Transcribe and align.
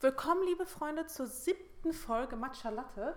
Willkommen, 0.00 0.44
liebe 0.44 0.64
Freunde, 0.64 1.06
zur 1.08 1.26
siebten 1.26 1.92
Folge 1.92 2.36
Matcha 2.36 2.68
Latte. 2.68 3.16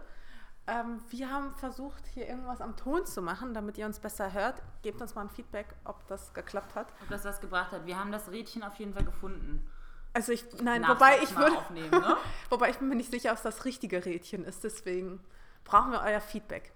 Ähm, 0.65 0.99
wir 1.09 1.29
haben 1.29 1.51
versucht, 1.51 2.07
hier 2.07 2.27
irgendwas 2.27 2.59
am 2.59 2.75
Ton 2.75 3.05
zu 3.05 3.21
machen, 3.21 3.53
damit 3.53 3.77
ihr 3.77 3.85
uns 3.85 3.99
besser 3.99 4.33
hört. 4.33 4.63
Gebt 4.81 4.99
uns 4.99 5.13
mal 5.13 5.21
ein 5.21 5.29
Feedback, 5.29 5.67
ob 5.83 6.07
das 6.07 6.33
geklappt 6.33 6.73
hat. 6.73 6.87
Ob 7.03 7.09
das 7.09 7.23
was 7.23 7.39
gebracht 7.39 7.71
hat. 7.71 7.85
Wir 7.85 7.99
haben 7.99 8.11
das 8.11 8.31
Rädchen 8.31 8.63
auf 8.63 8.75
jeden 8.75 8.95
Fall 8.95 9.03
gefunden. 9.03 9.69
Also 10.13 10.31
ich, 10.31 10.43
nein, 10.59 10.81
Nachsatz 10.81 10.99
wobei 10.99 11.19
ich 11.21 11.35
mal 11.35 11.43
würde, 11.43 11.57
aufnehmen, 11.57 11.91
ne? 11.91 12.17
wobei 12.49 12.71
ich 12.71 12.79
bin 12.79 12.89
mir 12.89 12.95
nicht 12.95 13.11
sicher, 13.11 13.29
ob 13.29 13.37
es 13.37 13.43
das 13.43 13.63
richtige 13.63 14.03
Rädchen 14.03 14.43
ist. 14.43 14.63
Deswegen 14.63 15.23
brauchen 15.63 15.91
wir 15.91 16.01
euer 16.01 16.19
Feedback. 16.19 16.73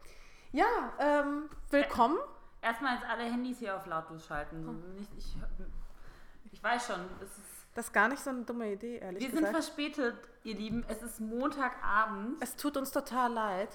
Ja, 0.52 0.68
ähm, 1.00 1.50
willkommen. 1.72 2.20
Erstmal 2.62 2.94
jetzt 2.94 3.06
alle 3.06 3.24
Handys 3.24 3.58
hier 3.58 3.76
auf 3.76 3.88
lautlos 3.88 4.24
schalten. 4.28 4.94
Nicht, 4.98 5.12
ich, 5.18 5.36
ich 6.52 6.64
weiß 6.64 6.86
schon, 6.86 7.00
es 7.22 7.30
ist, 7.30 7.55
Das 7.76 7.88
ist 7.88 7.94
gar 7.94 8.08
nicht 8.08 8.24
so 8.24 8.30
eine 8.30 8.44
dumme 8.44 8.72
Idee, 8.72 8.98
ehrlich 9.00 9.22
wir 9.22 9.30
sind 9.30 9.40
gesagt. 9.40 9.54
verspätet, 9.54 10.16
ihr 10.44 10.56
Lieben. 10.56 10.86
Es 10.88 11.04
ist 11.04 11.20
Montagabend. 11.20 12.42
Es 12.42 12.56
tut 12.56 12.78
uns 12.78 12.90
total 12.90 13.34
leid. 13.34 13.70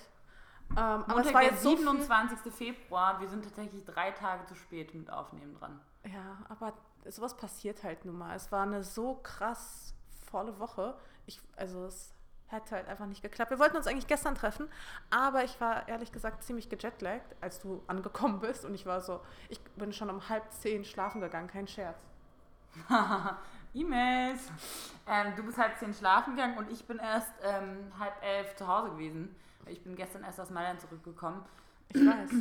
Ähm, 0.71 0.77
aber 0.79 1.03
es 1.03 1.15
Montag, 1.15 1.35
war 1.35 1.41
der 1.43 1.51
jetzt 1.51 1.63
so 1.63 1.77
viel, 1.77 1.87
27. 1.87 2.53
Februar. 2.53 3.21
Wir 3.21 3.29
sind 3.29 3.45
tatsächlich 3.45 3.85
drei 3.85 4.11
Tage 4.13 4.47
zu 4.47 4.55
spät 4.55 4.95
mit 4.95 5.13
Aufnehmen 5.13 5.55
dran. 5.55 5.81
Ja, 6.05 6.39
aber 6.49 6.73
sowas 7.09 7.37
passiert 7.37 7.85
halt 7.85 8.07
nun 8.07 8.17
mal. 8.17 8.35
Es 8.35 8.51
war 8.51 8.63
eine 8.63 8.83
so 8.83 9.21
krass 9.23 9.95
volle 10.30 10.59
Woche. 10.59 10.97
Ich, 11.27 11.39
also 11.57 11.85
es 11.85 12.15
hätte 12.47 12.77
halt 12.77 12.89
einfach 12.89 13.07
nicht 13.07 13.21
geklappt. 13.21 13.51
Wir 13.51 13.59
wollten 13.59 13.77
uns 13.77 13.87
eigentlich 13.87 14.07
gestern 14.07 14.35
treffen, 14.35 14.67
aber 15.11 15.45
ich 15.45 15.61
war 15.61 15.89
ehrlich 15.89 16.11
gesagt 16.11 16.43
ziemlich 16.43 16.71
gejetlaggt, 16.71 17.37
als 17.43 17.61
du 17.61 17.83
angekommen 17.87 18.41
bist. 18.41 18.65
Und 18.65 18.75
ich 18.75 18.87
war 18.87 19.03
so, 19.03 19.21
ich 19.51 19.63
bin 19.77 19.93
schon 19.93 20.09
um 20.09 20.30
halb 20.30 20.51
zehn 20.53 20.87
schlafen 20.87 21.21
gegangen, 21.21 21.49
kein 21.49 21.69
Scherz. 21.69 21.99
E-Mails. 23.74 24.41
Ähm, 25.06 25.34
du 25.37 25.42
bist 25.42 25.59
halb 25.59 25.79
zehn 25.79 25.95
schlafen 25.95 26.37
gegangen 26.37 26.59
und 26.59 26.70
ich 26.70 26.84
bin 26.84 26.98
erst 26.98 27.33
ähm, 27.42 27.93
halb 27.98 28.15
elf 28.23 28.56
zu 28.56 28.66
Hause 28.66 28.91
gewesen. 28.91 29.34
Ich 29.66 29.83
bin 29.83 29.96
gestern 29.96 30.24
erst 30.24 30.40
aus 30.40 30.51
Mailand 30.51 30.80
zurückgekommen. 30.80 31.43
Ich 31.88 32.07
weiß. 32.07 32.30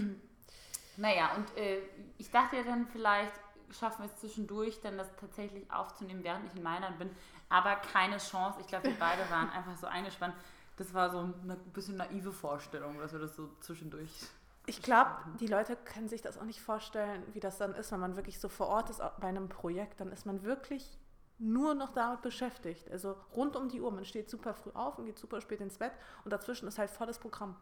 Naja, 0.98 1.32
und 1.38 1.56
äh, 1.56 1.80
ich 2.18 2.30
dachte 2.30 2.58
ja 2.58 2.64
dann, 2.64 2.86
vielleicht 2.88 3.32
schaffen 3.72 4.04
wir 4.04 4.12
es 4.12 4.18
zwischendurch, 4.18 4.82
dann 4.82 4.98
das 4.98 5.08
tatsächlich 5.16 5.72
aufzunehmen, 5.72 6.26
während 6.26 6.46
ich 6.48 6.58
in 6.58 6.64
Mailand 6.64 7.00
bin. 7.00 7.10
Aber 7.48 7.78
keine 7.78 8.18
Chance. 8.18 8.60
Ich 8.60 8.68
glaube, 8.68 8.90
wir 8.90 8.96
beide 9.00 9.30
waren 9.30 9.50
einfach 9.50 9.78
so 9.78 9.88
eingespannt. 9.88 10.36
Das 10.76 10.94
war 10.94 11.10
so 11.10 11.20
eine 11.20 11.56
bisschen 11.74 11.96
naive 11.96 12.34
Vorstellung, 12.34 13.00
dass 13.00 13.14
wir 13.14 13.20
das 13.20 13.34
so 13.34 13.50
zwischendurch. 13.62 14.12
Ich 14.66 14.82
glaube, 14.82 15.12
die 15.40 15.48
Leute 15.48 15.78
können 15.78 16.10
sich 16.10 16.22
das 16.22 16.38
auch 16.38 16.44
nicht 16.44 16.62
vorstellen, 16.62 17.24
wie 17.34 17.40
das 17.40 17.58
dann 17.58 17.74
ist, 17.76 17.94
wenn 17.94 18.02
man 18.02 18.18
wirklich 18.18 18.38
so 18.40 18.50
vor 18.50 18.68
Ort 18.68 18.90
ist 18.90 19.02
bei 19.22 19.28
einem 19.28 19.48
Projekt. 19.48 20.02
Dann 20.02 20.12
ist 20.12 20.26
man 20.26 20.44
wirklich 20.44 20.99
nur 21.40 21.74
noch 21.74 21.94
damit 21.94 22.22
beschäftigt. 22.22 22.90
Also 22.92 23.16
rund 23.36 23.56
um 23.56 23.70
die 23.70 23.82
Uhr. 23.82 23.92
Man 23.92 24.06
steht 24.06 24.30
super 24.30 24.54
früh 24.54 24.72
auf 24.74 24.98
und 24.98 25.06
geht 25.06 25.18
super 25.18 25.42
spät 25.42 25.62
ins 25.62 25.78
Bett 25.78 25.94
und 26.24 26.32
dazwischen 26.32 26.68
ist 26.68 26.78
halt 26.78 26.92
volles 26.92 27.18
Programm. 27.18 27.56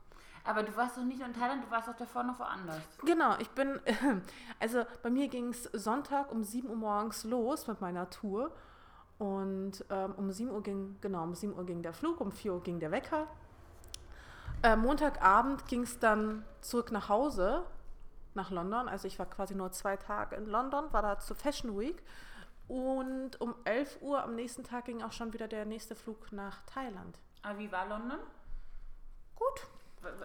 Aber 0.43 0.63
du 0.63 0.75
warst 0.75 0.97
doch 0.97 1.03
nicht 1.03 1.21
in 1.21 1.33
Thailand, 1.33 1.63
du 1.63 1.69
warst 1.69 1.87
doch 1.87 1.95
davor 1.95 2.23
noch 2.23 2.39
woanders. 2.39 2.81
Genau, 3.05 3.35
ich 3.39 3.49
bin, 3.49 3.79
also 4.59 4.83
bei 5.03 5.09
mir 5.09 5.27
ging 5.27 5.49
es 5.49 5.63
Sonntag 5.73 6.31
um 6.31 6.43
7 6.43 6.69
Uhr 6.69 6.75
morgens 6.75 7.23
los 7.23 7.67
mit 7.67 7.81
meiner 7.81 8.09
Tour. 8.09 8.51
Und 9.19 9.83
ähm, 9.89 10.13
um 10.15 10.31
7 10.31 10.51
Uhr 10.51 10.61
ging, 10.61 10.97
genau, 11.01 11.23
um 11.23 11.33
7 11.33 11.53
Uhr 11.53 11.65
ging 11.65 11.81
der 11.81 11.93
Flug, 11.93 12.21
um 12.21 12.31
4 12.31 12.53
Uhr 12.53 12.63
ging 12.63 12.79
der 12.79 12.91
Wecker. 12.91 13.27
Äh, 14.63 14.75
Montagabend 14.75 15.67
ging 15.67 15.83
es 15.83 15.99
dann 15.99 16.45
zurück 16.61 16.91
nach 16.91 17.09
Hause, 17.09 17.63
nach 18.33 18.51
London. 18.51 18.87
Also 18.87 19.07
ich 19.07 19.19
war 19.19 19.25
quasi 19.25 19.55
nur 19.55 19.71
zwei 19.71 19.97
Tage 19.97 20.35
in 20.35 20.45
London, 20.45 20.91
war 20.93 21.01
da 21.01 21.19
zur 21.19 21.35
Fashion 21.35 21.77
Week. 21.77 22.03
Und 22.67 23.39
um 23.39 23.55
11 23.63 24.01
Uhr 24.01 24.21
am 24.23 24.35
nächsten 24.35 24.63
Tag 24.63 24.85
ging 24.85 25.01
auch 25.01 25.11
schon 25.13 25.33
wieder 25.33 25.47
der 25.47 25.65
nächste 25.65 25.95
Flug 25.95 26.31
nach 26.31 26.61
Thailand. 26.65 27.17
Aber 27.43 27.57
wie 27.59 27.71
war 27.71 27.87
London? 27.87 28.19
Gut. 29.35 29.67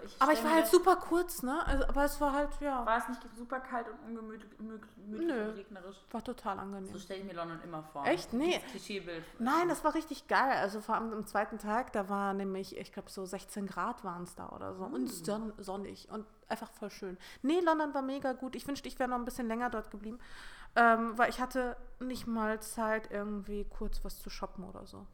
Ich 0.04 0.20
Aber 0.20 0.32
ich 0.32 0.44
war 0.44 0.52
halt 0.52 0.64
das- 0.64 0.70
super 0.70 0.96
kurz, 0.96 1.42
ne? 1.42 1.64
Also, 1.66 1.84
aber 1.84 2.04
es 2.04 2.20
war 2.20 2.32
halt, 2.34 2.50
ja, 2.60 2.84
War 2.84 2.98
es 2.98 3.08
nicht 3.08 3.20
super 3.36 3.58
kalt 3.58 3.86
und 3.88 3.98
ungemütlich 4.06 4.50
Nö. 4.58 5.48
und 5.48 5.56
regnerisch? 5.56 5.96
war 6.10 6.22
total 6.22 6.58
angenehm. 6.58 6.92
So 6.92 6.98
stelle 6.98 7.20
ich 7.20 7.26
mir 7.26 7.32
London 7.32 7.58
immer 7.64 7.82
vor. 7.82 8.04
Echt? 8.06 8.32
Nee. 8.32 8.58
Dieses 8.58 8.70
Klischeebild. 8.70 9.24
Nein, 9.40 9.68
das 9.68 9.82
war 9.82 9.94
richtig 9.94 10.28
geil. 10.28 10.58
Also 10.58 10.80
vor 10.82 10.94
allem 10.96 11.12
am 11.12 11.26
zweiten 11.26 11.58
Tag, 11.58 11.92
da 11.92 12.08
war 12.08 12.34
nämlich, 12.34 12.76
ich 12.76 12.92
glaube, 12.92 13.10
so 13.10 13.24
16 13.24 13.66
Grad 13.66 14.04
waren 14.04 14.24
es 14.24 14.34
da 14.34 14.50
oder 14.50 14.74
so. 14.74 14.84
Und 14.84 15.08
son 15.08 15.52
sonnig 15.58 16.08
und 16.10 16.26
einfach 16.48 16.70
voll 16.70 16.90
schön. 16.90 17.16
Nee, 17.40 17.60
London 17.60 17.94
war 17.94 18.02
mega 18.02 18.34
gut. 18.34 18.54
Ich 18.54 18.68
wünschte, 18.68 18.88
ich 18.88 18.98
wäre 18.98 19.08
noch 19.08 19.16
ein 19.16 19.24
bisschen 19.24 19.48
länger 19.48 19.70
dort 19.70 19.90
geblieben. 19.90 20.18
Ähm, 20.74 21.16
weil 21.18 21.28
ich 21.30 21.40
hatte 21.40 21.76
nicht 22.00 22.26
mal 22.26 22.60
Zeit, 22.60 23.10
irgendwie 23.10 23.64
kurz 23.64 24.04
was 24.04 24.18
zu 24.20 24.30
shoppen 24.30 24.64
oder 24.64 24.86
so. 24.86 25.06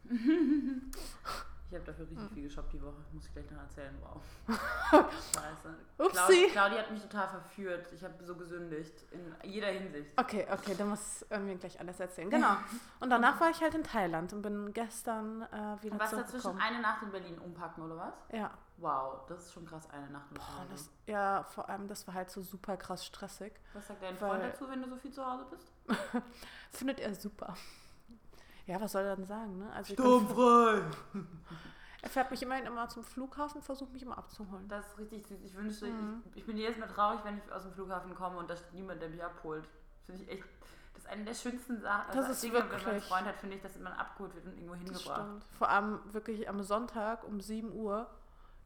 Ich 1.70 1.74
habe 1.74 1.84
dafür 1.84 2.08
richtig 2.08 2.30
viel 2.32 2.42
geshoppt 2.44 2.72
die 2.72 2.80
Woche. 2.82 2.96
Muss 3.12 3.26
ich 3.26 3.32
gleich 3.34 3.50
noch 3.50 3.60
erzählen. 3.60 3.94
Wow. 4.00 4.22
Scheiße. 4.91 5.76
Upsi. 5.98 6.16
Claudia, 6.16 6.48
Claudia 6.48 6.78
hat 6.78 6.91
mich 6.91 7.02
total 7.02 7.28
verführt. 7.28 7.92
Ich 7.92 8.02
habe 8.02 8.24
so 8.24 8.36
gesündigt. 8.36 9.04
In 9.10 9.50
jeder 9.50 9.66
Hinsicht. 9.66 10.10
Okay, 10.16 10.47
okay, 10.50 10.74
dann 10.78 10.88
muss 10.88 11.22
äh, 11.28 11.38
mir 11.38 11.56
gleich 11.56 11.78
alles 11.78 12.00
erzählen. 12.00 12.30
Genau. 12.30 12.56
Und 13.00 13.10
danach 13.10 13.38
war 13.41 13.50
ich 13.50 13.60
halt 13.60 13.74
in 13.74 13.84
Thailand 13.84 14.32
und 14.32 14.41
bin 14.41 14.72
gestern 14.72 15.42
äh, 15.42 15.82
wieder 15.82 15.92
Und 15.92 16.00
was 16.00 16.10
dazwischen 16.12 16.41
zurückgekommen. 16.41 16.60
eine 16.60 16.80
Nacht 16.80 17.02
in 17.02 17.10
Berlin 17.10 17.38
umpacken, 17.38 17.84
oder 17.84 17.97
was? 17.98 18.14
Ja. 18.32 18.50
Wow, 18.81 19.27
das 19.28 19.41
ist 19.47 19.53
schon 19.53 19.66
krass, 19.66 19.89
eine 19.91 20.09
Nacht 20.09 20.31
mit 20.31 20.41
Boah, 20.41 20.65
das, 20.71 20.89
ja, 21.06 21.43
vor 21.43 21.69
allem, 21.69 21.89
das 21.89 22.06
war 22.06 22.15
halt 22.15 22.31
so 22.31 22.43
super 22.43 22.77
krass 22.77 23.05
stressig. 23.05 23.53
Was 23.75 23.89
sagt 23.89 24.03
dein 24.03 24.21
weil- 24.21 24.31
Freund 24.31 24.44
dazu, 24.44 24.69
wenn 24.71 24.81
du 24.83 24.89
so 24.89 24.97
viel 24.97 25.12
zu 25.12 25.25
Hause 25.27 25.47
bist? 25.50 25.72
Findet 26.71 27.00
er 27.00 27.15
super. 27.15 27.55
Ja, 28.66 28.81
was 28.81 28.93
soll 28.93 29.03
er 29.03 29.16
denn 29.16 29.25
sagen, 29.27 29.59
ne? 29.59 29.72
Also 29.72 29.94
Sturmfrei! 29.94 30.83
Er 32.00 32.09
fährt 32.11 32.31
mich 32.31 32.41
immerhin 32.43 32.65
immer 32.65 32.89
zum 32.89 33.03
Flughafen, 33.03 33.61
versucht 33.61 33.93
mich 33.93 34.03
immer 34.05 34.16
abzuholen. 34.16 34.69
Das 34.69 34.87
ist 34.87 34.99
richtig 34.99 35.27
süß. 35.27 35.43
Ich 35.43 35.53
wünschte, 35.56 35.87
Mhm. 35.87 36.22
ich, 36.31 36.37
ich 36.37 36.47
bin 36.47 36.56
jedes 36.56 36.78
Mal 36.78 36.87
traurig, 36.87 37.19
wenn 37.25 37.37
ich 37.39 37.53
aus 37.53 37.65
dem 37.65 37.72
Flughafen 37.72 38.15
komme 38.15 38.37
und 38.39 38.49
da 38.49 38.55
steht 38.56 38.72
niemand, 38.72 39.03
der 39.03 39.09
mich 39.09 39.22
abholt. 39.22 39.69
Finde 40.06 40.22
ich 40.22 40.28
echt. 40.31 40.45
Das 40.95 41.03
ist 41.03 41.10
eine 41.10 41.25
der 41.25 41.34
schönsten 41.34 41.81
Sachen. 41.81 42.15
Das 42.16 42.28
ist 42.31 42.41
Dinge, 42.45 42.55
wenn 42.60 42.66
man 42.69 42.77
einen 42.77 42.84
wirklich- 42.87 43.05
Freund 43.05 43.27
hat, 43.27 43.34
finde 43.39 43.56
ich, 43.56 43.62
dass 43.62 43.77
man 43.81 43.93
abgeholt 43.95 44.33
wird 44.33 44.47
und 44.47 44.53
irgendwo 44.53 44.75
Das 44.75 44.83
hingebracht. 44.84 45.22
stimmt. 45.22 45.45
Vor 45.59 45.69
allem 45.69 46.15
wirklich 46.15 46.49
am 46.49 46.62
Sonntag 46.62 47.25
um 47.25 47.41
7 47.41 47.72
Uhr 47.72 48.09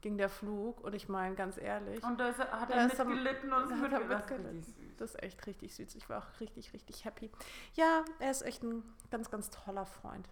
ging 0.02 0.18
der 0.18 0.28
Flug 0.28 0.80
und 0.82 0.94
ich 0.94 1.08
meine, 1.08 1.34
ganz 1.34 1.56
ehrlich, 1.56 2.02
Und 2.04 2.18
da 2.20 2.28
ist, 2.28 2.38
er- 2.38 2.60
hat 2.60 2.70
er 2.70 2.76
er- 2.76 3.04
mitgelitten 3.04 3.52
und 3.52 3.70
ist 3.70 3.80
hat 3.80 3.92
er 3.92 4.00
mitgelitten. 4.00 4.94
Das 4.98 5.10
ist 5.14 5.22
echt 5.22 5.46
richtig 5.46 5.74
süß. 5.74 5.94
Ich 5.94 6.08
war 6.10 6.18
auch 6.18 6.40
richtig, 6.40 6.72
richtig 6.74 7.04
happy. 7.04 7.30
Ja, 7.74 8.04
er 8.18 8.30
ist 8.30 8.42
echt 8.42 8.62
ein 8.62 8.82
ganz, 9.10 9.30
ganz 9.30 9.48
toller 9.50 9.86
Freund. 9.86 10.28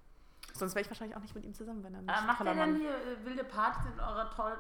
Sonst 0.55 0.75
wäre 0.75 0.83
ich 0.83 0.91
wahrscheinlich 0.91 1.17
auch 1.17 1.23
nicht 1.23 1.35
mit 1.35 1.45
ihm 1.45 1.55
zusammen, 1.55 1.83
wenn 1.85 1.95
er 1.95 2.03
nicht 2.03 2.11
Äh, 2.23 2.27
macht 2.27 2.41
ihr 2.41 2.45
denn 2.47 2.57
Mann 2.59 2.77
hier 2.77 2.91
äh, 2.91 3.25
wilde 3.25 3.45
Partys 3.45 3.87
in 3.93 4.01
eurer 4.01 4.29
toll 4.31 4.53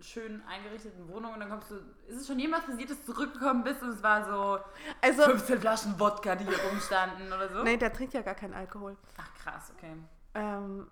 schön 0.00 0.42
eingerichteten 0.46 1.08
Wohnung 1.08 1.32
und 1.32 1.40
dann 1.40 1.48
kommst 1.48 1.70
du. 1.70 1.76
Ist 2.08 2.20
es 2.20 2.26
schon 2.26 2.38
jemals 2.38 2.66
passiert, 2.66 2.90
dass 2.90 3.02
du 3.04 3.12
zurückgekommen 3.14 3.64
bist 3.64 3.80
und 3.82 3.90
es 3.90 4.02
war 4.02 4.24
so 4.26 4.58
Also, 5.00 5.22
15 5.22 5.60
Flaschen 5.60 5.98
Wodka, 5.98 6.34
die 6.36 6.44
hier 6.44 6.58
rumstanden 6.70 7.32
oder 7.32 7.48
so? 7.48 7.62
nee, 7.62 7.78
der 7.78 7.90
trinkt 7.92 8.12
ja 8.12 8.20
gar 8.20 8.34
keinen 8.34 8.52
Alkohol. 8.52 8.96
Ach 9.16 9.32
krass, 9.34 9.72
okay. 9.74 9.94
Ähm, 10.34 10.90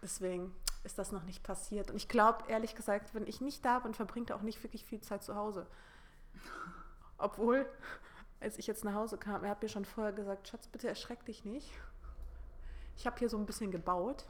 deswegen 0.00 0.54
ist 0.84 0.98
das 0.98 1.12
noch 1.12 1.24
nicht 1.24 1.42
passiert. 1.42 1.90
Und 1.90 1.96
ich 1.96 2.08
glaube, 2.08 2.44
ehrlich 2.48 2.74
gesagt, 2.74 3.14
wenn 3.14 3.26
ich 3.26 3.40
nicht 3.40 3.64
da 3.64 3.78
bin, 3.80 3.94
verbringt 3.94 4.30
er 4.30 4.36
auch 4.36 4.42
nicht 4.42 4.62
wirklich 4.62 4.84
viel 4.84 5.00
Zeit 5.00 5.22
zu 5.22 5.34
Hause. 5.34 5.66
Obwohl, 7.18 7.66
als 8.40 8.58
ich 8.58 8.66
jetzt 8.66 8.84
nach 8.84 8.94
Hause 8.94 9.18
kam, 9.18 9.44
er 9.44 9.50
hat 9.50 9.62
mir 9.62 9.68
schon 9.68 9.84
vorher 9.84 10.12
gesagt, 10.12 10.48
Schatz, 10.48 10.68
bitte 10.68 10.88
erschreck 10.88 11.24
dich 11.24 11.44
nicht. 11.44 11.70
Ich 12.96 13.06
habe 13.06 13.18
hier 13.18 13.28
so 13.28 13.36
ein 13.36 13.46
bisschen 13.46 13.70
gebaut. 13.70 14.24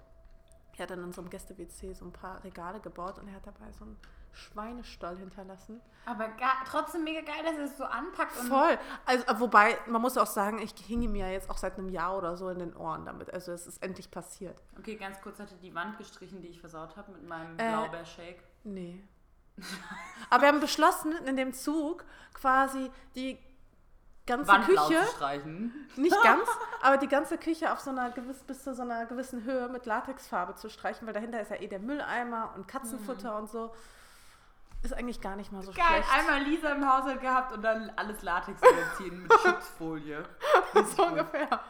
Er 0.77 0.85
hat 0.85 0.91
in 0.91 1.03
unserem 1.03 1.29
Gäste-WC 1.29 1.93
so 1.95 2.05
ein 2.05 2.13
paar 2.13 2.43
Regale 2.45 2.81
gebaut 2.81 3.19
und 3.19 3.29
er 3.29 3.35
hat 3.35 3.47
dabei 3.47 3.73
so 3.73 3.85
einen 3.85 3.97
Schweinestall 4.33 5.17
hinterlassen. 5.17 5.81
Aber 6.07 6.31
trotzdem 6.67 7.05
mega 7.05 7.21
geil, 7.21 7.43
dass 7.45 7.57
er 7.57 7.65
es 7.65 7.77
so 7.77 7.85
anpackt. 7.85 8.33
Voll. 8.33 8.79
Also, 9.05 9.27
äh, 9.27 9.41
wobei, 9.41 9.77
man 9.87 10.01
muss 10.01 10.17
auch 10.17 10.27
sagen, 10.27 10.59
ich 10.59 10.73
hing 10.87 11.03
ihm 11.03 11.15
ja 11.15 11.29
jetzt 11.29 11.51
auch 11.51 11.59
seit 11.59 11.77
einem 11.77 11.91
Jahr 11.91 12.17
oder 12.17 12.37
so 12.37 12.49
in 12.49 12.59
den 12.59 12.75
Ohren 12.75 13.05
damit. 13.05 13.33
Also 13.33 13.53
es 13.53 13.67
ist 13.67 13.83
endlich 13.83 14.11
passiert. 14.11 14.63
Okay, 14.79 14.97
ganz 14.97 15.21
kurz 15.21 15.39
hatte 15.39 15.55
die 15.57 15.75
Wand 15.75 15.99
gestrichen, 15.99 16.41
die 16.41 16.49
ich 16.49 16.61
versaut 16.61 16.97
habe 16.97 17.13
mit 17.13 17.29
meinem 17.29 17.59
Äh, 17.59 17.71
Blaubeershake. 17.71 18.43
Nee. 18.65 19.05
Aber 20.31 20.43
wir 20.43 20.49
haben 20.49 20.61
beschlossen, 20.61 21.13
in 21.27 21.37
dem 21.37 21.53
Zug 21.53 22.05
quasi 22.33 22.91
die 23.15 23.39
ganze 24.29 24.49
Wand 24.49 24.67
Küche, 24.67 25.01
nicht 25.97 26.23
ganz, 26.23 26.49
aber 26.83 26.99
die 26.99 27.09
ganze 27.09 27.39
Küche 27.39 27.73
auf 27.73 27.81
so 27.81 27.91
einer 27.91 28.11
gewiss, 28.11 28.45
bis 28.45 28.63
zu 28.63 28.75
so 28.75 28.83
einer 28.83 29.07
gewissen 29.07 29.45
Höhe 29.45 29.69
mit 29.69 29.87
Latexfarbe 29.87 30.55
zu 30.55 30.69
streichen, 30.69 31.07
weil 31.07 31.15
dahinter 31.15 31.41
ist 31.41 31.51
ja 31.51 31.57
eh 31.57 31.67
der 31.67 31.79
Mülleimer 31.79 32.53
und 32.55 32.69
Katzenfutter 32.69 33.37
und 33.37 33.49
so. 33.49 33.75
Ist 34.83 34.95
eigentlich 34.95 35.21
gar 35.21 35.35
nicht 35.37 35.51
mal 35.51 35.63
so 35.63 35.73
Geil, 35.73 35.85
schlecht. 35.87 36.09
einmal 36.15 36.43
Lisa 36.43 36.71
im 36.73 36.89
Haushalt 36.89 37.21
gehabt 37.21 37.53
und 37.53 37.63
dann 37.63 37.91
alles 37.97 38.23
Latex 38.23 38.61
überziehen 38.63 39.23
mit 39.23 39.33
Schutzfolie. 39.43 40.23
so 40.97 41.07
ungefähr. 41.07 41.61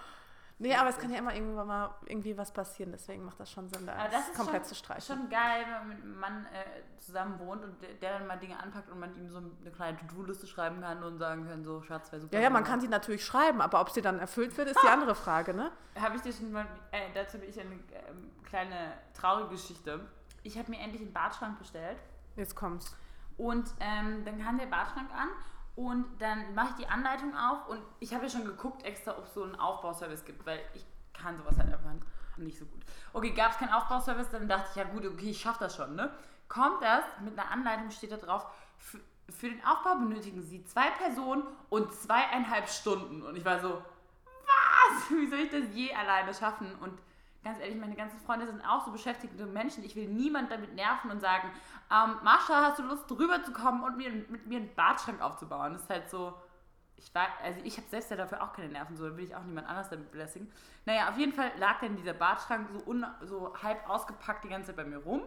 Nee, 0.60 0.74
aber 0.74 0.90
es 0.90 0.98
kann 0.98 1.10
ja 1.12 1.18
immer 1.18 1.32
irgendwann 1.32 1.68
mal 1.68 1.94
irgendwie 2.06 2.36
was 2.36 2.52
passieren, 2.52 2.90
deswegen 2.90 3.24
macht 3.24 3.38
das 3.38 3.50
schon 3.50 3.68
Sinn, 3.68 3.86
da 3.86 3.94
Aber 3.94 4.08
das 4.08 4.28
ist 4.28 4.34
komplett 4.36 4.62
schon, 4.62 4.68
zu 4.70 4.74
streichen. 4.74 5.02
schon 5.16 5.28
geil, 5.30 5.64
wenn 5.64 5.78
man 5.78 5.88
mit 5.88 6.02
einem 6.02 6.18
Mann 6.18 6.46
äh, 6.46 6.98
zusammen 6.98 7.38
wohnt 7.38 7.62
und 7.62 7.80
der, 7.80 7.94
der 7.94 8.18
dann 8.18 8.26
mal 8.26 8.36
Dinge 8.38 8.58
anpackt 8.60 8.90
und 8.90 8.98
man 8.98 9.16
ihm 9.16 9.28
so 9.30 9.38
eine 9.38 9.70
kleine 9.70 9.96
To-Do-Liste 9.98 10.48
schreiben 10.48 10.80
kann 10.80 11.00
und 11.04 11.18
sagen 11.18 11.48
kann, 11.48 11.62
so 11.62 11.80
Schatz, 11.82 12.10
wäre 12.10 12.20
super. 12.22 12.36
Ja, 12.36 12.42
ja, 12.42 12.50
man 12.50 12.64
kann 12.64 12.80
sie 12.80 12.88
natürlich 12.88 13.24
schreiben, 13.24 13.60
aber 13.60 13.80
ob 13.80 13.90
sie 13.90 14.02
dann 14.02 14.18
erfüllt 14.18 14.56
wird, 14.58 14.68
ist 14.70 14.82
die 14.82 14.88
andere 14.90 15.14
Frage, 15.14 15.54
ne? 15.54 15.70
Habe 15.98 16.16
ich 16.16 16.22
dir 16.22 16.32
schon 16.32 16.50
mal, 16.50 16.66
äh, 16.90 17.02
dazu 17.14 17.34
habe 17.38 17.46
ich 17.46 17.58
eine 17.60 17.74
ähm, 17.74 18.32
kleine 18.42 18.94
traurige 19.14 19.50
Geschichte. 19.50 20.00
Ich 20.42 20.58
habe 20.58 20.70
mir 20.70 20.80
endlich 20.80 21.02
einen 21.02 21.12
Badschrank 21.12 21.56
bestellt 21.60 21.98
Jetzt 22.38 22.54
kommt's. 22.54 22.96
und 23.36 23.68
ähm, 23.80 24.24
dann 24.24 24.42
kam 24.42 24.58
der 24.58 24.66
Badschrank 24.66 25.10
an 25.12 25.28
und 25.74 26.06
dann 26.20 26.54
mache 26.54 26.70
ich 26.70 26.84
die 26.84 26.88
Anleitung 26.88 27.36
auf 27.36 27.68
und 27.68 27.82
ich 27.98 28.14
habe 28.14 28.24
ja 28.24 28.30
schon 28.30 28.44
geguckt 28.44 28.84
extra, 28.84 29.18
ob 29.18 29.26
es 29.26 29.34
so 29.34 29.42
einen 29.42 29.56
Aufbauservice 29.56 30.24
gibt, 30.24 30.46
weil 30.46 30.60
ich 30.72 30.84
kann 31.12 31.36
sowas 31.36 31.58
halt 31.58 31.72
einfach 31.72 31.90
nicht 32.36 32.58
so 32.58 32.64
gut. 32.64 32.82
Okay, 33.12 33.32
gab 33.32 33.52
es 33.52 33.58
keinen 33.58 33.72
Aufbauservice, 33.72 34.30
dann 34.30 34.48
dachte 34.48 34.68
ich, 34.70 34.76
ja 34.76 34.84
gut, 34.84 35.04
okay, 35.04 35.30
ich 35.30 35.40
schaffe 35.40 35.64
das 35.64 35.74
schon, 35.74 35.96
ne? 35.96 36.10
Kommt 36.48 36.80
das, 36.80 37.04
mit 37.24 37.38
einer 37.38 37.50
Anleitung 37.50 37.90
steht 37.90 38.12
da 38.12 38.16
drauf, 38.16 38.46
für, 38.78 39.00
für 39.28 39.50
den 39.50 39.64
Aufbau 39.64 39.96
benötigen 39.96 40.42
Sie 40.42 40.64
zwei 40.64 40.90
Personen 40.90 41.42
und 41.68 41.92
zweieinhalb 41.92 42.68
Stunden. 42.68 43.22
Und 43.22 43.36
ich 43.36 43.44
war 43.44 43.60
so, 43.60 43.82
was? 44.24 45.10
Wie 45.10 45.26
soll 45.26 45.40
ich 45.40 45.50
das 45.50 45.74
je 45.74 45.92
alleine 45.92 46.32
schaffen? 46.32 46.72
Und 46.76 46.98
ganz 47.44 47.60
ehrlich, 47.60 47.76
meine 47.76 47.94
ganzen 47.94 48.18
Freunde 48.20 48.46
sind 48.46 48.60
auch 48.62 48.84
so 48.84 48.90
beschäftigte 48.90 49.46
Menschen. 49.46 49.84
Ich 49.84 49.96
will 49.96 50.08
niemand 50.08 50.50
damit 50.50 50.74
nerven 50.74 51.10
und 51.10 51.20
sagen, 51.20 51.50
ähm, 51.90 52.16
Marsha, 52.22 52.62
hast 52.62 52.78
du 52.78 52.82
Lust, 52.82 53.10
rüberzukommen 53.10 53.82
und 53.82 53.96
mir, 53.96 54.10
mit 54.10 54.46
mir 54.46 54.58
einen 54.58 54.74
Badschrank 54.74 55.20
aufzubauen? 55.20 55.72
Das 55.72 55.82
ist 55.82 55.90
halt 55.90 56.10
so, 56.10 56.34
ich 56.96 57.14
war, 57.14 57.28
also 57.42 57.60
ich 57.64 57.76
habe 57.76 57.88
selbst 57.88 58.10
ja 58.10 58.16
dafür 58.16 58.42
auch 58.42 58.52
keine 58.52 58.68
Nerven, 58.68 58.96
so 58.96 59.06
dann 59.08 59.16
will 59.16 59.24
ich 59.24 59.34
auch 59.34 59.44
niemand 59.44 59.68
anders 59.68 59.88
damit 59.88 60.10
belästigen. 60.10 60.50
Naja, 60.84 61.08
auf 61.08 61.16
jeden 61.16 61.32
Fall 61.32 61.52
lag 61.58 61.80
dann 61.80 61.96
dieser 61.96 62.14
Badschrank 62.14 62.68
so, 62.72 62.90
un, 62.90 63.06
so 63.22 63.54
halb 63.62 63.88
ausgepackt 63.88 64.44
die 64.44 64.48
ganze 64.48 64.68
Zeit 64.68 64.76
bei 64.76 64.84
mir 64.84 64.98
rum. 64.98 65.22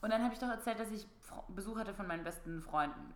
Und 0.00 0.10
dann 0.10 0.22
habe 0.22 0.34
ich 0.34 0.40
doch 0.40 0.48
erzählt, 0.48 0.78
dass 0.80 0.90
ich 0.90 1.06
Besuch 1.48 1.78
hatte 1.78 1.94
von 1.94 2.06
meinen 2.06 2.24
besten 2.24 2.60
Freunden. 2.60 3.14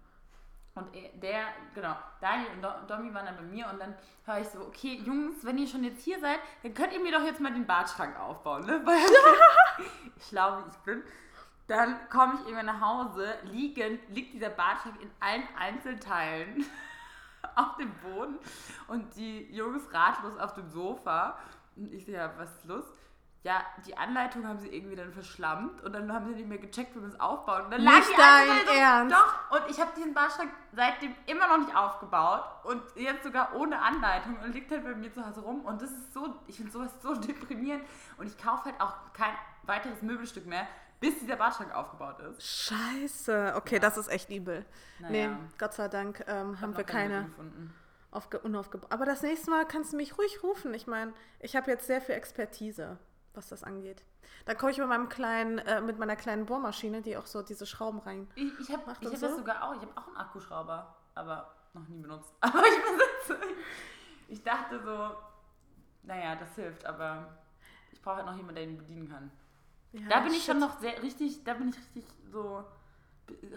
Und 0.79 0.95
er- 0.95 1.11
der, 1.15 1.45
genau, 1.75 1.97
Daniel 2.21 2.49
und 2.55 2.63
Do- 2.63 2.87
Domi 2.87 3.13
waren 3.13 3.27
dann 3.27 3.37
bei 3.37 3.43
mir 3.43 3.69
und 3.71 3.79
dann 3.81 3.95
höre 4.25 4.39
ich 4.41 4.49
so, 4.49 4.61
okay, 4.61 4.95
Jungs, 5.05 5.45
wenn 5.45 5.59
ihr 5.59 5.67
schon 5.67 5.85
jetzt 5.85 6.03
hier 6.03 6.19
seid, 6.21 6.39
dann 6.63 6.75
könnt 6.75 6.93
ihr 6.93 7.01
mir 7.01 7.13
doch 7.13 7.25
jetzt 7.25 7.41
mal 7.41 7.53
den 7.53 7.67
Badschrank 7.67 8.19
aufbauen, 8.19 8.65
ne? 8.67 8.81
Weil 8.87 8.99
schlau 10.29 10.59
wie 10.59 10.69
ich 10.71 10.77
bin. 10.79 11.03
Dann 11.67 12.09
komme 12.09 12.35
ich 12.35 12.41
irgendwann 12.49 12.67
nach 12.67 12.81
Hause, 12.81 13.35
liegen, 13.45 13.99
liegt 14.09 14.33
dieser 14.35 14.49
Badschrank 14.51 15.01
in 15.03 15.11
allen 15.21 15.43
Einzelteilen 15.59 16.65
auf 17.57 17.77
dem 17.77 17.93
Boden 17.97 18.39
und 18.89 19.15
die 19.17 19.53
Jungs 19.55 19.83
ratlos 19.93 20.39
auf 20.39 20.55
dem 20.55 20.69
Sofa. 20.69 21.39
Und 21.77 21.93
ich 21.93 22.07
so, 22.07 22.13
ja, 22.13 22.33
was 22.39 22.51
ist 22.57 22.65
los? 22.65 22.85
Ja, 23.44 23.62
die 23.87 23.96
Anleitung 23.96 24.46
haben 24.46 24.58
sie 24.58 24.69
irgendwie 24.69 24.96
dann 24.96 25.12
verschlammt 25.12 25.81
und 25.85 25.93
dann 25.93 26.12
haben 26.12 26.26
sie 26.26 26.35
nicht 26.35 26.49
mehr 26.49 26.58
gecheckt, 26.58 26.94
wie 26.96 26.99
man 26.99 27.08
es 27.11 27.20
aufbaut. 27.20 27.67
Und 27.67 27.70
dann 27.70 27.82
lag 27.82 27.93
Nicht 27.99 28.08
die 28.11 28.17
dein 28.17 28.50
Anleitung- 28.50 28.76
Ernst? 28.76 29.17
Doch, 29.17 29.50
und 29.61 29.70
ich 29.70 29.81
habe 29.81 29.90
diesen 29.96 30.12
Badschrank 30.12 30.50
seitdem 30.73 31.14
immer 31.26 31.46
noch 31.49 31.58
nicht 31.64 31.75
aufgebaut 31.76 32.43
und 32.64 32.82
jetzt 32.96 33.23
sogar 33.23 33.55
ohne 33.55 33.81
Anleitung 33.81 34.37
und 34.44 34.52
liegt 34.52 34.70
halt 34.73 34.82
bei 34.85 34.94
mir 34.94 35.12
zu 35.12 35.25
Hause 35.25 35.40
rum. 35.40 35.61
Und 35.64 35.81
das 35.81 35.90
ist 35.93 36.12
so, 36.12 36.35
ich 36.49 36.56
finde 36.56 36.73
sowas 36.73 36.90
so 37.00 37.14
deprimierend. 37.14 37.85
Und 38.17 38.26
ich 38.26 38.37
kaufe 38.37 38.64
halt 38.67 38.81
auch 38.81 38.94
kein 39.12 39.32
weiteres 39.62 40.02
Möbelstück 40.02 40.44
mehr, 40.46 40.67
bis 40.99 41.20
dieser 41.20 41.37
Badschrank 41.37 41.73
aufgebaut 41.73 42.19
ist. 42.20 42.43
Scheiße. 42.43 43.55
Okay, 43.56 43.79
das 43.79 43.96
ist 43.96 44.08
echt 44.08 44.31
übel. 44.31 44.67
Naja. 44.99 45.29
Nee, 45.29 45.37
Gott 45.58 45.75
sei 45.75 45.87
Dank 45.88 46.25
ähm, 46.26 46.61
haben 46.61 46.73
hab 46.73 46.76
wir 46.79 46.84
keine 46.84 47.14
keine 47.14 47.25
gefunden. 47.26 47.75
aufge 48.11 48.41
unaufgebaut. 48.41 48.91
Aber 48.93 49.05
das 49.05 49.23
nächste 49.23 49.50
Mal 49.50 49.64
kannst 49.64 49.93
du 49.93 49.96
mich 49.96 50.19
ruhig 50.19 50.43
rufen. 50.43 50.75
Ich 50.75 50.88
meine, 50.88 51.12
ich 51.38 51.55
habe 51.55 51.70
jetzt 51.70 51.87
sehr 51.87 52.00
viel 52.00 52.17
Expertise, 52.17 52.99
was 53.35 53.49
das 53.49 53.63
angeht. 53.65 54.03
Da 54.47 54.55
komme 54.55 54.73
ich 54.73 54.79
mit 54.79 54.89
meinem 54.89 55.09
kleinen, 55.09 55.59
äh, 55.59 55.81
mit 55.81 55.99
meiner 55.99 56.17
kleinen 56.17 56.47
Bohrmaschine, 56.47 57.03
die 57.03 57.17
auch 57.17 57.27
so 57.27 57.43
diese 57.43 57.67
Schrauben 57.67 57.99
rein. 58.01 58.29
Ich, 58.35 58.53
ich 58.61 58.71
habe 58.73 58.83
ich 59.01 59.11
das 59.11 59.15
hab 59.15 59.21
das 59.21 59.31
so? 59.33 59.37
sogar 59.39 59.63
auch. 59.63 59.75
Ich 59.75 59.83
habe 59.83 59.93
auch 59.97 60.07
einen 60.09 60.17
Akkuschrauber, 60.17 60.97
aber 61.15 61.55
noch 61.75 61.87
nie 61.89 61.99
benutzt. 62.01 62.33
Aber 62.41 62.63
ich 62.65 62.83
besitze. 63.27 63.47
Ich 64.29 64.43
dachte 64.43 64.81
so, 64.83 65.15
naja, 66.03 66.35
das 66.37 66.55
hilft, 66.55 66.85
aber 66.87 67.39
ich 67.93 68.01
brauche 68.03 68.17
halt 68.17 68.27
noch 68.27 68.35
jemanden, 68.37 68.57
der 68.57 68.65
ihn 68.65 68.79
bedienen 68.79 69.09
kann. 69.09 69.31
Ja, 69.93 70.09
Da 70.09 70.21
bin 70.21 70.33
ich 70.33 70.39
shit. 70.39 70.47
schon 70.53 70.59
noch 70.59 70.79
sehr 70.81 71.03
richtig, 71.03 71.45
da 71.45 71.55
bin 71.55 71.69
ich 71.71 71.77
richtig 71.79 72.05
so, 72.31 72.65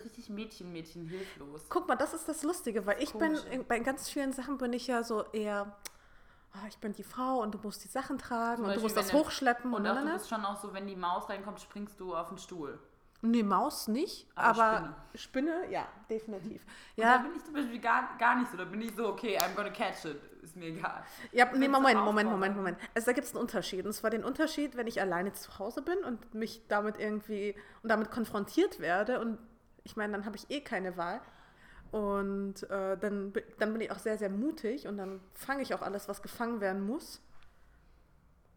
richtig 0.04 0.30
Mädchen, 0.30 0.72
Mädchen, 0.72 1.06
hilflos. 1.08 1.66
Guck 1.70 1.88
mal, 1.88 1.96
das 1.96 2.14
ist 2.14 2.28
das 2.28 2.44
Lustige, 2.44 2.86
weil 2.86 3.02
ich 3.02 3.14
bin, 3.14 3.36
in- 3.52 3.66
bei 3.66 3.80
ganz 3.80 4.10
vielen 4.10 4.34
Sachen 4.34 4.58
bin 4.58 4.74
ich 4.74 4.88
ja 4.88 5.04
so 5.04 5.24
eher, 5.32 5.76
ah, 6.54 6.68
ich 6.68 6.78
bin 6.78 6.94
die 6.94 7.04
Frau 7.04 7.42
und 7.42 7.54
du 7.54 7.60
musst 7.64 7.84
die 7.84 7.88
Sachen 7.88 8.18
tragen 8.18 8.58
Zum 8.58 8.66
und 8.66 8.70
du 8.76 8.82
Beispiel, 8.82 8.84
musst 8.84 8.98
das 8.98 9.08
du- 9.10 9.18
hochschleppen 9.20 9.74
und, 9.74 9.82
Und 9.82 9.88
auch, 9.88 10.02
du 10.02 10.14
bist 10.14 10.30
schon 10.30 10.44
auch 10.46 10.56
so, 10.60 10.74
wenn 10.74 10.88
die 10.88 10.96
Maus 10.96 11.30
reinkommt, 11.30 11.60
springst 11.62 12.00
du 12.00 12.16
auf 12.16 12.30
den 12.30 12.38
Stuhl. 12.38 12.80
Nee, 13.24 13.44
Maus 13.44 13.88
nicht, 13.88 14.28
Aber 14.34 14.64
aber, 14.64 14.96
Spinne. 15.14 15.70
ja, 15.70 15.86
definitiv. 16.10 16.66
Ja. 16.96 17.18
Da 17.18 17.24
bin 17.24 17.36
ich 17.36 17.44
zum 17.46 17.54
Beispiel 17.54 17.80
gar, 17.80 18.18
gar 18.18 18.36
nicht 18.40 18.50
so. 18.50 18.58
Da 18.58 18.66
bin 18.66 18.82
ich 18.82 18.96
so, 18.96 19.10
okay, 19.10 19.38
I'm 19.38 19.54
gonna 19.56 19.70
catch 19.70 20.06
it. 20.06 20.20
Ist 20.42 20.56
mir 20.56 20.70
egal. 20.70 21.04
ja 21.32 21.46
nee, 21.54 21.68
du 21.68 21.72
Moment, 21.72 22.00
Moment, 22.04 22.28
so? 22.30 22.32
Moment, 22.32 22.56
Moment. 22.56 22.78
Also 22.96 23.06
da 23.06 23.12
gibt 23.14 23.28
es 23.28 23.34
einen 23.36 23.42
Unterschied. 23.42 23.86
Und 23.86 23.94
zwar 23.94 24.10
den 24.10 24.24
Unterschied, 24.24 24.76
wenn 24.76 24.88
ich 24.88 25.00
alleine 25.02 25.34
zu 25.34 25.60
Hause 25.60 25.84
bin 25.84 26.00
und 26.04 26.34
mich 26.34 26.64
damit 26.68 26.98
irgendwie 27.00 27.54
und 27.84 27.90
damit 27.90 28.10
konfrontiert 28.10 28.80
werde 28.80 29.20
und 29.20 29.38
ich 29.84 29.96
meine, 29.96 30.14
dann 30.14 30.26
habe 30.26 30.36
ich 30.36 30.50
eh 30.50 30.62
keine 30.62 30.98
Wahl. 30.98 31.22
Und 31.92 32.64
äh, 32.70 32.98
dann, 32.98 33.34
dann 33.60 33.74
bin 33.74 33.82
ich 33.82 33.92
auch 33.92 34.00
sehr, 34.00 34.18
sehr 34.18 34.30
mutig 34.30 34.88
und 34.88 34.98
dann 34.98 35.20
fange 35.34 35.62
ich 35.62 35.74
auch 35.74 35.82
alles, 35.82 36.08
was 36.08 36.22
gefangen 36.22 36.62
werden 36.62 36.86
muss. 36.86 37.22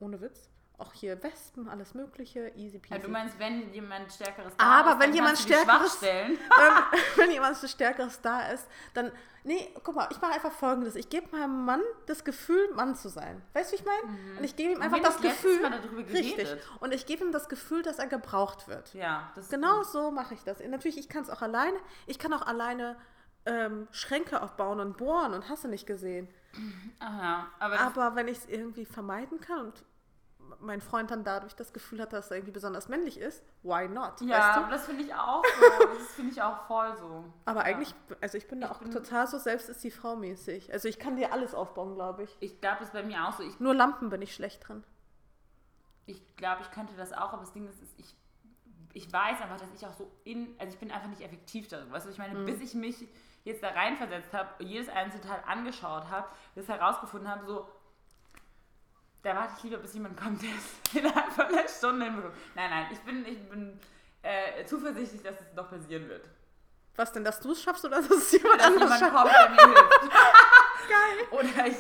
Ohne 0.01 0.21
Witz. 0.21 0.49
Auch 0.77 0.93
hier 0.93 1.23
Wespen, 1.23 1.69
alles 1.69 1.95
Mögliche, 1.95 2.49
easy 2.57 2.79
Ja, 2.79 2.83
peasy. 2.97 3.03
du 3.03 3.09
meinst, 3.09 3.39
wenn 3.39 3.73
jemand 3.73 4.13
Stärkeres 4.13 4.53
Aber 4.59 4.93
ist, 4.95 4.99
wenn 5.01 5.15
jemand 5.15 5.39
Stärkeres- 5.39 6.03
ähm, 6.05 6.37
wenn 7.17 7.31
jemand 7.31 7.57
Stärkeres 7.57 8.21
da 8.21 8.49
ist, 8.49 8.67
dann. 8.93 9.13
Nee, 9.47 9.69
guck 9.85 9.95
mal, 9.95 10.09
ich 10.11 10.21
mache 10.23 10.33
einfach 10.33 10.51
folgendes. 10.53 10.97
Ich 10.97 11.11
gebe 11.11 11.29
meinem 11.37 11.65
Mann 11.67 11.83
das 12.07 12.25
Gefühl, 12.25 12.73
Mann 12.75 12.97
zu 12.97 13.09
sein. 13.11 13.43
Weißt 13.53 13.71
du, 13.73 13.77
wie 13.77 13.81
ich 13.81 13.87
meine? 13.87 14.19
Und 14.39 14.45
ich 14.45 14.57
gebe 14.57 14.73
ihm 14.73 14.81
einfach 14.81 15.01
das 15.01 15.21
Gefühl. 15.21 15.65
Richtig. 16.11 16.49
Und 16.81 16.95
ich 16.95 17.05
gebe 17.05 17.23
ihm 17.25 17.31
das 17.31 17.49
Gefühl, 17.51 17.83
dass 17.83 17.99
er 17.99 18.07
gebraucht 18.07 18.67
wird. 18.69 18.95
Ja, 18.95 19.31
das 19.35 19.51
Genau 19.51 19.83
so 19.83 20.11
mache 20.11 20.33
ich 20.35 20.43
das. 20.45 20.61
Natürlich, 20.61 20.97
ich 20.97 21.11
kann 21.11 21.23
es 21.25 21.31
auch 21.31 21.43
alleine. 21.43 21.77
Ich 22.07 22.19
kann 22.19 22.33
auch 22.33 22.41
alleine 22.47 22.97
ähm, 23.47 23.89
Schränke 23.91 24.43
aufbauen 24.43 24.81
und 24.81 24.97
bohren 24.97 25.35
und 25.35 25.49
hast 25.49 25.65
du 25.65 25.69
nicht 25.69 25.87
gesehen. 25.87 26.29
Aha, 27.01 27.47
aber, 27.59 27.81
Aber 27.81 28.15
wenn 28.17 28.29
ich 28.29 28.39
es 28.39 28.47
irgendwie 28.47 28.85
vermeiden 28.85 29.41
kann 29.41 29.67
und 29.67 29.85
mein 30.61 30.81
Freund 30.81 31.11
dann 31.11 31.25
dadurch 31.25 31.55
das 31.57 31.73
Gefühl 31.73 32.01
hat, 32.01 32.13
dass 32.13 32.31
er 32.31 32.37
irgendwie 32.37 32.53
besonders 32.53 32.89
männlich 32.89 33.19
ist, 33.19 33.43
why 33.63 33.89
not? 33.89 34.21
ja, 34.21 34.39
weißt 34.39 34.59
du? 34.67 34.71
das 34.71 34.87
finde 34.87 35.03
ich 35.05 35.15
auch 35.15 35.43
so. 35.45 35.87
Das 35.99 36.07
finde 36.13 36.33
ich 36.33 36.43
auch 36.43 36.67
voll 36.67 36.95
so. 36.97 37.25
Aber 37.47 37.61
ja. 37.61 37.67
eigentlich, 37.67 37.95
also 38.21 38.39
ich 38.39 38.47
bin 38.47 38.61
da 38.61 38.67
Ich 38.69 38.73
auch 38.73 38.79
bin- 38.79 38.91
total 38.93 39.27
so 39.27 39.39
selbst 39.39 39.69
ist 39.69 39.83
die 39.83 39.91
Frau 39.91 40.17
mäßig. 40.17 40.73
Also 40.73 40.87
ich 40.89 40.99
kann 40.99 41.17
dir 41.17 41.33
alles 41.33 41.55
aufbauen, 41.55 41.95
glaube 41.95 42.23
ich. 42.25 42.37
Ich 42.41 42.61
glaube, 42.61 42.77
das 42.81 42.89
ist 42.89 42.93
bei 42.93 43.03
mir 43.03 43.27
auch 43.27 43.33
so. 43.37 43.43
Ich, 43.43 43.59
Nur 43.59 43.75
Lampen 43.75 44.11
bin 44.11 44.23
ich 44.23 44.35
schlecht 44.35 44.69
drin. 44.69 44.85
ich 46.07 46.37
glaube, 46.37 46.63
ich 46.63 46.71
könnte 46.71 46.95
das 46.97 47.13
auch, 47.13 47.33
aber 47.33 47.41
das 47.41 47.53
Ding 47.53 47.67
ist, 47.67 47.79
ich, 47.97 48.15
ich 48.93 49.13
weiß 49.13 49.41
einfach, 49.41 49.57
dass 49.59 49.73
ich 49.75 49.87
auch 49.87 49.95
so 49.95 50.11
in, 50.25 50.55
also 50.59 50.73
ich 50.73 50.79
bin 50.79 50.91
einfach 50.93 51.09
nicht 51.09 51.23
effektiv 51.23 51.69
darin. 51.69 51.91
Weißt 51.91 52.07
du, 52.07 52.11
ich 52.11 52.19
meine, 52.19 52.39
bis 52.45 52.61
ich 52.61 52.75
mich 52.75 53.09
jetzt 53.45 53.63
da 53.63 53.71
reinversetzt 53.71 54.33
habe, 54.33 54.65
jedes 54.65 54.89
Einzelteil 54.89 55.43
angeschaut 55.47 56.09
habe, 56.11 56.27
das 56.55 56.67
herausgefunden 56.69 57.29
habe, 57.31 57.47
so, 57.47 57.69
da 59.23 59.35
warte 59.37 59.55
ich 59.57 59.63
lieber, 59.65 59.79
bis 59.79 59.95
jemand 59.95 60.21
kommt, 60.21 60.43
der 60.43 60.51
es 60.51 60.95
innerhalb 60.95 61.33
von 61.33 61.47
einer 61.47 61.69
Stunde 61.69 62.05
hinbekommt. 62.07 62.35
Nein, 62.55 62.71
nein, 62.71 62.87
ich 62.91 62.99
bin, 63.01 63.25
ich 63.27 63.49
bin 63.49 63.79
äh, 64.23 64.65
zuversichtlich, 64.65 65.23
dass 65.23 65.41
es 65.41 65.55
doch 65.55 65.71
passieren 65.71 66.09
wird. 66.09 66.27
Was 66.97 67.13
denn, 67.13 67.25
dass 67.25 67.41
du 67.41 67.53
es 67.53 67.63
schaffst 67.63 67.85
oder 67.85 67.97
dass 68.03 68.11
es 68.11 68.33
jemand 68.33 68.61
Dass 68.61 68.67
anderes 68.67 69.01
jemand 69.01 69.01
schafft? 69.01 69.15
kommt, 69.15 69.33
der 69.33 69.51
mir 69.51 69.75
hilft. 69.75 70.01
Geil. 70.89 71.27
Oder 71.31 71.67
ich, 71.67 71.77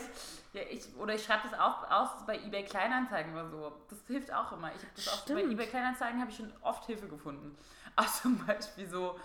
ja, 0.54 0.62
ich, 0.70 0.96
oder 0.96 1.14
ich 1.14 1.24
schreibe 1.24 1.48
das 1.48 1.58
auch 1.58 1.90
aus 1.90 2.26
bei 2.26 2.38
eBay 2.38 2.64
Kleinanzeigen 2.64 3.32
oder 3.34 3.48
so. 3.48 3.72
Das 3.88 3.98
hilft 4.06 4.32
auch 4.32 4.52
immer. 4.52 4.70
Ich 4.74 5.04
das 5.04 5.08
auch 5.12 5.26
bei 5.26 5.42
eBay 5.42 5.66
Kleinanzeigen 5.66 6.20
habe 6.20 6.30
ich 6.30 6.36
schon 6.36 6.52
oft 6.62 6.84
Hilfe 6.86 7.06
gefunden. 7.06 7.56
Auch 7.96 8.06
zum 8.06 8.44
Beispiel 8.46 8.88
so, 8.88 9.18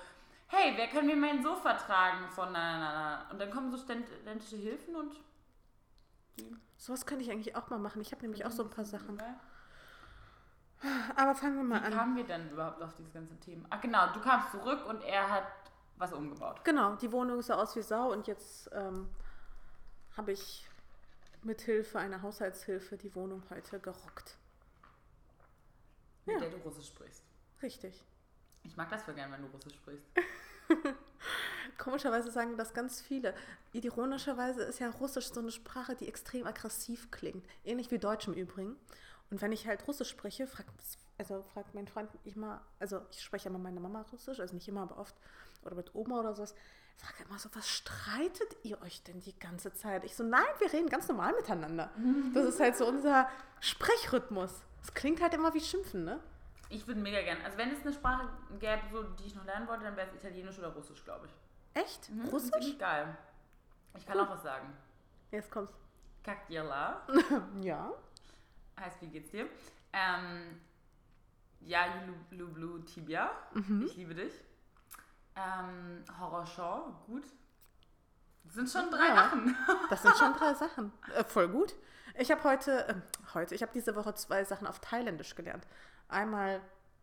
hey, 0.50 0.74
wer 0.76 0.88
kann 0.88 1.06
mir 1.06 1.16
mein 1.16 1.42
Sofa 1.42 1.74
tragen 1.74 2.28
von 2.30 2.52
na, 2.52 2.78
na, 2.80 2.94
na. 2.94 3.32
Und 3.32 3.40
dann 3.40 3.50
kommen 3.50 3.72
so 3.72 3.78
studentische 3.78 4.58
Hilfen 4.58 4.96
und 4.96 5.20
die 6.38 6.56
Sowas 6.78 7.06
könnte 7.06 7.24
ich 7.24 7.32
eigentlich 7.32 7.56
auch 7.56 7.70
mal 7.70 7.80
machen. 7.80 8.02
Ich 8.02 8.12
habe 8.12 8.22
nämlich 8.22 8.46
auch 8.46 8.52
so 8.52 8.64
ein 8.64 8.70
paar 8.70 8.86
Sachen. 8.86 9.22
Aber 11.16 11.36
fangen 11.36 11.58
wir 11.58 11.64
mal 11.64 11.82
Wie 11.82 11.86
an. 11.88 11.94
kamen 11.94 12.16
wir 12.16 12.24
denn 12.24 12.50
überhaupt 12.52 12.82
auf 12.82 12.94
dieses 12.96 13.12
ganze 13.14 13.38
Thema? 13.42 13.66
Ach 13.70 13.82
genau, 13.82 14.14
du 14.14 14.22
kamst 14.22 14.52
zurück 14.52 14.86
und 14.88 15.04
er 15.04 15.30
hat 15.30 15.44
was 15.98 16.14
umgebaut. 16.14 16.64
Genau, 16.64 16.96
die 16.96 17.12
Wohnung 17.12 17.42
sah 17.42 17.56
aus 17.56 17.76
wie 17.76 17.82
Sau 17.82 18.14
und 18.14 18.28
jetzt 18.28 18.70
ähm, 18.74 19.10
habe 20.16 20.32
ich 20.32 20.66
mit 21.44 21.60
Hilfe 21.62 22.00
einer 22.00 22.22
Haushaltshilfe 22.22 22.96
die 22.98 23.14
Wohnung 23.14 23.44
heute 23.50 23.80
gerockt. 23.82 24.38
Mit 26.26 26.36
Ja. 26.36 26.40
der 26.42 26.52
du 26.52 26.58
Russisch 26.64 26.88
sprichst. 26.88 27.24
Richtig. 27.62 28.06
Ich 28.64 28.76
mag 28.78 28.90
das 28.90 29.04
voll 29.04 29.14
gern, 29.14 29.32
wenn 29.32 29.42
du 29.42 29.48
Russisch 29.48 29.76
sprichst. 29.76 30.06
Komischerweise 31.78 32.32
sagen 32.32 32.58
das 32.58 32.74
ganz 32.74 33.02
viele. 33.02 33.34
Ironischerweise 33.74 34.64
ist 34.64 34.80
ja 34.80 34.90
Russisch 34.90 35.32
so 35.32 35.40
eine 35.40 35.52
Sprache, 35.52 35.96
die 35.96 36.08
extrem 36.08 36.46
aggressiv 36.46 37.10
klingt. 37.12 37.46
Ähnlich 37.64 37.90
wie 37.92 38.00
Deutsch 38.00 38.28
im 38.28 38.34
Übrigen. 38.34 38.76
Und 39.32 39.42
wenn 39.42 39.52
ich 39.52 39.68
halt 39.68 39.88
Russisch 39.88 40.10
spreche, 40.10 40.48
fragt, 40.48 40.70
also 41.18 41.42
fragt 41.54 41.76
mein 41.76 41.88
Freund 41.88 42.10
immer, 42.26 42.62
also 42.80 43.02
ich 43.12 43.22
spreche 43.22 43.50
immer 43.50 43.60
mit 43.60 43.76
meiner 43.76 43.80
Mama 43.82 44.06
Russisch, 44.12 44.40
also 44.40 44.54
nicht 44.56 44.68
immer, 44.68 44.82
aber 44.82 44.98
oft, 44.98 45.16
oder 45.64 45.76
mit 45.76 45.94
Oma 45.94 46.20
oder 46.20 46.34
sowas, 46.34 46.56
fragt 46.98 47.20
er 47.20 47.28
immer 47.28 47.40
so, 47.40 47.50
was 47.54 47.68
streitet 47.70 48.58
ihr 48.64 48.82
euch 48.82 49.04
denn 49.04 49.20
die 49.22 49.38
ganze 49.38 49.72
Zeit? 49.74 50.04
Ich 50.04 50.16
so, 50.16 50.24
nein, 50.24 50.44
wir 50.58 50.74
reden 50.74 50.90
ganz 50.90 51.08
normal 51.08 51.34
miteinander. 51.34 51.92
Das 52.34 52.46
ist 52.46 52.60
halt 52.60 52.76
so 52.76 52.88
unser 52.88 53.30
Sprechrhythmus. 53.62 54.52
Es 54.84 54.94
klingt 54.94 55.22
halt 55.22 55.34
immer 55.34 55.54
wie 55.54 55.62
Schimpfen, 55.62 56.04
ne? 56.04 56.20
Ich 56.70 56.86
würde 56.88 57.00
mega 57.02 57.22
gern. 57.22 57.40
Also 57.44 57.58
wenn 57.58 57.72
es 57.72 57.82
eine 57.82 57.94
Sprache 57.94 58.30
gäbe, 58.60 58.82
so, 58.92 59.04
die 59.04 59.26
ich 59.26 59.36
noch 59.36 59.46
lernen 59.46 59.68
wollte, 59.68 59.84
dann 59.86 59.96
wäre 59.96 60.08
es 60.08 60.14
Italienisch 60.16 60.58
oder 60.60 60.70
Russisch, 60.70 61.04
glaube 61.04 61.28
ich. 61.28 61.82
Echt? 61.82 62.10
Mhm, 62.10 62.26
Russisch? 62.30 62.52
Ziemlich 62.52 62.80
geil. 62.80 63.18
Ich 63.98 64.06
kann 64.06 64.18
Cool. 64.18 64.24
auch 64.26 64.30
was 64.32 64.44
sagen. 64.44 64.72
Jetzt 65.32 65.50
kommt's. 65.52 65.74
Kakjala 66.24 67.02
ja. 67.62 67.92
heißt, 68.80 69.02
wie 69.02 69.08
geht's 69.08 69.32
dir? 69.32 69.48
Ähm, 69.94 70.60
ja, 71.62 71.86
Lu 72.32 72.48
Blue 72.50 72.86
Tibia. 72.86 73.32
Mhm. 73.54 73.84
Ich 73.86 73.96
liebe 73.96 74.14
dich. 74.14 74.34
Ähm, 75.36 76.04
Horrorshow, 76.20 76.94
gut. 77.08 77.24
Das 78.44 78.54
sind 78.56 78.70
schon 78.70 78.92
drei 78.92 79.08
Ja. 79.08 79.16
Sachen. 79.16 79.56
Das 79.90 80.02
sind 80.04 80.18
schon 80.18 80.34
drei 80.34 80.54
Sachen. 80.54 80.92
Äh, 81.16 81.24
voll 81.24 81.48
gut. 81.48 81.76
Ich 82.16 82.32
habe 82.32 82.44
heute, 82.44 82.88
äh, 82.90 82.96
heute, 83.34 83.56
ich 83.56 83.62
habe 83.62 83.72
diese 83.74 83.96
Woche 83.96 84.14
zwei 84.16 84.44
Sachen 84.44 84.68
auf 84.68 84.80
Thailändisch 84.80 85.36
gelernt. 85.36 85.66
Einmal 86.10 86.62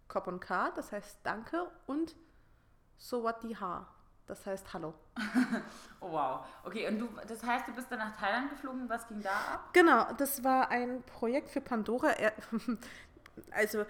Kop 0.08 0.26
und 0.26 0.40
K, 0.40 0.70
das 0.72 0.92
heißt 0.92 1.20
Danke, 1.22 1.70
und 1.86 2.14
Sowati 2.98 3.54
Ha, 3.54 3.86
das 4.26 4.44
heißt 4.46 4.72
Hallo. 4.72 4.94
Oh 6.00 6.12
wow. 6.12 6.44
Okay, 6.64 6.86
und 6.88 6.98
du, 6.98 7.08
das 7.26 7.42
heißt, 7.42 7.66
du 7.68 7.72
bist 7.72 7.90
dann 7.90 7.98
nach 7.98 8.14
Thailand 8.16 8.50
geflogen. 8.50 8.88
Was 8.88 9.08
ging 9.08 9.22
da 9.22 9.30
ab? 9.30 9.70
Genau, 9.72 10.12
das 10.18 10.44
war 10.44 10.70
ein 10.70 11.02
Projekt 11.02 11.50
für 11.50 11.60
Pandora. 11.60 12.12
Also, 13.50 13.84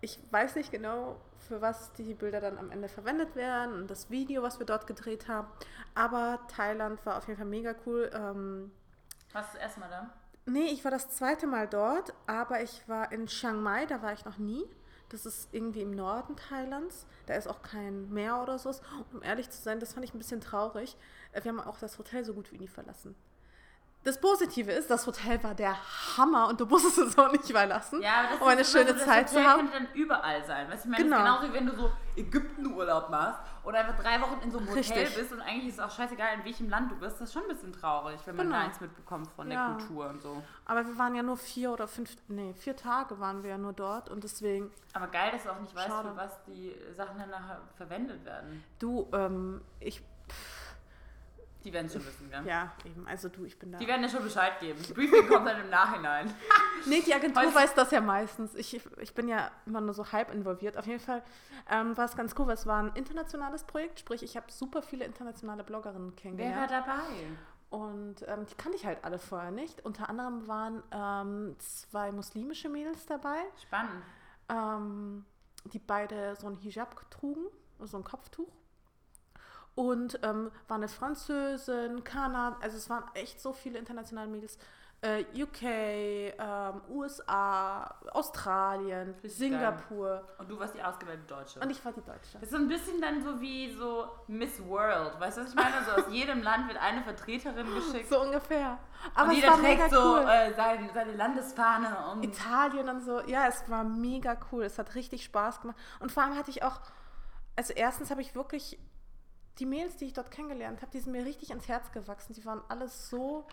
ich 0.00 0.18
weiß 0.30 0.54
nicht 0.54 0.70
genau, 0.70 1.20
für 1.46 1.60
was 1.60 1.92
die 1.92 2.14
Bilder 2.14 2.40
dann 2.40 2.56
am 2.56 2.70
Ende 2.70 2.88
verwendet 2.88 3.36
werden 3.36 3.74
und 3.74 3.90
das 3.90 4.08
Video, 4.08 4.42
was 4.42 4.58
wir 4.58 4.66
dort 4.66 4.86
gedreht 4.86 5.28
haben. 5.28 5.48
Aber 5.94 6.40
Thailand 6.48 7.04
war 7.04 7.18
auf 7.18 7.26
jeden 7.26 7.36
Fall 7.36 7.46
mega 7.46 7.74
cool. 7.84 8.10
Ähm, 8.14 8.72
Warst 9.32 9.54
du 9.54 9.58
erstmal 9.58 9.90
da? 9.90 10.10
Nee, 10.48 10.70
ich 10.72 10.82
war 10.82 10.90
das 10.90 11.10
zweite 11.10 11.46
Mal 11.46 11.68
dort, 11.68 12.14
aber 12.26 12.62
ich 12.62 12.88
war 12.88 13.12
in 13.12 13.26
Chiang 13.26 13.62
Mai, 13.62 13.84
da 13.84 14.00
war 14.00 14.14
ich 14.14 14.24
noch 14.24 14.38
nie. 14.38 14.64
Das 15.10 15.26
ist 15.26 15.48
irgendwie 15.52 15.82
im 15.82 15.90
Norden 15.90 16.36
Thailands. 16.36 17.06
Da 17.26 17.34
ist 17.34 17.46
auch 17.46 17.60
kein 17.62 18.10
Meer 18.10 18.42
oder 18.42 18.58
so. 18.58 18.70
Um 19.12 19.22
ehrlich 19.22 19.50
zu 19.50 19.60
sein, 19.60 19.78
das 19.78 19.92
fand 19.92 20.04
ich 20.04 20.14
ein 20.14 20.18
bisschen 20.18 20.40
traurig. 20.40 20.96
Äh, 21.32 21.44
Wir 21.44 21.50
haben 21.52 21.60
auch 21.60 21.78
das 21.78 21.98
Hotel 21.98 22.24
so 22.24 22.32
gut 22.34 22.50
wie 22.52 22.58
nie 22.58 22.68
verlassen. 22.68 23.14
Das 24.08 24.18
Positive 24.18 24.72
ist, 24.72 24.90
das 24.90 25.06
Hotel 25.06 25.42
war 25.44 25.54
der 25.54 25.76
Hammer 26.16 26.48
und 26.48 26.58
du 26.58 26.64
musstest 26.64 26.96
es 26.96 27.18
auch 27.18 27.30
nicht 27.30 27.44
verlassen, 27.44 28.00
Ja, 28.00 28.20
aber 28.20 28.28
das 28.30 28.40
um 28.40 28.48
eine 28.48 28.60
ist 28.62 28.72
schöne 28.72 28.98
so, 28.98 29.04
Zeit 29.04 29.24
das 29.24 29.32
zu 29.32 29.36
Hotel 29.38 29.50
haben. 29.50 29.60
könnte 29.70 29.84
dann 29.84 29.88
überall 29.94 30.44
sein. 30.46 30.70
Weißt 30.70 30.86
ich 30.86 30.90
meine, 30.90 31.04
Genau. 31.04 31.16
das 31.18 31.26
ist 31.26 31.40
genauso 31.42 31.52
wie 31.52 31.56
wenn 31.58 31.66
du 31.66 31.76
so 31.76 31.92
Ägypten-Urlaub 32.16 33.10
machst 33.10 33.40
oder 33.64 33.80
einfach 33.80 34.02
drei 34.02 34.18
Wochen 34.22 34.40
in 34.42 34.50
so 34.50 34.58
einem 34.58 34.68
Hotel 34.68 34.78
Richtig. 34.82 35.14
bist 35.14 35.32
und 35.32 35.40
eigentlich 35.42 35.68
ist 35.68 35.74
es 35.74 35.80
auch 35.80 35.90
scheißegal, 35.90 36.28
in 36.38 36.44
welchem 36.46 36.70
Land 36.70 36.90
du 36.90 36.96
bist. 36.96 37.20
Das 37.20 37.28
ist 37.28 37.32
schon 37.34 37.42
ein 37.42 37.48
bisschen 37.48 37.72
traurig, 37.72 38.18
wenn 38.24 38.36
man 38.36 38.46
Genau. 38.46 38.58
da 38.58 38.64
nichts 38.64 38.80
mitbekommt 38.80 39.28
von 39.36 39.50
Ja. 39.50 39.68
der 39.68 39.76
Kultur 39.76 40.08
und 40.08 40.22
so. 40.22 40.42
Aber 40.64 40.86
wir 40.86 40.96
waren 40.98 41.14
ja 41.14 41.22
nur 41.22 41.36
vier 41.36 41.70
oder 41.72 41.86
fünf, 41.86 42.16
nee, 42.28 42.54
vier 42.54 42.76
Tage 42.76 43.20
waren 43.20 43.42
wir 43.42 43.50
ja 43.50 43.58
nur 43.58 43.74
dort 43.74 44.08
und 44.08 44.24
deswegen, 44.24 44.70
Aber 44.94 45.08
geil, 45.08 45.32
dass 45.32 45.42
du 45.42 45.50
auch 45.50 45.60
nicht 45.60 45.74
weißt, 45.74 45.88
Schade. 45.88 46.08
für 46.08 46.16
was 46.16 46.42
die 46.46 46.74
Sachen 46.96 47.18
dann 47.18 47.28
nachher 47.30 47.60
verwendet 47.76 48.24
werden. 48.24 48.64
du, 48.78 49.06
ähm, 49.12 49.60
ich, 49.80 50.02
Die 51.64 51.72
werden 51.72 51.90
schon 51.90 52.04
wissen, 52.06 52.30
gell? 52.30 52.46
ja, 52.46 52.72
eben, 52.84 53.06
also 53.08 53.28
du, 53.28 53.44
ich 53.44 53.58
bin 53.58 53.72
da. 53.72 53.78
Die 53.78 53.86
werden 53.86 54.02
ja 54.02 54.08
schon 54.08 54.22
Bescheid 54.22 54.58
geben. 54.60 54.78
Das 54.78 54.92
Briefing 54.94 55.26
kommt 55.28 55.46
dann 55.46 55.60
im 55.60 55.70
Nachhinein. 55.70 56.32
Nee, 56.86 57.02
die 57.02 57.12
Agentur 57.12 57.42
Heute- 57.42 57.54
weiß 57.56 57.74
das 57.74 57.90
ja 57.90 58.00
meistens. 58.00 58.54
Ich, 58.54 58.80
ich 59.00 59.12
bin 59.12 59.26
ja 59.28 59.50
immer 59.66 59.80
nur 59.80 59.92
so 59.94 60.12
halb 60.12 60.32
involviert. 60.32 60.76
Auf 60.78 60.86
jeden 60.86 61.00
Fall 61.00 61.22
ähm, 61.68 61.96
war 61.96 62.04
es 62.04 62.16
ganz 62.16 62.34
cool, 62.38 62.46
weil 62.46 62.54
es 62.54 62.66
war 62.66 62.80
ein 62.80 62.92
internationales 62.94 63.64
Projekt. 63.64 63.98
Sprich, 63.98 64.22
ich 64.22 64.36
habe 64.36 64.46
super 64.50 64.80
viele 64.80 65.04
internationale 65.04 65.64
Bloggerinnen 65.64 66.12
Wer 66.12 66.14
war 66.14 66.16
kennengelernt. 66.22 66.70
dabei? 66.70 67.02
Und 67.70 68.22
ähm, 68.28 68.46
die 68.46 68.54
kannte 68.54 68.76
ich 68.78 68.86
halt 68.86 69.02
alle 69.04 69.18
vorher 69.18 69.50
nicht. 69.50 69.84
Unter 69.84 70.08
anderem 70.08 70.46
waren 70.46 70.82
ähm, 70.92 71.56
zwei 71.58 72.12
muslimische 72.12 72.68
Mädels 72.68 73.04
dabei, 73.06 73.40
Spannend. 73.60 74.02
ähm, 74.48 75.24
die 75.64 75.80
beide 75.80 76.36
so 76.36 76.46
ein 76.46 76.56
Hijab 76.56 77.10
trugen, 77.10 77.44
so 77.80 77.96
ein 77.98 78.04
Kopftuch. 78.04 78.48
Und 79.78 80.18
ähm, 80.24 80.50
war 80.66 80.76
eine 80.76 80.88
Französin, 80.88 82.02
Kanada, 82.02 82.56
also 82.60 82.76
es 82.76 82.90
waren 82.90 83.04
echt 83.14 83.40
so 83.40 83.52
viele 83.52 83.78
internationale 83.78 84.26
Mädels. 84.26 84.58
Äh, 85.00 85.24
UK, 85.40 85.62
ähm, 85.62 86.80
USA, 86.88 87.84
Australien, 88.10 89.14
Richtig 89.22 89.34
Singapur. 89.34 90.26
Und 90.38 90.50
du 90.50 90.58
warst 90.58 90.74
die 90.74 90.82
ausgewählte 90.82 91.22
Deutsche. 91.28 91.60
Und 91.60 91.70
ich 91.70 91.84
war 91.84 91.92
die 91.92 92.00
Deutsche. 92.00 92.32
Das 92.32 92.42
ist 92.42 92.50
so 92.50 92.56
ein 92.56 92.66
bisschen 92.66 93.00
dann 93.00 93.22
so 93.22 93.40
wie 93.40 93.70
so 93.72 94.08
Miss 94.26 94.60
World. 94.66 95.20
Weißt 95.20 95.38
du, 95.38 95.42
was 95.42 95.50
ich 95.50 95.54
meine? 95.54 95.84
So 95.84 95.92
aus 95.92 96.04
jedem 96.10 96.42
Land 96.42 96.66
wird 96.66 96.82
eine 96.82 97.04
Vertreterin 97.04 97.72
geschickt. 97.72 98.08
So 98.10 98.20
ungefähr. 98.20 98.78
Aber 99.14 99.26
und 99.26 99.30
es 99.30 99.36
jeder 99.36 99.50
war 99.52 99.58
mega 99.58 99.82
trägt 99.82 99.94
so 99.94 100.00
cool. 100.00 100.28
äh, 100.28 100.54
sein, 100.54 100.90
seine 100.92 101.12
Landesfahne. 101.12 101.96
Und 102.14 102.24
Italien 102.24 102.88
und 102.88 103.02
so. 103.02 103.20
Ja, 103.28 103.46
es 103.46 103.70
war 103.70 103.84
mega 103.84 104.36
cool. 104.50 104.64
Es 104.64 104.76
hat 104.76 104.96
richtig 104.96 105.22
Spaß 105.22 105.60
gemacht. 105.60 105.78
Und 106.00 106.10
vor 106.10 106.24
allem 106.24 106.36
hatte 106.36 106.50
ich 106.50 106.64
auch, 106.64 106.80
also 107.54 107.72
erstens 107.74 108.10
habe 108.10 108.22
ich 108.22 108.34
wirklich 108.34 108.76
die 109.58 109.66
Mädels, 109.66 109.96
die 109.96 110.06
ich 110.06 110.12
dort 110.12 110.30
kennengelernt 110.30 110.82
habe, 110.82 110.90
die 110.92 111.00
sind 111.00 111.12
mir 111.12 111.24
richtig 111.24 111.50
ins 111.50 111.68
Herz 111.68 111.90
gewachsen. 111.92 112.34
Die 112.34 112.44
waren 112.44 112.60
alles 112.68 113.10
so 113.10 113.46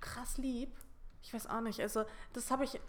krass 0.00 0.38
lieb. 0.38 0.74
Ich 1.22 1.34
weiß 1.34 1.48
auch 1.48 1.60
nicht. 1.60 1.80
Also 1.80 2.04
das 2.32 2.50
habe 2.50 2.64
ich, 2.64 2.80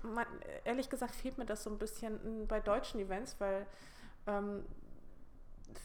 ehrlich 0.63 0.89
gesagt, 0.89 1.15
fehlt 1.15 1.37
mir 1.37 1.45
das 1.45 1.63
so 1.63 1.69
ein 1.69 1.77
bisschen 1.77 2.47
bei 2.47 2.59
deutschen 2.59 2.99
Events, 2.99 3.35
weil 3.39 3.65
ähm, 4.27 4.65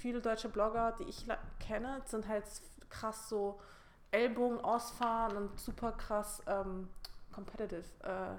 viele 0.01 0.21
deutsche 0.21 0.49
Blogger, 0.49 0.93
die 0.99 1.05
ich 1.05 1.27
kenne, 1.59 2.03
sind 2.05 2.29
halt 2.29 2.45
krass 2.89 3.29
so 3.29 3.61
Ellbogen 4.11 4.61
ausfahren 4.61 5.37
und 5.37 5.61
super 5.61 5.93
krass 5.93 6.43
ähm, 6.47 6.89
competitive. 7.33 7.85
Äh, 8.03 8.37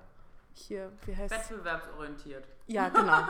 hier, 0.54 0.92
wie 1.06 1.16
heißt 1.16 1.32
wettbewerbsorientiert. 1.32 2.48
Ja, 2.66 2.90
genau. 2.90 3.22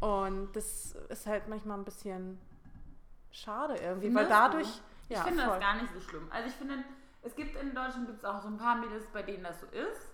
Und 0.00 0.54
das 0.54 0.92
ist 1.08 1.26
halt 1.26 1.48
manchmal 1.48 1.78
ein 1.78 1.84
bisschen 1.84 2.40
schade 3.30 3.76
irgendwie, 3.76 4.14
weil 4.14 4.26
dadurch. 4.26 4.80
Ich 5.08 5.16
ja, 5.16 5.22
finde 5.24 5.42
voll. 5.44 5.52
das 5.52 5.60
gar 5.60 5.74
nicht 5.76 5.92
so 5.94 6.00
schlimm. 6.00 6.26
Also 6.30 6.48
ich 6.48 6.54
finde, 6.54 6.84
es 7.22 7.34
gibt 7.34 7.56
in 7.60 7.74
Deutschland 7.74 8.06
gibt's 8.06 8.24
auch 8.24 8.40
so 8.42 8.48
ein 8.48 8.58
paar 8.58 8.74
Mädels, 8.76 9.06
bei 9.12 9.22
denen 9.22 9.42
das 9.44 9.60
so 9.60 9.66
ist. 9.66 10.12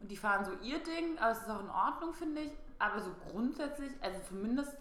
Und 0.00 0.10
die 0.10 0.16
fahren 0.16 0.44
so 0.44 0.52
ihr 0.62 0.82
Ding, 0.82 1.16
aber 1.18 1.30
es 1.30 1.38
ist 1.38 1.48
auch 1.48 1.60
in 1.60 1.70
Ordnung, 1.70 2.12
finde 2.12 2.42
ich. 2.42 2.52
Aber 2.78 3.00
so 3.00 3.10
grundsätzlich, 3.30 3.92
also 4.02 4.20
zumindest 4.28 4.76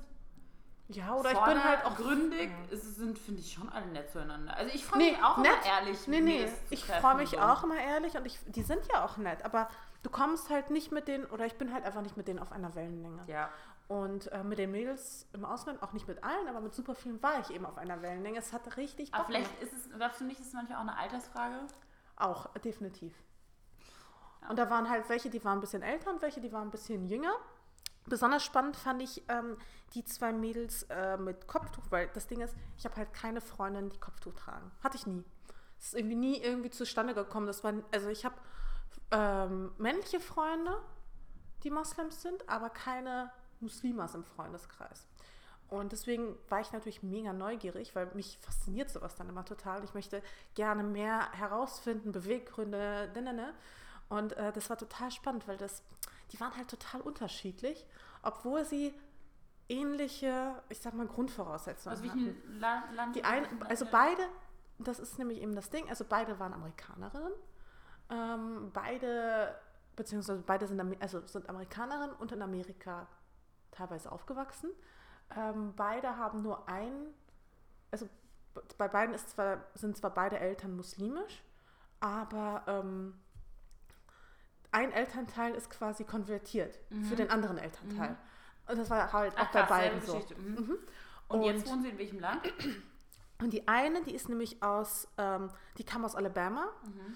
Ja, 0.88 1.13
oder 1.15 1.31
ich 1.31 1.39
bin 1.39 1.63
halt 1.63 1.86
auch 1.86 1.95
gründig, 1.95 2.50
Ja. 2.50 2.74
es 2.75 2.95
sind, 2.95 3.17
finde 3.17 3.39
ich, 3.41 3.53
schon 3.53 3.69
alle 3.69 3.86
nett 3.88 4.12
zueinander. 4.12 4.55
Also 4.57 4.74
ich 4.74 4.84
freue 4.86 5.00
Nee, 5.00 5.12
mich 5.12 5.24
auch 5.24 5.38
nett. 5.38 5.51
immer 5.63 5.65
ehrlich. 5.65 6.07
Nee, 6.07 6.22
nee, 6.22 6.50
ich 6.69 6.86
freue 6.86 7.15
mich 7.15 7.29
so. 7.29 7.39
auch 7.39 7.63
immer 7.63 7.77
ehrlich 7.77 8.15
und 8.17 8.25
ich, 8.25 8.38
die 8.48 8.63
sind 8.63 8.81
ja 8.91 9.05
auch 9.05 9.17
nett, 9.17 9.45
aber 9.45 9.69
du 10.03 10.10
kommst 10.10 10.50
halt 10.50 10.69
nicht 10.72 10.91
mit 10.91 11.07
denen, 11.07 11.25
oder 11.25 11.45
ich 11.45 11.55
bin 11.55 11.74
halt 11.74 11.86
einfach 11.86 12.01
nicht 12.01 12.17
mit 12.17 12.27
denen 12.27 12.39
auf 12.39 12.51
einer 12.51 12.75
Wellenlänge. 12.75 13.24
Ja. 13.27 13.50
Und 13.87 14.31
äh, 14.31 14.43
mit 14.43 14.57
den 14.57 14.71
Mädels 14.71 15.27
im 15.33 15.45
Ausland, 15.45 15.83
auch 15.83 15.93
nicht 15.93 16.07
mit 16.07 16.23
allen, 16.23 16.47
aber 16.47 16.59
mit 16.59 16.73
super 16.73 16.95
vielen 16.95 17.21
war 17.21 17.39
ich 17.39 17.51
eben 17.51 17.65
auf 17.65 17.77
einer 17.77 18.01
Wellenlänge. 18.01 18.39
Es 18.39 18.51
hat 18.51 18.77
richtig 18.77 19.13
Aber 19.13 19.23
Bock 19.23 19.27
vielleicht 19.27 19.59
gemacht. 19.59 19.73
ist 19.73 19.85
es, 19.85 19.93
glaubst 19.95 20.21
du 20.21 20.25
nicht, 20.25 20.39
ist 20.39 20.47
es 20.47 20.53
manchmal 20.53 20.77
auch 20.77 20.81
eine 20.81 20.97
Altersfrage? 20.97 21.55
Auch, 22.15 22.47
definitiv. 22.55 23.13
Ja. 24.41 24.49
Und 24.49 24.57
da 24.57 24.69
waren 24.71 24.89
halt 24.89 25.07
welche, 25.09 25.29
die 25.29 25.43
waren 25.43 25.59
ein 25.59 25.61
bisschen 25.61 25.83
älter 25.83 26.11
und 26.11 26.21
welche, 26.23 26.41
die 26.41 26.51
waren 26.51 26.67
ein 26.67 26.71
bisschen 26.71 27.05
jünger. 27.05 27.33
Besonders 28.07 28.43
spannend 28.43 28.75
fand 28.75 29.01
ich 29.01 29.23
ähm, 29.29 29.57
die 29.93 30.03
zwei 30.03 30.31
Mädels 30.31 30.83
äh, 30.89 31.17
mit 31.17 31.47
Kopftuch, 31.47 31.83
weil 31.89 32.07
das 32.13 32.27
Ding 32.27 32.41
ist, 32.41 32.55
ich 32.77 32.85
habe 32.85 32.95
halt 32.95 33.13
keine 33.13 33.41
Freundin, 33.41 33.89
die 33.89 33.99
Kopftuch 33.99 34.33
tragen. 34.33 34.71
Hatte 34.83 34.97
ich 34.97 35.05
nie. 35.05 35.23
Das 35.77 35.87
ist 35.87 35.95
irgendwie 35.95 36.15
nie 36.15 36.37
irgendwie 36.37 36.69
zustande 36.69 37.13
gekommen. 37.13 37.47
Das 37.47 37.63
war, 37.63 37.73
also 37.91 38.09
ich 38.09 38.25
habe 38.25 38.35
ähm, 39.11 39.73
männliche 39.77 40.19
Freunde, 40.19 40.75
die 41.63 41.69
Moslems 41.69 42.21
sind, 42.21 42.47
aber 42.49 42.69
keine 42.69 43.31
Muslimas 43.62 44.15
im 44.15 44.24
Freundeskreis. 44.24 45.07
Und 45.67 45.91
deswegen 45.91 46.38
war 46.50 46.62
ich 46.62 46.71
natürlich 46.71 47.01
mega 47.01 47.33
neugierig, 47.33 47.95
weil 47.95 48.07
mich 48.13 48.38
fasziniert 48.39 48.89
sowas 48.89 49.15
dann 49.15 49.29
immer 49.29 49.45
total. 49.45 49.83
Ich 49.83 49.93
möchte 49.93 50.21
gerne 50.53 50.83
mehr 50.83 51.31
herausfinden, 51.31 52.12
Beweggründe, 52.12 53.12
ne, 53.15 53.21
ne, 53.21 53.33
ne. 53.33 53.53
Und 54.07 54.33
äh, 54.33 54.51
das 54.53 54.69
war 54.69 54.77
total 54.77 55.09
spannend, 55.09 55.47
weil 55.47 55.57
das, 55.57 55.83
die 56.31 56.39
waren 56.39 56.55
halt 56.55 56.69
total 56.69 57.01
unterschiedlich, 57.01 57.85
obwohl 58.21 58.63
sie 58.63 58.93
ähnliche, 59.67 60.62
ich 60.69 60.79
sag 60.79 60.93
mal, 60.93 61.07
Grundvoraussetzungen 61.07 61.97
Aus 61.97 62.07
hatten. 62.07 62.59
Land? 62.59 63.15
Die 63.15 63.24
ein, 63.24 63.63
also 63.63 63.88
beide, 63.91 64.21
das 64.77 65.00
ist 65.00 65.17
nämlich 65.17 65.41
eben 65.41 65.55
das 65.55 65.71
Ding, 65.71 65.89
also 65.89 66.05
beide 66.07 66.39
waren 66.39 66.53
Amerikanerinnen. 66.53 67.33
Ähm, 68.12 68.69
beide, 68.71 69.55
beziehungsweise 69.95 70.43
beide 70.45 70.67
sind, 70.67 71.01
also 71.01 71.25
sind 71.25 71.50
Amerikanerinnen 71.50 72.15
und 72.15 72.31
in 72.31 72.43
Amerika 72.43 73.07
teilweise 73.75 74.12
aufgewachsen. 74.12 74.72
Ähm, 75.36 75.74
beide 75.75 76.17
haben 76.17 76.41
nur 76.41 76.67
ein, 76.70 76.91
also 77.91 78.08
bei 78.77 78.88
beiden 78.88 79.13
ist 79.15 79.29
zwar, 79.32 79.58
sind 79.74 79.98
zwar 79.98 80.12
beide 80.13 80.39
Eltern 80.39 80.75
muslimisch, 80.75 81.44
aber 82.00 82.63
ähm, 82.67 83.20
ein 84.72 84.91
Elternteil 84.91 85.53
ist 85.55 85.70
quasi 85.70 86.03
konvertiert 86.03 86.79
für 87.10 87.15
den 87.15 87.29
anderen 87.29 87.58
Elternteil. 87.58 88.17
Und 88.67 88.77
das 88.77 88.89
war 88.89 89.12
halt 89.13 89.34
auch 89.34 89.38
Mhm. 89.39 89.46
Ach, 89.48 89.51
bei 89.51 89.60
krass, 89.62 89.70
beiden 89.70 90.01
so. 90.01 90.20
Mhm. 90.38 90.53
Mhm. 90.55 90.77
Und, 91.27 91.41
jetzt 91.44 91.65
Und- 91.65 91.72
wohnen 91.72 91.82
sie 91.84 91.89
in 91.89 91.98
welchem 91.98 92.20
Land? 92.20 92.41
Und 93.41 93.51
die 93.51 93.67
eine, 93.67 94.01
die 94.03 94.13
ist 94.15 94.29
nämlich 94.29 94.62
aus, 94.63 95.08
ähm, 95.17 95.50
die 95.77 95.84
kam 95.84 96.03
aus 96.05 96.15
Alabama 96.15 96.67
Mhm. 96.84 97.15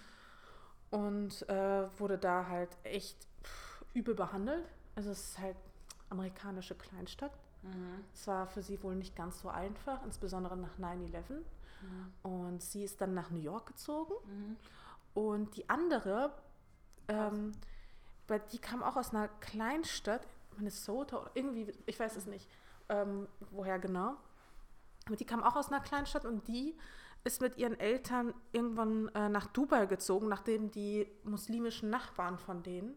und 1.00 1.50
äh, 1.50 1.88
wurde 2.00 2.18
da 2.18 2.48
halt 2.48 2.70
echt 2.84 3.28
pff, 3.44 3.86
übel 3.94 4.16
behandelt. 4.16 4.68
Also 4.96 5.12
es 5.12 5.30
ist 5.32 5.40
halt 5.40 5.56
amerikanische 6.10 6.76
Kleinstadt. 6.76 7.32
Mhm. 7.62 8.04
Es 8.14 8.28
war 8.28 8.48
für 8.48 8.62
sie 8.62 8.82
wohl 8.84 8.96
nicht 8.96 9.16
ganz 9.16 9.42
so 9.42 9.50
einfach, 9.50 10.04
insbesondere 10.06 10.58
nach 10.58 10.78
9-11. 10.78 11.42
Und 12.24 12.62
sie 12.62 12.84
ist 12.84 13.00
dann 13.02 13.14
nach 13.14 13.30
New 13.30 13.40
York 13.40 13.68
gezogen. 13.68 14.14
Mhm. 14.26 14.58
Und 15.14 15.56
die 15.56 15.70
andere, 15.70 16.32
ähm, 17.08 17.54
die 18.52 18.60
kam 18.60 18.84
auch 18.84 18.96
aus 18.96 19.12
einer 19.12 19.28
Kleinstadt, 19.28 20.28
Minnesota 20.58 21.22
oder 21.22 21.32
irgendwie, 21.34 21.72
ich 21.86 22.00
weiß 22.00 22.16
es 22.16 22.26
nicht, 22.26 22.50
ähm, 22.90 23.28
woher 23.52 23.80
genau. 23.80 24.16
Aber 25.06 25.16
die 25.16 25.26
kam 25.26 25.44
auch 25.44 25.56
aus 25.56 25.70
einer 25.70 25.80
Kleinstadt 25.80 26.26
und 26.26 26.48
die 26.48 26.78
ist 27.24 27.42
mit 27.42 27.58
ihren 27.58 27.80
Eltern 27.80 28.34
irgendwann 28.52 29.10
äh, 29.10 29.30
nach 29.30 29.48
Dubai 29.48 29.86
gezogen, 29.86 30.30
nachdem 30.30 30.72
die 30.72 31.08
muslimischen 31.24 31.90
Nachbarn 31.90 32.38
von 32.38 32.64
denen 32.64 32.96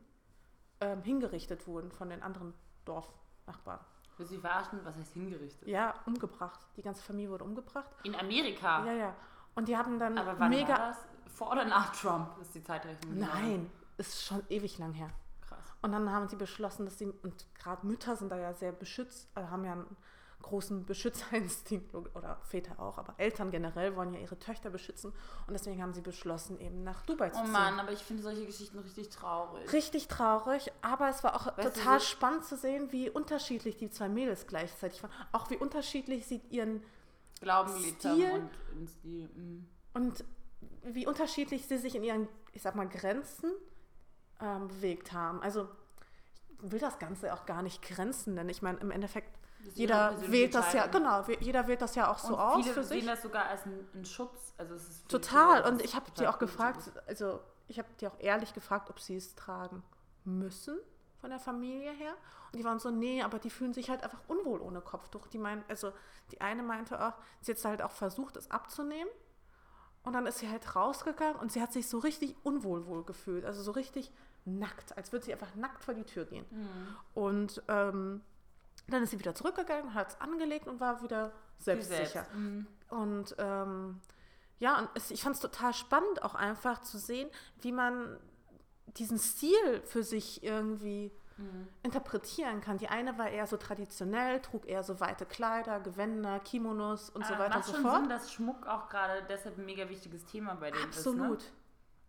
ähm, 0.81 1.02
hingerichtet 1.02 1.66
wurden, 1.66 1.90
von 1.90 2.11
den 2.11 2.23
anderen 2.23 2.54
Dorfnachbarn. 2.84 3.80
Du 4.16 4.24
mich 4.24 4.40
verarschen? 4.40 4.80
Was 4.84 4.96
heißt 4.96 5.14
hingerichtet? 5.14 5.66
Ja, 5.66 5.94
umgebracht. 6.06 6.60
Die 6.76 6.82
ganze 6.82 7.02
Familie 7.02 7.30
wurde 7.30 7.44
umgebracht. 7.44 7.88
In 8.04 8.14
Amerika. 8.14 8.84
Ja, 8.84 8.92
ja. 8.92 9.14
Und 9.54 9.68
die 9.68 9.76
haben 9.76 9.98
dann 9.98 10.16
Aber 10.18 10.38
wann 10.38 10.50
mega. 10.50 10.68
war 10.68 10.78
das? 10.88 10.98
Vor 11.34 11.50
oder 11.50 11.64
nach 11.64 11.92
Trump 11.96 12.38
ist 12.40 12.54
die 12.54 12.62
Zeitrechnung? 12.62 13.18
Nein, 13.18 13.70
ist 13.96 14.24
schon 14.24 14.42
ewig 14.48 14.78
lang 14.78 14.92
her. 14.92 15.10
Krass. 15.48 15.58
Und 15.80 15.92
dann 15.92 16.10
haben 16.10 16.28
sie 16.28 16.36
beschlossen, 16.36 16.84
dass 16.84 16.98
sie, 16.98 17.06
und 17.22 17.46
gerade 17.54 17.86
Mütter 17.86 18.16
sind 18.16 18.30
da 18.30 18.36
ja 18.36 18.52
sehr 18.52 18.72
beschützt, 18.72 19.28
äh, 19.36 19.42
haben 19.44 19.64
ja 19.64 19.72
einen 19.72 19.96
großen 20.42 20.84
Beschützerinstinkt 20.84 21.94
oder 22.14 22.38
Väter 22.42 22.78
auch, 22.78 22.99
aber 22.99 23.14
Eltern 23.18 23.50
generell 23.50 23.96
wollen 23.96 24.12
ja 24.12 24.20
ihre 24.20 24.38
Töchter 24.38 24.70
beschützen 24.70 25.12
und 25.46 25.52
deswegen 25.52 25.80
haben 25.82 25.94
sie 25.94 26.00
beschlossen, 26.00 26.61
eben 26.61 26.84
nach 26.84 27.02
Dubai 27.06 27.30
zu 27.30 27.38
Oh 27.38 27.44
ziehen. 27.44 27.52
Mann, 27.52 27.80
aber 27.80 27.92
ich 27.92 28.00
finde 28.00 28.22
solche 28.22 28.44
Geschichten 28.44 28.78
richtig 28.78 29.08
traurig. 29.08 29.72
Richtig 29.72 30.08
traurig, 30.08 30.72
aber 30.82 31.08
es 31.08 31.25
war 31.25 31.37
auch 31.37 31.56
Weißt 31.56 31.76
total 31.76 32.00
spannend 32.00 32.44
zu 32.44 32.56
sehen, 32.56 32.92
wie 32.92 33.08
unterschiedlich 33.08 33.76
die 33.76 33.90
zwei 33.90 34.08
Mädels 34.08 34.46
gleichzeitig 34.46 35.02
waren. 35.02 35.12
Auch 35.32 35.50
wie 35.50 35.56
unterschiedlich 35.56 36.26
sie 36.26 36.40
ihren 36.50 36.82
Glauben 37.40 37.75
gelebt 37.75 38.04
haben 38.04 38.14
Stil- 38.14 38.30
und 38.32 38.50
in 38.78 38.88
Stil. 38.88 39.30
mhm. 39.34 39.68
und 39.94 40.25
wie 40.84 41.06
unterschiedlich 41.06 41.66
sie 41.66 41.78
sich 41.78 41.94
in 41.94 42.02
ihren, 42.02 42.28
ich 42.52 42.62
sag 42.62 42.75
mal, 42.75 42.88
Grenzen 42.88 43.52
ähm, 44.40 44.68
bewegt 44.68 45.12
haben. 45.12 45.40
Also 45.42 45.68
ich 46.62 46.72
will 46.72 46.78
das 46.78 46.99
Ganze 46.99 47.32
auch 47.34 47.46
gar 47.46 47.62
nicht 47.62 47.82
Grenzen 47.82 48.34
nennen. 48.34 48.49
Ich 48.49 48.62
meine, 48.62 48.78
im 48.78 48.90
Endeffekt, 48.90 49.38
jeder 49.75 50.14
wählt 50.31 50.54
das 50.54 50.73
ja, 50.73 50.87
genau, 50.87 51.25
jeder 51.40 51.66
wählt 51.66 51.81
das 51.83 51.95
ja 51.95 52.11
auch 52.11 52.19
so 52.19 52.35
und 52.35 52.40
aus 52.40 52.62
viele 52.62 52.75
für 52.75 52.85
sehen 52.85 53.00
sich. 53.00 53.09
das 53.09 53.23
sogar 53.23 53.47
als 53.47 53.62
einen, 53.64 54.04
Schutz. 54.04 54.54
Also 54.59 54.75
es 54.75 54.88
ist 54.88 55.09
Total. 55.09 55.64
Und 55.64 55.83
ich 55.83 55.95
habe 55.95 56.11
die 56.19 56.26
auch 56.26 56.38
gefragt, 56.38 56.90
also 57.07 57.40
ich 57.69 57.78
habe 57.78 57.88
die 58.00 58.07
auch 58.07 58.19
ehrlich 58.19 58.54
gefragt, 58.54 58.90
ob 58.90 59.00
sie 59.00 59.16
es 59.16 59.35
tragen 59.35 59.83
müssen 60.25 60.78
von 61.21 61.31
der 61.31 61.38
Familie 61.38 61.92
her. 61.92 62.14
Und 62.52 62.59
die 62.59 62.64
waren 62.64 62.78
so, 62.78 62.90
nee, 62.90 63.23
aber 63.23 63.38
die 63.38 63.50
fühlen 63.50 63.73
sich 63.73 63.88
halt 63.88 64.02
einfach 64.02 64.21
unwohl 64.28 64.61
ohne 64.61 64.81
Kopftuch. 64.81 65.26
Die 65.28 65.38
meinen, 65.38 65.64
also 65.69 65.92
die 66.31 66.40
eine 66.40 66.62
meinte 66.62 67.00
auch, 67.02 67.14
sie 67.40 67.52
hat 67.52 67.64
halt 67.64 67.83
auch 67.83 67.92
versucht, 67.92 68.37
es 68.37 68.50
abzunehmen. 68.50 69.11
Und 70.04 70.14
dann 70.14 70.26
ist 70.26 70.38
sie 70.38 70.50
halt 70.50 70.75
rausgegangen 70.75 71.37
und 71.37 71.52
sie 71.52 71.62
hat 71.62 71.73
sich 71.73 71.88
so 71.88 71.99
richtig 71.99 72.35
unwohl 72.42 72.87
wohl 72.87 73.04
gefühlt. 73.04 73.45
Also 73.45 73.62
so 73.62 73.71
richtig 73.71 74.12
nackt, 74.45 74.97
als 74.97 75.12
würde 75.12 75.25
sie 75.25 75.33
einfach 75.33 75.54
nackt 75.54 75.85
vor 75.85 75.95
die 75.95 76.02
Tür 76.02 76.25
gehen. 76.25 76.45
Mhm. 76.50 76.97
Und 77.14 77.62
ähm, 77.69 78.21
dann 78.88 79.02
ist 79.02 79.10
sie 79.10 79.18
wieder 79.18 79.34
zurückgegangen, 79.34 79.94
hat 79.94 80.10
es 80.10 80.20
angelegt 80.20 80.66
und 80.66 80.80
war 80.80 81.02
wieder 81.02 81.32
selbstsicher. 81.58 82.06
selbst. 82.24 82.34
Mhm. 82.34 82.66
Und 82.90 83.34
ähm, 83.38 84.00
ja, 84.58 84.78
und 84.78 84.88
es, 84.94 85.10
ich 85.10 85.22
fand 85.22 85.34
es 85.36 85.40
total 85.40 85.72
spannend, 85.74 86.22
auch 86.22 86.34
einfach 86.34 86.80
zu 86.82 86.98
sehen, 86.98 87.28
wie 87.60 87.72
man 87.72 88.18
diesen 88.98 89.18
Stil 89.18 89.82
für 89.84 90.02
sich 90.02 90.42
irgendwie 90.42 91.12
Mhm. 91.38 91.66
interpretieren 91.82 92.60
kann. 92.60 92.76
Die 92.76 92.88
eine 92.88 93.16
war 93.16 93.30
eher 93.30 93.46
so 93.46 93.56
traditionell, 93.56 94.40
trug 94.42 94.66
eher 94.68 94.82
so 94.82 95.00
weite 95.00 95.24
Kleider, 95.24 95.80
Gewänder, 95.80 96.38
Kimonos 96.40 97.08
und 97.08 97.24
so 97.26 97.32
Aber 97.32 97.44
weiter 97.44 97.54
und 97.54 97.61
macht 97.61 97.68
so 97.68 97.72
schon 97.72 97.83
fort. 97.83 98.00
Sinn, 98.00 98.09
dass 98.11 98.33
Schmuck 98.33 98.66
auch 98.66 98.88
gerade 98.90 99.22
deshalb 99.28 99.57
ein 99.57 99.64
mega 99.64 99.88
wichtiges 99.88 100.26
Thema 100.26 100.54
bei 100.57 100.70
denen 100.70 100.85
Absolut. 100.85 101.38
ist. 101.40 101.46
Ne? 101.48 101.52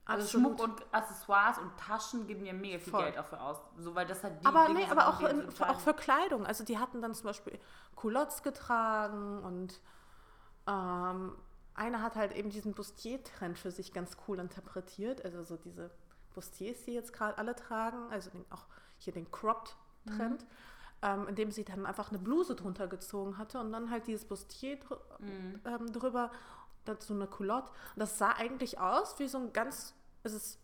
Also. 0.06 0.38
Schmuck 0.38 0.62
und 0.62 0.84
Accessoires 0.92 1.58
und 1.60 1.78
Taschen 1.78 2.28
geben 2.28 2.46
ja 2.46 2.52
mega 2.54 2.78
viel 2.78 2.92
Voll. 2.92 3.04
Geld 3.04 3.16
dafür 3.16 3.42
aus. 3.42 3.58
So, 3.78 3.96
weil 3.96 4.06
das 4.06 4.22
halt 4.24 4.42
die 4.42 4.46
aber 4.46 4.66
Dinge 4.66 4.80
nee, 4.80 4.86
aber 4.92 5.08
auch, 5.08 5.22
in, 5.22 5.48
auch 5.62 5.80
für 5.80 5.94
Kleidung. 5.94 6.46
Also 6.46 6.66
die 6.66 6.78
hatten 6.78 7.02
dann 7.02 7.14
zum 7.14 7.28
Beispiel 7.28 7.58
Culottes 7.96 8.44
getragen 8.44 9.42
und 9.44 9.80
ähm, 10.68 11.38
einer 11.76 12.02
hat 12.02 12.16
halt 12.16 12.34
eben 12.34 12.50
diesen 12.50 12.74
Bustier-Trend 12.74 13.58
für 13.58 13.72
sich 13.72 13.94
ganz 13.94 14.18
cool 14.28 14.40
interpretiert. 14.40 15.24
Also 15.24 15.44
so 15.44 15.56
diese 15.56 15.90
Bustiers, 16.34 16.84
die 16.84 16.94
jetzt 16.94 17.14
gerade 17.14 17.38
alle 17.38 17.56
tragen, 17.56 18.12
also 18.12 18.30
den, 18.30 18.46
auch 18.50 18.66
hier 18.98 19.14
den 19.14 19.32
Cropped-Trend, 19.32 20.46
ähm, 21.02 21.28
indem 21.28 21.52
sie 21.52 21.64
dann 21.64 21.86
einfach 21.86 22.10
eine 22.10 22.20
Bluse 22.20 22.56
drunter 22.56 22.88
gezogen 22.88 23.38
hatte 23.38 23.60
und 23.60 23.72
dann 23.72 23.90
halt 23.90 24.08
dieses 24.08 24.26
Bustier 24.26 24.78
drü 24.80 24.96
Mhm. 25.20 25.62
ähm, 25.66 25.94
drüber, 25.94 26.32
dazu 26.86 27.14
eine 27.14 27.28
Culotte. 27.28 27.72
Und 27.96 28.00
das 28.00 28.18
sah 28.18 28.32
eigentlich 28.32 28.80
aus 28.80 29.20
wie 29.20 29.28
so 29.28 29.38
ein 29.38 29.54
ganz, 29.54 29.94
es 30.24 30.34
ist, 30.34 30.60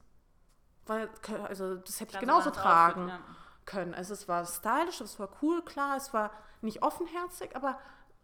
weil, 0.85 1.09
also 1.47 1.75
das 1.75 1.99
hätte 1.99 2.15
ich 2.15 2.19
genauso 2.19 2.49
tragen 2.49 3.03
Outfit, 3.03 3.19
ja. 3.19 3.35
können. 3.65 3.93
Also 3.93 4.13
es 4.13 4.27
war 4.27 4.45
stylisch, 4.45 5.01
es 5.01 5.19
war 5.19 5.29
cool, 5.41 5.63
klar, 5.63 5.97
es 5.97 6.13
war 6.13 6.31
nicht 6.61 6.81
offenherzig, 6.83 7.55
aber 7.55 7.79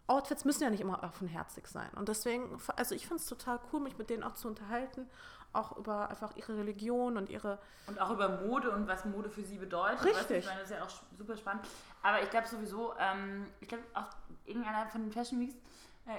Outfits 0.07 0.45
müssen 0.45 0.63
ja 0.63 0.69
nicht 0.69 0.81
immer 0.81 1.03
offenherzig 1.03 1.67
sein. 1.67 1.89
Und 1.95 2.09
deswegen, 2.09 2.57
also 2.75 2.93
ich 2.93 3.07
finde 3.07 3.21
es 3.21 3.27
total 3.27 3.59
cool, 3.71 3.79
mich 3.79 3.97
mit 3.97 4.09
denen 4.09 4.23
auch 4.23 4.33
zu 4.33 4.47
unterhalten, 4.47 5.09
auch 5.53 5.77
über 5.77 6.09
einfach 6.09 6.35
ihre 6.35 6.57
Religion 6.57 7.17
und 7.17 7.29
ihre, 7.29 7.57
Und 7.87 7.99
auch 7.99 8.11
über 8.11 8.29
Mode 8.29 8.71
und 8.71 8.87
was 8.87 9.05
Mode 9.05 9.29
für 9.29 9.43
sie 9.43 9.57
bedeutet. 9.57 10.03
Richtig. 10.03 10.39
Ich 10.39 10.45
meine, 10.45 10.59
das 10.59 10.69
ist 10.69 10.77
ja 10.77 10.83
auch 10.83 10.89
super 11.17 11.37
spannend. 11.37 11.65
Aber 12.03 12.21
ich 12.21 12.29
glaube 12.29 12.47
sowieso, 12.47 12.93
ähm, 12.99 13.47
ich 13.61 13.67
glaube 13.67 13.83
auf 13.93 14.09
irgendeiner 14.45 14.87
von 14.87 15.01
den 15.01 15.11
Fashion 15.11 15.39
Weeks, 15.39 15.55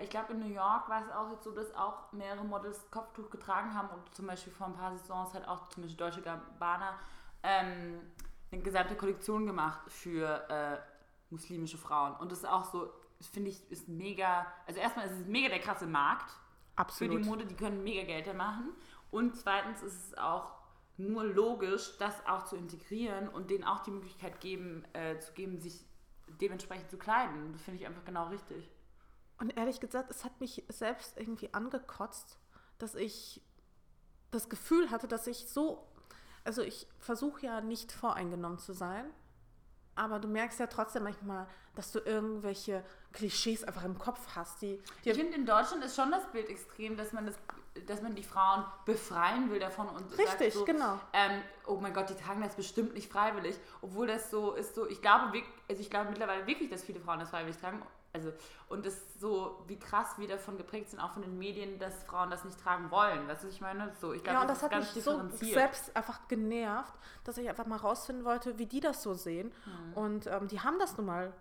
ich 0.03 0.11
glaube 0.11 0.33
in 0.33 0.41
New 0.41 0.53
York 0.53 0.89
war 0.89 1.03
es 1.03 1.13
auch 1.13 1.31
jetzt 1.31 1.45
so, 1.45 1.53
dass 1.53 1.73
auch 1.75 2.13
mehrere 2.13 2.45
Models 2.45 2.91
Kopftuch 2.91 3.31
getragen 3.31 3.73
haben 3.75 3.89
und 3.91 4.15
zum 4.15 4.27
Beispiel 4.27 4.53
vor 4.53 4.67
ein 4.67 4.75
paar 4.75 4.97
Saisons 4.97 5.33
hat 5.33 5.47
auch 5.47 5.69
zum 5.69 5.85
Beispiel 5.85 5.99
Deutsche 5.99 6.23
Gabbana 6.23 6.99
ähm, 7.43 8.01
eine 8.51 8.63
gesamte 8.63 8.97
Kollektion 8.97 9.47
gemacht 9.47 9.81
für 9.89 10.49
äh, 10.51 10.79
muslimische 11.31 11.79
Frauen. 11.79 12.15
Und 12.17 12.33
das 12.33 12.39
ist 12.39 12.49
auch 12.49 12.65
so, 12.65 12.93
finde 13.21 13.51
ich, 13.51 13.71
ist 13.71 13.89
mega, 13.89 14.47
also 14.67 14.81
erstmal 14.81 15.07
ist 15.07 15.21
es 15.21 15.27
mega 15.27 15.49
der 15.49 15.61
krasse 15.61 15.87
Markt 15.87 16.31
für 16.31 16.81
absolut. 16.81 17.25
die 17.25 17.29
Mode, 17.29 17.47
die 17.47 17.55
können 17.55 17.83
mega 17.85 18.05
Geld 18.05 18.27
da 18.27 18.33
machen. 18.33 18.73
Und 19.11 19.37
zweitens 19.37 19.83
ist 19.83 20.09
es 20.09 20.19
auch 20.19 20.51
nur 20.97 21.25
logisch, 21.25 21.97
das 21.99 22.27
auch 22.27 22.45
zu 22.45 22.57
integrieren 22.57 23.29
und 23.29 23.51
denen 23.51 23.65
auch 23.65 23.81
die 23.81 23.91
Möglichkeit 23.91 24.41
geben, 24.41 24.85
äh, 24.95 25.19
zu 25.19 25.33
geben, 25.33 25.61
sich 25.61 25.85
dementsprechend 26.41 26.91
zu 26.91 26.99
kleiden. 26.99 27.53
Das 27.53 27.63
finde 27.63 27.81
ich 27.81 27.87
einfach 27.87 28.05
genau 28.05 28.29
richtig. 28.29 28.71
Und 29.39 29.57
ehrlich 29.57 29.81
gesagt, 29.81 30.11
es 30.11 30.25
hat 30.25 30.41
mich 30.41 30.65
selbst 30.69 31.19
irgendwie 31.19 31.53
angekotzt, 31.53 32.39
dass 32.79 32.95
ich 32.95 33.43
das 34.31 34.49
Gefühl 34.49 34.91
hatte, 34.91 35.09
dass 35.09 35.27
ich 35.27 35.49
so, 35.49 35.87
also 36.45 36.63
ich 36.63 36.87
versuche 36.99 37.47
ja 37.47 37.61
nicht 37.61 37.93
voreingenommen 37.93 38.59
zu 38.59 38.73
sein, 38.73 39.11
aber 39.95 40.19
du 40.19 40.29
merkst 40.29 40.61
ja 40.61 40.67
trotzdem 40.67 41.05
manchmal, 41.05 41.47
dass 41.75 41.91
du 41.91 41.99
irgendwelche 42.01 42.85
Klischees 43.13 43.65
einfach 43.65 43.85
im 43.85 43.99
Kopf 43.99 44.21
hast, 44.35 44.61
die, 44.63 44.83
die 45.05 45.11
Ich 45.11 45.17
finde, 45.17 45.35
in 45.37 45.47
Deutschland 45.47 45.83
ist 45.85 45.97
schon 45.97 46.11
das 46.11 46.31
Bild 46.33 46.49
extrem, 46.51 46.97
dass 46.97 47.13
man, 47.13 47.27
das, 47.27 47.37
dass 47.87 48.03
man 48.03 48.15
die 48.15 48.23
Frauen 48.23 48.65
befreien 48.85 49.51
will 49.51 49.59
davon 49.59 49.89
und 49.89 50.11
Richtig, 50.19 50.27
sagt 50.27 50.53
so, 50.53 50.65
genau. 50.67 51.01
ähm, 51.15 51.43
oh 51.67 51.77
mein 51.77 51.95
Gott, 51.95 52.11
die 52.11 52.15
tragen 52.15 52.43
das 52.43 52.55
bestimmt 52.55 52.93
nicht 52.93 53.11
freiwillig, 53.11 53.57
obwohl 53.81 54.07
das 54.07 54.31
so 54.31 54.53
ist 54.53 54.75
so, 54.75 54.87
ich 54.87 55.01
glaube, 55.01 55.43
also 55.69 55.81
ich 55.81 55.89
glaube 55.89 56.11
mittlerweile 56.11 56.47
wirklich, 56.47 56.71
dass 56.71 56.85
viele 56.85 57.01
Frauen 57.01 57.21
das 57.21 57.31
freiwillig 57.31 57.57
tragen, 57.57 57.83
also 58.17 58.33
und 58.69 58.85
das 58.85 58.97
so, 59.21 59.63
wie 59.67 59.79
krass 59.79 60.19
wir 60.19 60.27
davon 60.27 60.57
geprägt 60.57 60.91
sind, 60.91 61.01
auch 61.01 61.13
von 61.13 61.23
den 61.23 61.39
Medien, 61.39 61.79
dass 61.79 62.03
Frauen 62.05 62.31
das 62.31 62.45
nicht 62.45 62.59
tragen 62.61 62.91
wollen, 62.91 63.29
weißt 63.29 63.45
du, 63.45 63.49
ich 63.49 63.61
meine? 63.61 63.93
So, 64.01 64.13
ich 64.13 64.25
glaube, 64.25 64.37
ja, 64.37 64.43
und 64.43 64.49
das, 64.49 64.59
das 64.59 64.65
hat 64.65 64.71
ganz 64.73 64.95
mich 64.95 65.05
so 65.05 65.23
selbst 65.41 65.95
einfach 65.95 66.27
genervt, 66.29 66.95
dass 67.25 67.39
ich 67.39 67.49
einfach 67.49 67.67
mal 67.67 67.77
rausfinden 67.77 68.25
wollte, 68.25 68.59
wie 68.59 68.67
die 68.67 68.81
das 68.81 69.03
so 69.03 69.15
sehen. 69.15 69.53
Mhm. 69.65 69.93
Und 69.95 70.27
ähm, 70.27 70.49
die 70.49 70.61
haben 70.61 70.79
das 70.79 70.97
nun 70.97 71.07
mal 71.07 71.33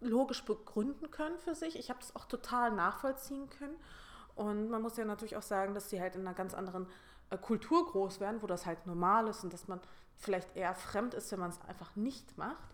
logisch 0.00 0.44
begründen 0.44 1.10
können 1.10 1.38
für 1.38 1.54
sich. 1.54 1.78
Ich 1.78 1.90
habe 1.90 2.00
das 2.00 2.16
auch 2.16 2.24
total 2.24 2.72
nachvollziehen 2.72 3.48
können. 3.50 3.76
Und 4.34 4.68
man 4.68 4.82
muss 4.82 4.96
ja 4.96 5.04
natürlich 5.04 5.36
auch 5.36 5.42
sagen, 5.42 5.74
dass 5.74 5.90
sie 5.90 6.00
halt 6.00 6.16
in 6.16 6.22
einer 6.22 6.34
ganz 6.34 6.54
anderen 6.54 6.86
äh, 7.30 7.38
Kultur 7.38 7.86
groß 7.86 8.20
werden, 8.20 8.42
wo 8.42 8.46
das 8.46 8.66
halt 8.66 8.86
normal 8.86 9.28
ist 9.28 9.44
und 9.44 9.52
dass 9.52 9.68
man 9.68 9.80
vielleicht 10.16 10.56
eher 10.56 10.74
fremd 10.74 11.14
ist, 11.14 11.30
wenn 11.32 11.40
man 11.40 11.50
es 11.50 11.60
einfach 11.62 11.94
nicht 11.96 12.36
macht. 12.36 12.73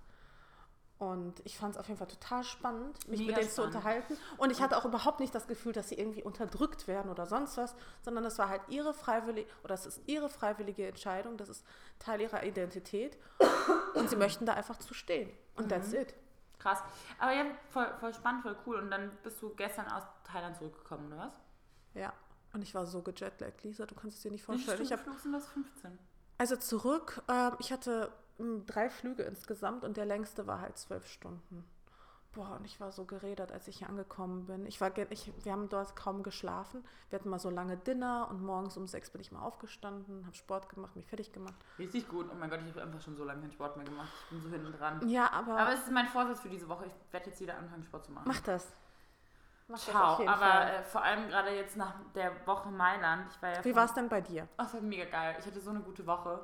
Und 1.00 1.40
ich 1.44 1.56
fand 1.56 1.74
es 1.74 1.80
auf 1.80 1.88
jeden 1.88 1.96
Fall 1.96 2.08
total 2.08 2.44
spannend, 2.44 3.08
mich 3.08 3.20
Mega 3.20 3.32
mit 3.32 3.38
denen 3.38 3.48
zu 3.48 3.62
spannend. 3.62 3.74
unterhalten. 3.74 4.16
Und 4.36 4.50
ich 4.50 4.60
hatte 4.60 4.76
auch 4.76 4.84
überhaupt 4.84 5.18
nicht 5.18 5.34
das 5.34 5.48
Gefühl, 5.48 5.72
dass 5.72 5.88
sie 5.88 5.94
irgendwie 5.94 6.22
unterdrückt 6.22 6.86
werden 6.86 7.10
oder 7.10 7.24
sonst 7.24 7.56
was, 7.56 7.74
sondern 8.02 8.22
es 8.26 8.38
war 8.38 8.50
halt 8.50 8.60
ihre 8.68 8.92
freiwillige, 8.92 9.48
oder 9.64 9.72
es 9.72 9.86
ist 9.86 10.02
ihre 10.04 10.28
freiwillige 10.28 10.86
Entscheidung, 10.86 11.38
das 11.38 11.48
ist 11.48 11.64
Teil 11.98 12.20
ihrer 12.20 12.42
Identität. 12.42 13.16
Und 13.94 14.10
sie 14.10 14.16
möchten 14.16 14.44
da 14.44 14.52
einfach 14.52 14.78
zu 14.78 14.92
stehen. 14.92 15.30
Und 15.56 15.70
that's 15.70 15.94
it. 15.94 16.12
Krass. 16.58 16.82
Aber 17.18 17.32
ja, 17.32 17.46
voll, 17.70 17.90
voll 17.98 18.12
spannend, 18.12 18.42
voll 18.42 18.56
cool. 18.66 18.76
Und 18.76 18.90
dann 18.90 19.10
bist 19.22 19.40
du 19.40 19.54
gestern 19.54 19.88
aus 19.88 20.02
Thailand 20.30 20.54
zurückgekommen, 20.58 21.10
oder 21.10 21.22
was? 21.22 21.32
Ja. 21.94 22.12
Und 22.52 22.60
ich 22.60 22.74
war 22.74 22.84
so 22.84 23.00
gejetlaggt, 23.00 23.62
Lisa, 23.64 23.86
du 23.86 23.94
kannst 23.94 24.18
es 24.18 24.22
dir 24.22 24.30
nicht 24.30 24.42
Wie 24.42 24.52
vorstellen. 24.52 24.82
Ich 24.82 24.92
hab, 24.92 25.00
Flug 25.00 25.18
sind 25.18 25.32
das? 25.32 25.46
15. 25.48 25.98
also 26.36 26.56
zurück, 26.56 27.22
ähm, 27.26 27.56
ich 27.58 27.72
hatte 27.72 28.12
drei 28.66 28.88
Flüge 28.90 29.22
insgesamt 29.22 29.85
und 29.85 29.96
der 29.96 30.07
längste 30.07 30.46
war 30.46 30.61
halt 30.61 30.76
zwölf 30.79 31.07
Stunden. 31.07 31.64
Boah, 32.33 32.57
und 32.57 32.64
ich 32.64 32.79
war 32.79 32.92
so 32.92 33.07
geredet, 33.07 33.50
als 33.50 33.66
ich 33.66 33.79
hier 33.79 33.88
angekommen 33.88 34.46
bin. 34.46 34.64
Ich 34.64 34.81
war, 34.81 34.96
ich, 35.11 35.33
wir 35.42 35.50
haben 35.50 35.68
dort 35.68 35.96
kaum 35.96 36.22
geschlafen. 36.22 36.85
Wir 37.09 37.18
hatten 37.18 37.29
mal 37.29 37.40
so 37.40 37.50
lange 37.50 37.76
Dinner 37.76 38.29
und 38.31 38.40
morgens 38.40 38.76
um 38.76 38.87
sechs 38.87 39.11
bin 39.11 39.20
ich 39.20 39.33
mal 39.33 39.42
aufgestanden, 39.42 40.24
habe 40.24 40.37
Sport 40.37 40.68
gemacht, 40.68 40.94
mich 40.94 41.07
fertig 41.07 41.33
gemacht. 41.33 41.57
Richtig 41.76 42.09
gut. 42.09 42.26
Oh 42.31 42.37
mein 42.38 42.48
Gott, 42.48 42.61
ich 42.64 42.70
habe 42.70 42.83
einfach 42.83 43.00
schon 43.00 43.16
so 43.16 43.24
lange 43.24 43.40
keinen 43.40 43.50
Sport 43.50 43.76
mehr 43.76 43.85
gemacht. 43.85 44.09
Ich 44.26 44.31
bin 44.31 44.42
so 44.42 44.48
hinten 44.48 44.72
dran. 44.79 45.09
Ja, 45.09 45.33
aber, 45.33 45.59
Aber 45.59 45.72
es 45.72 45.81
ist 45.81 45.90
mein 45.90 46.07
Vorsatz 46.07 46.38
für 46.40 46.48
diese 46.48 46.68
Woche. 46.68 46.87
Ich 46.87 47.12
werde 47.12 47.31
jetzt 47.31 47.40
wieder 47.40 47.57
anfangen, 47.59 47.83
Sport 47.83 48.05
zu 48.05 48.12
machen. 48.12 48.29
mach 48.29 48.40
das. 48.40 48.72
Mach 49.66 49.76
das 49.79 49.85
Ciao. 49.87 50.12
auf 50.12 50.18
jeden 50.20 50.31
Aber 50.31 50.40
Fall. 50.46 50.68
äh, 50.68 50.83
vor 50.85 51.03
allem 51.03 51.29
gerade 51.29 51.50
jetzt 51.50 51.76
nach 51.76 51.94
der 52.14 52.46
Woche 52.46 52.70
Mailand. 52.70 53.26
Ich 53.33 53.42
war 53.42 53.50
ja 53.57 53.64
Wie 53.64 53.74
war 53.74 53.87
es 53.87 53.94
denn 53.94 54.09
bei 54.09 54.20
dir? 54.20 54.46
Ach, 54.57 54.66
es 54.66 54.74
war 54.74 54.81
mega 54.81 55.05
geil. 55.05 55.35
Ich 55.40 55.46
hatte 55.46 55.61
so 55.61 55.70
eine 55.70 55.81
gute 55.81 56.07
Woche. 56.07 56.40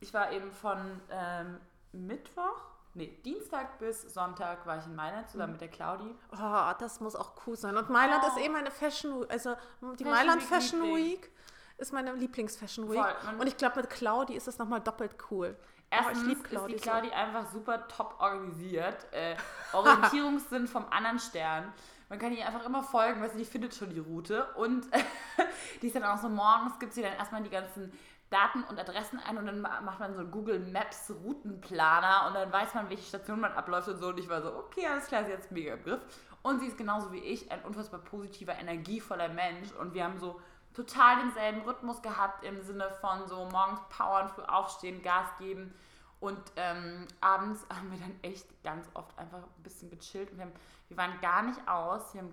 Ich 0.00 0.12
war 0.14 0.32
eben 0.32 0.50
von 0.52 1.00
ähm, 1.10 1.58
Mittwoch, 1.92 2.60
nee, 2.94 3.18
Dienstag 3.24 3.78
bis 3.78 4.02
Sonntag 4.02 4.66
war 4.66 4.78
ich 4.78 4.86
in 4.86 4.94
Mailand 4.94 5.28
zusammen 5.30 5.52
mit 5.52 5.60
der 5.60 5.68
Claudi. 5.68 6.14
Oh, 6.32 6.72
das 6.78 7.00
muss 7.00 7.16
auch 7.16 7.32
cool 7.46 7.56
sein. 7.56 7.76
Und 7.76 7.88
Mailand 7.90 8.22
Oh. 8.24 8.28
ist 8.28 8.38
eh 8.44 8.48
meine 8.48 8.70
Fashion 8.70 9.20
Week. 9.22 9.30
Also 9.30 9.54
die 9.54 10.04
Fashion 10.04 10.10
Mailand 10.10 10.42
Week 10.42 10.48
Fashion 10.48 10.82
Liebling. 10.82 11.04
Week 11.04 11.32
ist 11.78 11.92
meine 11.92 12.12
Lieblings-Fashion 12.14 12.90
Week. 12.90 12.98
Man- 13.24 13.40
Und 13.40 13.46
ich 13.46 13.56
glaube, 13.56 13.80
mit 13.80 13.90
Claudi 13.90 14.34
ist 14.34 14.48
es 14.48 14.58
nochmal 14.58 14.80
doppelt 14.80 15.16
cool. 15.30 15.56
Oh, 15.58 15.62
Erstens 15.90 16.22
ich 16.22 16.26
liebe 16.28 16.40
ist 16.40 16.48
Claudi. 16.50 16.72
die 16.72 16.78
so. 16.78 16.84
Claudi 16.84 17.10
einfach 17.10 17.46
super 17.50 17.86
top 17.88 18.16
organisiert. 18.18 19.06
Äh, 19.12 19.36
Orientierungssinn 19.72 20.66
vom 20.66 20.86
anderen 20.90 21.18
Stern. 21.18 21.72
Man 22.08 22.18
kann 22.18 22.32
ihr 22.32 22.46
einfach 22.46 22.64
immer 22.64 22.82
folgen, 22.82 23.20
weil 23.20 23.30
sie 23.30 23.38
die 23.38 23.44
findet 23.44 23.74
schon 23.74 23.90
die 23.90 23.98
Route. 23.98 24.46
Und 24.54 24.86
die 25.82 25.86
ist 25.88 25.96
dann 25.96 26.04
auch 26.04 26.18
so 26.18 26.28
morgens, 26.28 26.78
gibt 26.78 26.92
sie 26.92 27.02
dann 27.02 27.12
erstmal 27.14 27.42
die 27.42 27.50
ganzen 27.50 27.92
Daten 28.30 28.64
und 28.64 28.78
Adressen 28.78 29.20
ein 29.20 29.38
und 29.38 29.46
dann 29.46 29.60
ma- 29.60 29.80
macht 29.82 30.00
man 30.00 30.14
so 30.14 30.24
Google 30.24 30.58
Maps 30.58 31.10
Routenplaner 31.24 32.26
und 32.26 32.34
dann 32.34 32.52
weiß 32.52 32.74
man, 32.74 32.88
welche 32.90 33.04
Station 33.04 33.40
man 33.40 33.52
abläuft 33.52 33.88
und 33.88 33.98
so. 33.98 34.08
Und 34.08 34.18
ich 34.18 34.28
war 34.28 34.42
so, 34.42 34.54
okay, 34.56 34.86
alles 34.86 35.06
klar, 35.06 35.24
sie 35.24 35.32
hat 35.32 35.40
es 35.40 35.50
mega 35.50 35.74
im 35.74 35.82
Griff. 35.82 36.00
Und 36.42 36.60
sie 36.60 36.66
ist 36.66 36.76
genauso 36.78 37.12
wie 37.12 37.18
ich 37.20 37.50
ein 37.50 37.62
unfassbar 37.62 38.00
positiver, 38.00 38.54
energievoller 38.54 39.28
Mensch. 39.28 39.72
Und 39.72 39.94
wir 39.94 40.04
haben 40.04 40.18
so 40.18 40.40
total 40.74 41.16
denselben 41.20 41.62
Rhythmus 41.62 42.02
gehabt 42.02 42.44
im 42.44 42.60
Sinne 42.62 42.90
von 43.00 43.26
so 43.26 43.46
morgens 43.46 43.80
powern, 43.88 44.28
früh 44.28 44.42
aufstehen, 44.42 45.02
Gas 45.02 45.28
geben. 45.38 45.74
Und 46.20 46.40
ähm, 46.56 47.06
abends 47.20 47.66
haben 47.74 47.90
wir 47.90 47.98
dann 47.98 48.18
echt 48.22 48.46
ganz 48.64 48.88
oft 48.94 49.16
einfach 49.18 49.38
ein 49.38 49.62
bisschen 49.62 49.90
gechillt. 49.90 50.30
Und 50.32 50.38
wir, 50.38 50.44
haben, 50.46 50.52
wir 50.88 50.96
waren 50.96 51.20
gar 51.20 51.42
nicht 51.42 51.66
aus. 51.68 52.12
Wir 52.14 52.22
haben, 52.22 52.32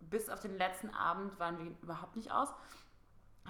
bis 0.00 0.28
auf 0.28 0.40
den 0.40 0.56
letzten 0.58 0.90
Abend 0.94 1.38
waren 1.38 1.58
wir 1.58 1.66
überhaupt 1.82 2.16
nicht 2.16 2.30
aus. 2.30 2.48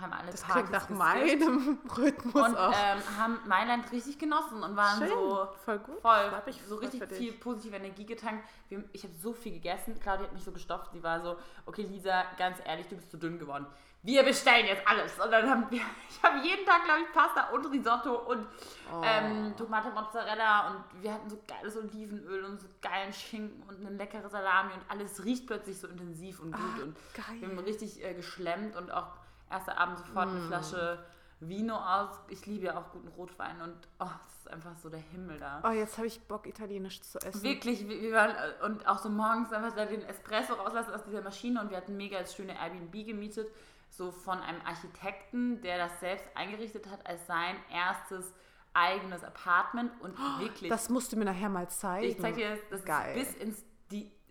Haben 0.01 0.13
alle 0.13 0.31
Das 0.31 0.43
Partys 0.43 0.69
klingt 0.69 0.73
nach 0.73 0.89
meinem 0.91 1.79
Rhythmus 1.97 2.35
und 2.35 2.57
auch. 2.57 2.73
ähm, 2.73 2.99
haben 3.19 3.39
Mailand 3.47 3.91
richtig 3.93 4.19
genossen 4.19 4.63
und 4.63 4.77
waren 4.77 4.99
Schön, 4.99 5.09
so 5.09 5.49
voll 5.65 5.79
gut. 5.79 6.01
voll, 6.01 6.43
mich 6.45 6.61
so 6.69 6.77
richtig 6.77 7.09
viel 7.13 7.33
positive 7.33 7.77
Energie 7.77 8.05
getankt. 8.05 8.45
Wir, 8.69 8.85
ich 8.93 9.05
habe 9.05 9.15
so 9.15 9.33
viel 9.33 9.53
gegessen. 9.53 9.99
Claudia 10.01 10.27
hat 10.27 10.33
mich 10.33 10.45
so 10.45 10.53
gestopft. 10.53 10.93
Sie 10.93 11.03
war 11.03 11.21
so, 11.21 11.37
okay 11.65 11.83
Lisa, 11.83 12.25
ganz 12.37 12.59
ehrlich, 12.65 12.87
du 12.89 12.97
bist 12.97 13.11
zu 13.11 13.17
dünn 13.17 13.39
geworden. 13.39 13.67
Wir 14.03 14.23
bestellen 14.23 14.67
jetzt 14.67 14.87
alles. 14.87 15.19
Und 15.19 15.31
dann 15.33 15.49
haben 15.51 15.67
wir, 15.71 15.81
ich 16.11 16.23
habe 16.23 16.39
jeden 16.47 16.65
Tag, 16.67 16.85
glaube 16.85 17.01
ich, 17.01 17.13
Pasta 17.13 17.49
und 17.51 17.65
Risotto 17.67 18.15
und 18.31 18.47
Oh. 18.93 19.03
ähm, 19.05 19.53
Tomate 19.57 19.91
Mozzarella 19.91 20.69
und 20.71 21.03
wir 21.03 21.13
hatten 21.13 21.29
so 21.29 21.37
geiles 21.49 21.77
Olivenöl 21.77 22.45
und 22.45 22.61
so 22.61 22.69
geilen 22.81 23.13
Schinken 23.13 23.61
und 23.69 23.85
eine 23.85 23.97
leckere 23.97 24.29
Salami 24.29 24.75
und 24.75 24.83
alles 24.89 25.25
riecht 25.25 25.49
plötzlich 25.49 25.77
so 25.81 25.89
intensiv 25.89 26.39
und 26.39 26.53
gut. 26.53 26.61
Ah, 26.79 26.83
und 26.85 26.97
geil. 27.15 27.41
wir 27.41 27.49
haben 27.49 27.59
richtig 27.59 28.05
äh, 28.05 28.15
geschlemmt 28.15 28.77
und 28.77 28.93
auch 28.93 29.09
erster 29.51 29.79
Abend 29.79 29.99
sofort 29.99 30.29
Mm. 30.29 30.37
eine 30.37 30.41
Flasche 30.47 31.05
Vino 31.41 31.77
aus. 31.77 32.09
Ich 32.29 32.47
liebe 32.47 32.67
ja 32.67 32.79
auch 32.79 32.91
guten 32.93 33.09
Rotwein 33.09 33.61
und 33.61 33.77
oh, 34.01 34.07
es 34.27 34.39
ist 34.39 34.51
einfach 34.51 34.75
so 34.77 34.89
der 34.89 35.01
Himmel 35.01 35.39
da. 35.39 35.61
Oh, 35.65 35.71
jetzt 35.71 35.99
habe 35.99 36.07
ich 36.07 36.19
Bock, 36.23 36.47
Italienisch 36.47 37.03
zu 37.03 37.19
essen. 37.19 37.43
Wirklich, 37.43 37.87
wir 37.89 38.13
waren 38.13 38.31
äh, 38.35 38.65
und 38.65 38.87
auch 38.89 38.99
so 38.99 39.11
morgens 39.11 39.53
einfach 39.53 39.75
den 39.87 40.03
Espresso 40.03 40.55
rauslassen 40.55 40.95
aus 40.95 41.05
dieser 41.05 41.21
Maschine 41.21 41.61
und 41.61 41.69
wir 41.71 41.77
hatten 41.77 41.97
mega 41.97 42.17
als 42.17 42.35
schöne 42.35 42.55
Airbnb 42.59 42.93
gemietet, 43.07 43.49
so 43.91 44.11
von 44.11 44.41
einem 44.41 44.61
Architekten, 44.65 45.61
der 45.61 45.77
das 45.77 46.01
selbst 46.01 46.25
eingerichtet 46.35 46.89
hat 46.91 47.07
als 47.07 47.27
sein 47.27 47.57
erstes 47.71 48.33
eigenes 48.73 49.23
Apartment 49.23 49.91
und 50.01 50.19
wirklich, 50.41 50.71
Das 50.71 50.89
musst 50.91 51.13
du 51.13 51.17
mir 51.17 51.25
nachher 51.27 51.49
mal 51.51 51.69
zeigen. 51.69 52.07
ich 52.09 52.19
zeig 52.21 52.35
dir 52.35 52.51
das, 52.51 52.61
das 52.71 52.85
Geil. 52.85 53.17
ist 53.19 53.39
bis 53.39 53.43
ins 53.43 53.65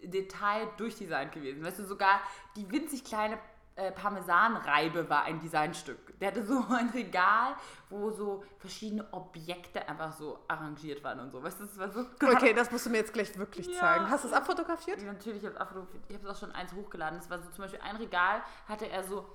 Detail 0.04 0.68
durchdesignt 0.78 1.32
gewesen. 1.32 1.64
Weißt 1.64 1.80
du, 1.80 1.84
sogar 1.86 2.20
die 2.56 2.70
winzig 2.72 3.04
kleine 3.04 3.38
äh, 3.76 3.92
Parmesanreibe 3.92 5.10
war 5.10 5.24
ein 5.24 5.40
Designstück. 5.42 6.18
Der 6.20 6.30
hatte 6.30 6.46
so 6.46 6.64
ein 6.70 6.90
Regal, 6.90 7.56
wo 7.90 8.10
so 8.10 8.44
verschiedene 8.58 9.06
Objekte 9.12 9.88
einfach 9.88 10.14
so 10.14 10.40
arrangiert 10.48 11.04
waren 11.04 11.20
und 11.20 11.32
so. 11.32 11.44
Weißt 11.44 11.60
du, 11.60 11.66
das 11.66 11.78
war 11.78 11.90
so 11.90 12.06
Okay, 12.24 12.54
das 12.54 12.72
musst 12.72 12.86
du 12.86 12.90
mir 12.90 12.98
jetzt 12.98 13.14
gleich 13.14 13.38
wirklich 13.38 13.68
Ja. 13.68 13.80
zeigen. 13.80 14.10
Hast 14.10 14.24
du 14.24 14.30
es 14.30 14.34
abfotografiert? 14.34 15.02
Ja, 15.02 15.12
Natürlich, 15.12 15.44
ich 15.44 15.50
habe 15.50 15.86
es 16.10 16.26
auch 16.26 16.40
schon 16.40 16.52
eins 16.54 16.74
hochgeladen. 16.74 17.20
Das 17.20 17.30
war 17.30 17.40
so 17.40 17.50
zum 17.50 17.64
Beispiel 17.64 17.82
ein 17.82 17.98
Regal, 17.98 18.42
hatte 18.68 18.88
er 18.88 19.04
so 19.04 19.26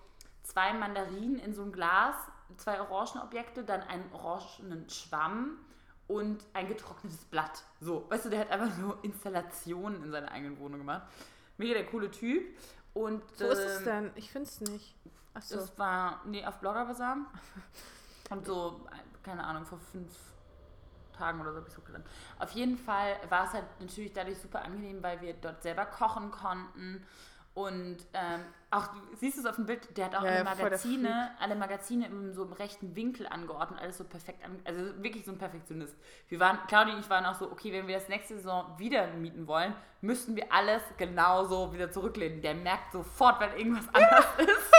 zwei 0.42 0.72
Mandarinen 0.72 1.38
in 1.38 1.52
so 1.54 1.62
einem 1.62 1.72
Glas, 1.72 2.14
zwei 2.56 2.80
Orangenobjekte, 2.80 3.62
dann 3.64 3.82
einen 3.82 4.10
orangenen 4.12 4.88
Schwamm 4.88 5.58
und 6.08 6.44
ein 6.54 6.66
getrocknetes 6.66 7.24
Blatt. 7.26 7.62
So, 7.80 8.06
weißt 8.10 8.24
du, 8.24 8.30
der 8.30 8.40
hat 8.40 8.50
einfach 8.50 8.74
so 8.80 8.94
Installationen 9.02 10.02
in 10.02 10.10
seiner 10.10 10.32
eigenen 10.32 10.58
Wohnung 10.58 10.80
gemacht. 10.80 11.02
Mega 11.58 11.74
der 11.74 11.86
coole 11.86 12.10
Typ. 12.10 12.56
Und 12.94 13.22
Wo 13.38 13.44
ist 13.44 13.58
es 13.58 13.78
ähm, 13.80 13.84
denn? 13.84 14.10
Ich 14.16 14.30
finde 14.30 14.48
es 14.48 14.60
nicht. 14.60 14.94
Achso. 15.34 15.56
das 15.56 15.78
war, 15.78 16.20
nee, 16.26 16.44
auf 16.44 16.58
Blogger 16.58 16.84
Bazaar. 16.84 17.16
Und 18.30 18.46
so, 18.46 18.86
keine 19.22 19.44
Ahnung, 19.44 19.64
vor 19.64 19.78
fünf 19.78 20.12
Tagen 21.12 21.40
oder 21.40 21.50
so 21.52 21.58
habe 21.58 21.68
ich 21.68 21.72
es 21.72 21.78
hochgeladen. 21.78 22.06
Auf 22.38 22.50
jeden 22.52 22.78
Fall 22.78 23.16
war 23.28 23.46
es 23.46 23.52
halt 23.52 23.64
natürlich 23.80 24.12
dadurch 24.12 24.38
super 24.38 24.62
angenehm, 24.62 25.02
weil 25.02 25.20
wir 25.20 25.34
dort 25.34 25.62
selber 25.62 25.86
kochen 25.86 26.30
konnten. 26.30 27.06
Und 27.52 27.98
ähm, 28.14 28.44
auch, 28.70 28.88
siehst 29.16 29.36
du 29.36 29.40
es 29.40 29.46
auf 29.46 29.56
dem 29.56 29.66
Bild, 29.66 29.96
der 29.96 30.06
hat 30.06 30.14
auch 30.14 30.22
Ja, 30.22 30.30
alle 30.30 30.44
Magazine, 30.44 31.30
alle 31.40 31.56
Magazine 31.56 32.06
in 32.06 32.32
so 32.32 32.44
im 32.44 32.52
rechten 32.52 32.94
Winkel 32.94 33.26
angeordnet, 33.26 33.80
alles 33.80 33.98
so 33.98 34.04
perfekt 34.04 34.44
an, 34.44 34.60
also 34.64 35.02
wirklich 35.02 35.24
so 35.24 35.32
ein 35.32 35.38
Perfektionist. 35.38 35.96
Wir 36.28 36.38
waren, 36.38 36.58
Claudia 36.68 36.94
und 36.94 37.00
ich 37.00 37.10
waren 37.10 37.26
auch 37.26 37.34
so, 37.34 37.50
okay, 37.50 37.72
wenn 37.72 37.88
wir 37.88 37.98
das 37.98 38.08
nächste 38.08 38.36
Saison 38.36 38.78
wieder 38.78 39.08
mieten 39.08 39.48
wollen, 39.48 39.74
müssten 40.00 40.36
wir 40.36 40.52
alles 40.52 40.82
genauso 40.96 41.72
wieder 41.72 41.90
zurücklehnen. 41.90 42.40
Der 42.40 42.54
merkt 42.54 42.92
sofort, 42.92 43.40
wenn 43.40 43.56
irgendwas 43.58 43.88
anders 43.92 44.26
ist. 44.38 44.72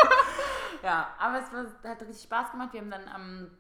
Ja, 0.81 1.09
aber 1.19 1.39
es 1.39 1.51
war, 1.51 1.91
hat 1.91 2.01
richtig 2.01 2.23
Spaß 2.23 2.51
gemacht. 2.51 2.69
Wir 2.71 2.79
haben 2.79 2.91
dann 2.91 3.07
am 3.09 3.51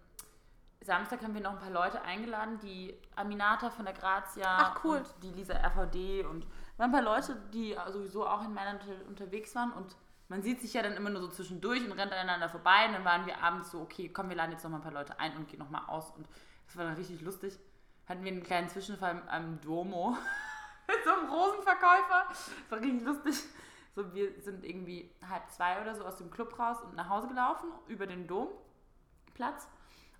Samstag 0.83 1.21
haben 1.21 1.35
wir 1.35 1.41
noch 1.41 1.51
ein 1.51 1.59
paar 1.59 1.69
Leute 1.69 2.01
eingeladen, 2.01 2.57
die 2.59 2.97
Aminata 3.15 3.69
von 3.69 3.85
der 3.85 3.93
Grazia 3.93 4.47
Ach, 4.57 4.83
cool. 4.83 4.97
und 4.97 5.05
die 5.21 5.31
Lisa 5.31 5.53
RVD 5.53 6.23
und 6.23 6.47
waren 6.81 6.89
ein 6.95 7.03
paar 7.05 7.15
Leute, 7.15 7.35
die 7.53 7.77
sowieso 7.91 8.27
auch 8.27 8.43
in 8.43 8.53
Mailand 8.53 8.81
unter- 8.81 9.07
unterwegs 9.07 9.53
waren 9.55 9.71
und 9.73 9.95
man 10.29 10.41
sieht 10.41 10.61
sich 10.61 10.73
ja 10.73 10.81
dann 10.81 10.93
immer 10.93 11.09
nur 11.09 11.21
so 11.21 11.27
zwischendurch 11.27 11.83
und 11.85 11.91
rennt 11.91 12.11
aneinander 12.11 12.49
vorbei 12.49 12.85
und 12.87 12.93
dann 12.93 13.05
waren 13.05 13.25
wir 13.25 13.41
abends 13.43 13.71
so, 13.71 13.81
okay, 13.81 14.09
komm, 14.09 14.29
wir 14.29 14.35
laden 14.35 14.51
jetzt 14.51 14.63
noch 14.63 14.71
mal 14.71 14.77
ein 14.77 14.83
paar 14.83 14.93
Leute 14.93 15.19
ein 15.19 15.35
und 15.37 15.47
gehen 15.47 15.59
noch 15.59 15.69
mal 15.69 15.85
aus 15.87 16.11
und 16.11 16.25
das 16.65 16.77
war 16.77 16.85
dann 16.85 16.95
richtig 16.95 17.21
lustig. 17.21 17.59
Hatten 18.07 18.23
wir 18.23 18.31
einen 18.31 18.43
kleinen 18.43 18.69
Zwischenfall 18.69 19.21
am 19.27 19.59
Duomo 19.61 20.11
mit 20.87 20.97
so 21.03 21.11
einem 21.11 21.29
Rosenverkäufer. 21.29 22.25
Das 22.29 22.51
war 22.69 22.79
richtig 22.79 23.03
lustig. 23.03 23.43
So, 23.93 24.13
wir 24.13 24.41
sind 24.41 24.63
irgendwie 24.65 25.13
halb 25.29 25.49
zwei 25.51 25.81
oder 25.81 25.93
so 25.93 26.05
aus 26.05 26.15
dem 26.15 26.31
Club 26.31 26.57
raus 26.57 26.77
und 26.81 26.95
nach 26.95 27.09
Hause 27.09 27.27
gelaufen 27.27 27.67
über 27.87 28.07
den 28.07 28.25
Domplatz. 28.25 29.67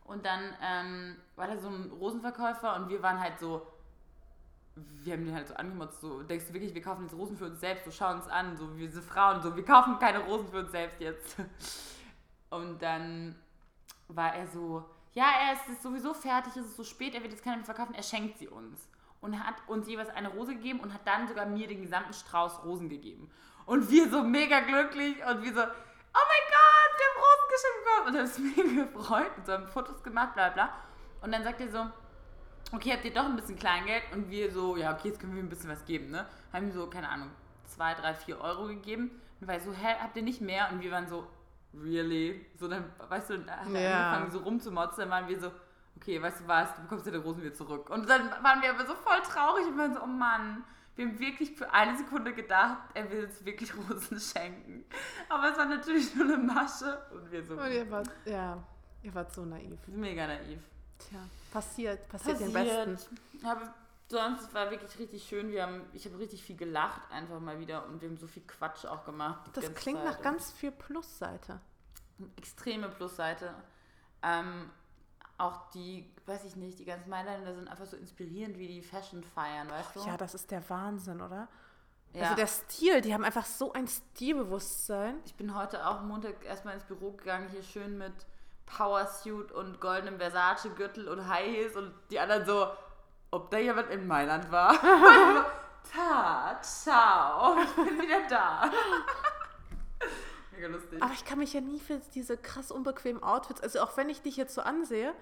Und 0.04 0.26
dann 0.26 0.54
ähm, 0.62 1.15
war 1.38 1.47
da 1.47 1.58
so 1.58 1.69
ein 1.69 1.89
Rosenverkäufer 1.91 2.76
und 2.76 2.89
wir 2.89 3.02
waren 3.02 3.19
halt 3.19 3.39
so, 3.39 3.65
wir 4.76 5.14
haben 5.14 5.26
den 5.26 5.36
halt 5.36 5.48
so 5.48 5.56
angemotzt, 5.56 6.02
so, 6.02 6.24
denkst 6.24 6.48
du 6.48 6.54
wirklich, 6.54 6.74
wir 6.74 6.82
kaufen 6.82 7.04
jetzt 7.04 7.16
Rosen 7.16 7.38
für 7.38 7.46
uns 7.46 7.60
selbst, 7.60 7.86
so 7.86 7.92
schau 7.92 8.14
uns 8.14 8.28
an, 8.28 8.56
so 8.56 8.78
wir 8.78 8.90
sind 8.90 9.04
Frauen, 9.04 9.42
so 9.42 9.56
wir 9.56 9.66
kaufen 9.66 10.00
keine 10.00 10.20
Rosen 10.20 10.48
für 10.48 10.60
uns 10.60 10.72
selbst 10.72 11.00
jetzt. 11.00 11.36
Und 12.50 12.82
dann 12.82 13.36
war 14.08 14.36
er 14.36 14.48
so, 14.48 14.84
ja, 15.14 15.26
er 15.42 15.54
ist 15.54 15.82
sowieso 15.82 16.14
fertig, 16.14 16.56
es 16.56 16.66
ist 16.66 16.78
so 16.78 16.84
spät, 16.84 17.14
er 17.14 17.22
wird 17.22 17.34
jetzt 17.34 17.44
keine 17.44 17.58
mehr 17.58 17.66
verkaufen, 17.66 17.96
er 17.96 18.04
schenkt 18.04 18.38
sie 18.40 18.48
uns. 18.48 18.88
Und 19.20 19.38
hat 19.42 19.56
uns 19.68 19.88
jeweils 19.88 20.10
eine 20.10 20.30
Rose 20.30 20.56
gegeben 20.56 20.80
und 20.80 20.94
hat 20.94 21.06
dann 21.06 21.28
sogar 21.28 21.46
mir 21.46 21.68
den 21.68 21.82
gesamten 21.82 22.14
Strauß 22.14 22.64
Rosen 22.64 22.90
gegeben. 22.90 23.30
Und 23.66 23.90
wir 23.92 24.10
so 24.10 24.24
mega 24.24 24.62
glücklich 24.62 25.18
und 25.18 25.44
wir 25.44 25.54
so, 25.54 25.62
oh 25.62 26.26
mein 26.28 26.46
Gott, 26.50 26.92
wir 26.98 27.06
haben 27.08 27.20
Rosen 27.22 27.48
geschenkt 27.52 27.86
bekommen. 27.86 28.08
Und 28.08 28.16
er 28.16 28.24
ist 28.24 28.40
mega 28.58 28.86
gefreut 28.86 29.38
und 29.38 29.46
so 29.46 29.54
haben 29.54 29.68
Fotos 29.68 30.02
gemacht, 30.02 30.34
bla 30.34 30.50
bla. 30.50 30.70
Und 31.22 31.32
dann 31.32 31.44
sagt 31.44 31.62
er 31.62 31.70
so, 31.70 31.86
okay, 32.74 32.93
habt 32.93 33.06
ihr 33.06 33.13
doch 33.13 33.26
ein 33.26 33.36
bisschen 33.36 33.58
Kleingeld? 33.58 34.04
Und 34.13 34.30
wir 34.30 34.52
so, 34.52 34.76
ja, 34.78 34.93
okay, 34.93 35.10
jetzt 35.10 35.19
können 35.19 35.36
wir 35.36 35.43
ein 35.43 35.50
bisschen 35.50 35.69
was 35.69 35.84
geben, 35.86 36.12
ne? 36.12 36.26
Haben 36.54 36.67
wir 36.67 36.74
so, 36.74 36.88
keine 36.88 37.10
Ahnung, 37.10 37.30
zwei, 37.65 37.93
drei, 37.93 38.13
vier 38.13 38.39
Euro 38.41 38.67
gegeben. 38.67 39.12
Und 39.39 39.47
war 39.47 39.60
so, 39.60 39.71
hä, 39.74 39.95
habt 40.02 40.15
ihr 40.17 40.24
nicht 40.24 40.41
mehr? 40.41 40.69
Und 40.71 40.82
wir 40.82 40.91
waren 40.91 41.08
so, 41.08 41.28
really? 41.74 42.45
So, 42.60 42.67
dann, 42.67 42.86
weißt 43.10 43.30
du, 43.32 43.39
da 43.39 43.58
hat 43.58 43.74
er 43.74 43.82
Ja. 43.82 44.10
angefangen 44.12 44.32
so 44.32 44.39
rumzumotzen, 44.39 45.00
dann 45.02 45.10
waren 45.10 45.28
wir 45.28 45.39
so, 45.39 45.52
okay, 45.95 46.21
weißt 46.21 46.41
du 46.41 46.47
was, 46.47 46.76
du 46.76 46.82
bekommst 46.84 47.06
ja 47.06 47.12
der 47.12 47.21
Großen 47.21 47.41
wieder 47.41 47.54
zurück. 47.54 47.89
Und 47.89 48.10
dann 48.10 48.30
waren 48.43 48.62
wir 48.62 48.71
aber 48.74 48.86
so 48.86 48.95
voll 48.95 49.19
traurig 49.24 49.65
und 49.67 49.78
waren 49.78 49.93
so, 49.93 50.02
oh 50.04 50.08
Mann, 50.08 50.63
wir 50.95 51.06
haben 51.08 51.19
wirklich 51.19 51.52
für 51.56 51.71
eine 51.74 51.97
Sekunde 51.97 52.34
gedacht, 52.34 52.78
er 52.93 53.10
will 53.10 53.26
uns 53.26 53.43
wirklich 53.45 53.71
Rosen 53.76 54.19
schenken. 54.19 54.86
Aber 55.30 55.52
es 55.52 55.58
war 55.58 55.65
natürlich 55.65 56.13
nur 56.15 56.26
eine 56.26 56.38
Masche 56.38 57.02
und 57.13 57.32
wir 57.32 57.43
so, 57.43 57.54
Und 57.56 57.71
ihr 57.71 57.89
wart, 57.89 58.10
ja, 58.26 58.58
ihr 59.04 59.15
wart 59.15 59.34
so 59.34 59.45
naiv. 59.45 59.80
mega 59.88 60.28
naiv. 60.28 60.60
Tja, 61.10 61.20
passiert, 61.52 62.08
passiert, 62.10 62.40
den 62.40 62.54
Passiert. 62.54 62.86
Besten. 62.86 63.46
Aber 63.46 63.74
sonst 64.08 64.54
war 64.54 64.70
wirklich 64.70 64.98
richtig 65.00 65.24
schön. 65.24 65.52
Wir 65.52 65.64
haben, 65.64 65.82
ich 65.94 66.06
habe 66.06 66.18
richtig 66.20 66.44
viel 66.44 66.58
gelacht 66.58 67.02
einfach 67.12 67.40
mal 67.40 67.60
wieder 67.60 67.86
und 67.88 68.02
wir 68.02 68.10
haben 68.10 68.18
so 68.18 68.28
viel 68.28 68.44
Quatsch 68.44 68.86
auch 68.86 69.06
gemacht. 69.06 69.50
Das 69.54 69.74
klingt 69.74 70.00
Zeit 70.00 70.08
nach 70.08 70.22
ganz 70.22 70.52
viel 70.52 70.72
Plusseite. 70.72 71.60
extreme 72.36 72.90
Plusseite. 72.90 73.54
Ähm, 74.22 74.70
auch 75.38 75.72
die, 75.72 76.14
weiß 76.28 76.44
ich 76.46 76.56
nicht, 76.56 76.78
die 76.78 76.86
ganzen 76.86 77.10
Mailänder 77.10 77.56
sind 77.56 77.68
einfach 77.68 77.88
so 77.88 77.98
inspirierend, 77.98 78.58
wie 78.60 78.68
die 78.68 78.82
Fashion 78.82 79.24
feiern, 79.24 79.70
weißt 79.70 79.96
du? 79.96 80.00
Ja, 80.02 80.16
das 80.18 80.36
ist 80.36 80.52
der 80.52 80.70
Wahnsinn, 80.70 81.20
oder? 81.20 81.48
Ja. 82.14 82.24
Also 82.24 82.36
der 82.36 82.48
Stil, 82.48 83.02
die 83.02 83.14
haben 83.14 83.24
einfach 83.24 83.46
so 83.46 83.74
ein 83.74 83.88
Stilbewusstsein. 83.88 85.16
ich 85.26 85.36
bin 85.36 85.56
heute 85.56 85.88
auch 85.88 86.02
Montag 86.02 86.44
erstmal 86.46 86.76
ins 86.76 86.84
Büro 86.84 87.12
gegangen, 87.12 87.50
hier 87.50 87.64
schön 87.64 87.98
mit 87.98 88.14
Powersuit 88.76 89.52
und 89.52 89.80
goldenem 89.80 90.18
Versace-Gürtel 90.18 91.08
und 91.08 91.28
High 91.28 91.48
Heels 91.48 91.76
und 91.76 91.94
die 92.10 92.20
anderen 92.20 92.46
so, 92.46 92.68
ob 93.32 93.52
da 93.52 93.58
jemand 93.58 93.90
in 93.90 94.08
Mailand 94.08 94.52
war. 94.52 94.74
Ta, 95.94 96.60
ciao, 96.62 97.58
ich 97.62 97.72
bin 97.76 98.02
wieder 98.02 98.28
da. 98.30 98.72
Mega 100.52 100.68
lustig. 100.68 101.02
Aber 101.02 101.14
ich 101.14 101.26
kann 101.26 101.40
mich 101.40 101.54
ja 101.54 101.62
nie 101.62 101.80
für 101.80 102.00
diese 102.14 102.38
krass 102.38 102.72
unbequemen 102.72 103.22
Outfits, 103.24 103.62
also 103.62 103.82
auch 103.82 103.98
wenn 103.98 104.10
ich 104.10 104.22
dich 104.22 104.38
jetzt 104.38 104.54
so 104.54 104.62
ansehe, 104.62 105.14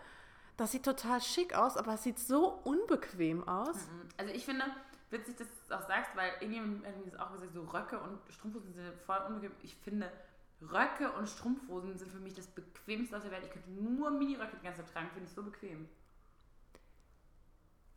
das 0.58 0.72
sieht 0.72 0.84
total 0.84 1.22
schick 1.22 1.56
aus, 1.56 1.78
aber 1.78 1.94
es 1.94 2.04
sieht 2.04 2.20
so 2.20 2.60
unbequem 2.66 3.48
aus. 3.48 3.78
Also 4.18 4.34
ich 4.34 4.44
finde, 4.44 4.66
witzig, 5.10 5.38
dass 5.38 5.48
du 5.48 5.54
es 5.66 5.72
auch 5.72 5.88
sagst, 5.88 6.12
weil 6.16 6.32
irgendjemand 6.42 6.86
hat 6.86 6.98
mir 6.98 7.12
das 7.12 7.20
auch 7.20 7.32
gesagt, 7.32 7.54
so 7.54 7.62
Röcke 7.62 8.00
und 8.00 8.20
Strumpfhosen 8.30 8.74
sind 8.74 8.94
voll 9.06 9.20
unbequem. 9.28 9.52
Ich 9.64 9.76
finde, 9.78 10.12
Röcke 10.62 11.12
und 11.14 11.28
Strumpfhosen 11.28 11.98
sind 11.98 12.12
für 12.12 12.20
mich 12.20 12.34
das 12.34 12.48
bequemste 12.48 13.16
auf 13.18 13.24
der 13.24 13.32
Welt. 13.32 13.44
Ich 13.46 13.52
könnte 13.52 13.70
nur 13.72 14.12
Mini-Röcke 14.12 14.58
die 14.58 14.66
ganze 14.66 14.84
Zeit 14.84 14.94
tragen, 14.94 15.10
finde 15.14 15.28
ich 15.30 15.34
so 15.34 15.44
bequem. 15.44 15.88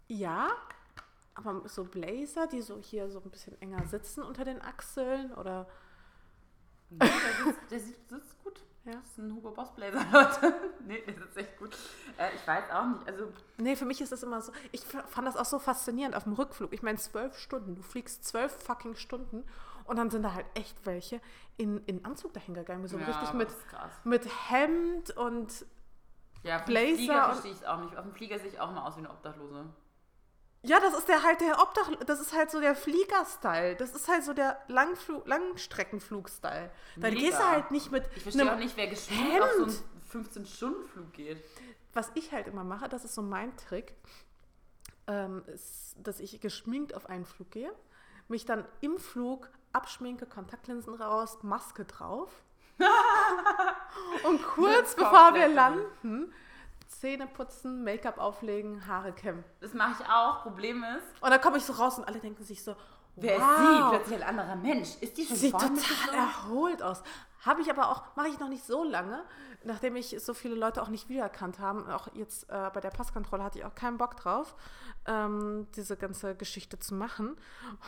Ja, 0.08 0.50
aber 1.34 1.66
so 1.68 1.84
Blazer, 1.84 2.46
die 2.46 2.60
so 2.62 2.78
hier 2.78 3.10
so 3.10 3.20
ein 3.20 3.30
bisschen 3.30 3.60
enger 3.62 3.86
sitzen 3.86 4.22
unter 4.22 4.44
den 4.44 4.60
Achseln 4.60 5.32
oder 5.32 5.66
Nee, 6.90 6.98
der 6.98 7.44
sitzt, 7.46 7.70
der 7.70 7.80
sitzt, 7.80 8.08
sitzt 8.10 8.44
gut. 8.44 8.60
Ja. 8.84 8.92
Das 8.96 9.06
ist 9.12 9.18
ein 9.18 9.34
Hugo 9.34 9.50
Boss 9.52 9.74
Blazer, 9.74 10.04
Leute. 10.12 10.54
nee, 10.86 11.00
der 11.06 11.14
sitzt 11.14 11.36
echt 11.38 11.56
gut. 11.56 11.74
Äh, 12.18 12.34
ich 12.34 12.46
weiß 12.46 12.64
auch 12.70 12.84
nicht. 12.86 13.08
Also, 13.08 13.32
Nee, 13.56 13.76
für 13.76 13.86
mich 13.86 14.00
ist 14.02 14.12
das 14.12 14.22
immer 14.22 14.42
so. 14.42 14.52
Ich 14.72 14.82
fand 14.84 15.26
das 15.26 15.36
auch 15.36 15.44
so 15.46 15.58
faszinierend 15.58 16.14
auf 16.14 16.24
dem 16.24 16.34
Rückflug. 16.34 16.72
Ich 16.74 16.82
meine, 16.82 16.98
zwölf 16.98 17.38
Stunden. 17.38 17.76
Du 17.76 17.82
fliegst 17.82 18.24
zwölf 18.26 18.52
fucking 18.52 18.96
Stunden 18.96 19.44
und 19.84 19.96
dann 19.96 20.10
sind 20.10 20.22
da 20.22 20.34
halt 20.34 20.46
echt 20.54 20.84
welche 20.86 21.20
in, 21.56 21.84
in 21.86 22.04
Anzug 22.04 22.32
dahin 22.32 22.54
gegangen. 22.54 22.86
So 22.88 22.98
ja, 22.98 23.06
richtig 23.06 23.32
mit, 23.34 23.48
mit 24.04 24.28
Hemd 24.50 25.10
und. 25.16 25.64
Ja, 26.42 26.56
auf 26.56 26.64
dem 26.64 26.72
Blazer 26.74 26.94
Flieger 26.96 27.14
und- 27.14 27.32
verstehe 27.32 27.52
ich 27.52 27.58
es 27.58 27.64
auch 27.64 27.80
nicht. 27.80 27.96
Auf 27.96 28.04
dem 28.04 28.12
Flieger 28.14 28.38
sehe 28.38 28.48
ich 28.48 28.60
auch 28.60 28.72
mal 28.72 28.86
aus 28.86 28.96
wie 28.96 29.00
eine 29.00 29.10
Obdachlose. 29.10 29.64
Ja, 30.64 30.78
das 30.78 30.94
ist 30.94 31.08
der 31.08 31.22
halt 31.24 31.40
der 31.40 31.60
Obdach. 31.60 31.90
Das 32.06 32.20
ist 32.20 32.32
halt 32.36 32.50
so 32.52 32.60
der 32.60 32.76
Flieger-Style. 32.76 33.74
Das 33.76 33.94
ist 33.94 34.08
halt 34.08 34.22
so 34.24 34.32
der 34.32 34.58
Langflug, 34.68 35.26
Langstreckenflug-Style. 35.26 36.70
Dann 36.96 37.14
Mega. 37.14 37.26
gehst 37.26 37.38
du 37.40 37.48
halt 37.48 37.70
nicht 37.72 37.90
mit. 37.90 38.08
Ich 38.14 38.22
verstehe 38.22 38.52
auch 38.52 38.58
nicht, 38.58 38.76
wer 38.76 38.86
geschminkt 38.86 39.40
auf 39.42 39.50
so 39.52 39.64
einen 39.64 40.24
15-Stunden-Flug 40.24 41.12
geht. 41.12 41.42
Was 41.94 42.10
ich 42.14 42.30
halt 42.32 42.46
immer 42.46 42.62
mache, 42.64 42.88
das 42.88 43.04
ist 43.04 43.14
so 43.14 43.22
mein 43.22 43.56
Trick, 43.56 43.94
ähm, 45.08 45.42
ist, 45.46 45.96
dass 45.98 46.20
ich 46.20 46.40
geschminkt 46.40 46.94
auf 46.94 47.06
einen 47.06 47.24
Flug 47.24 47.50
gehe, 47.50 47.72
mich 48.28 48.44
dann 48.44 48.64
im 48.80 48.98
Flug 48.98 49.50
abschminke, 49.72 50.26
Kontaktlinsen 50.26 50.94
raus, 50.94 51.38
Maske 51.42 51.84
drauf. 51.84 52.30
und 54.24 54.42
kurz 54.42 54.94
bevor 54.94 55.34
wir 55.34 55.48
landen, 55.48 56.32
Zähne 56.88 57.26
putzen, 57.26 57.84
Make-up 57.84 58.18
auflegen, 58.18 58.86
Haare 58.86 59.12
kämmen. 59.12 59.44
Das 59.60 59.74
mache 59.74 60.02
ich 60.02 60.08
auch. 60.08 60.42
Problem 60.42 60.84
ist, 60.84 61.22
Und 61.22 61.30
dann 61.30 61.40
komme 61.40 61.56
ich 61.58 61.64
so 61.64 61.72
raus 61.72 61.98
und 61.98 62.04
alle 62.04 62.18
denken 62.18 62.44
sich 62.44 62.62
so, 62.62 62.76
wer 63.16 63.38
wow, 63.38 63.48
ist 63.48 63.58
sie? 63.58 63.96
Plötzlich 63.96 64.22
ein 64.22 64.28
anderer 64.38 64.56
Mensch. 64.56 64.96
Ist 65.00 65.16
die 65.16 65.26
schon 65.26 65.36
Sieht 65.36 65.52
total 65.52 65.70
mitgekommen? 65.70 66.18
erholt 66.18 66.82
aus. 66.82 67.02
Habe 67.44 67.60
ich 67.60 67.70
aber 67.70 67.88
auch, 67.88 68.04
mache 68.14 68.28
ich 68.28 68.38
noch 68.38 68.48
nicht 68.48 68.64
so 68.64 68.84
lange, 68.84 69.24
nachdem 69.64 69.96
ich 69.96 70.16
so 70.20 70.32
viele 70.32 70.54
Leute 70.54 70.80
auch 70.80 70.88
nicht 70.88 71.08
wiedererkannt 71.08 71.58
haben. 71.58 71.88
Auch 71.90 72.08
jetzt 72.14 72.48
äh, 72.48 72.70
bei 72.72 72.80
der 72.80 72.90
Passkontrolle 72.90 73.42
hatte 73.42 73.58
ich 73.58 73.64
auch 73.64 73.74
keinen 73.74 73.98
Bock 73.98 74.16
drauf, 74.16 74.54
ähm, 75.06 75.66
diese 75.74 75.96
ganze 75.96 76.36
Geschichte 76.36 76.78
zu 76.78 76.94
machen. 76.94 77.36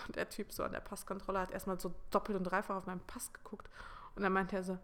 Und 0.07 0.17
der 0.17 0.29
Typ 0.29 0.53
so 0.53 0.65
an 0.65 0.73
der 0.73 0.81
Passkontrolle 0.81 1.39
hat 1.39 1.53
erstmal 1.53 1.79
so 1.79 1.95
doppelt 2.11 2.37
und 2.37 2.45
dreifach 2.45 2.77
auf 2.77 2.87
meinen 2.87 3.07
Pass 3.07 3.33
geguckt. 3.33 3.69
Und 4.17 4.23
dann 4.25 4.33
meinte 4.33 4.57
er 4.57 4.65
so, 4.65 4.79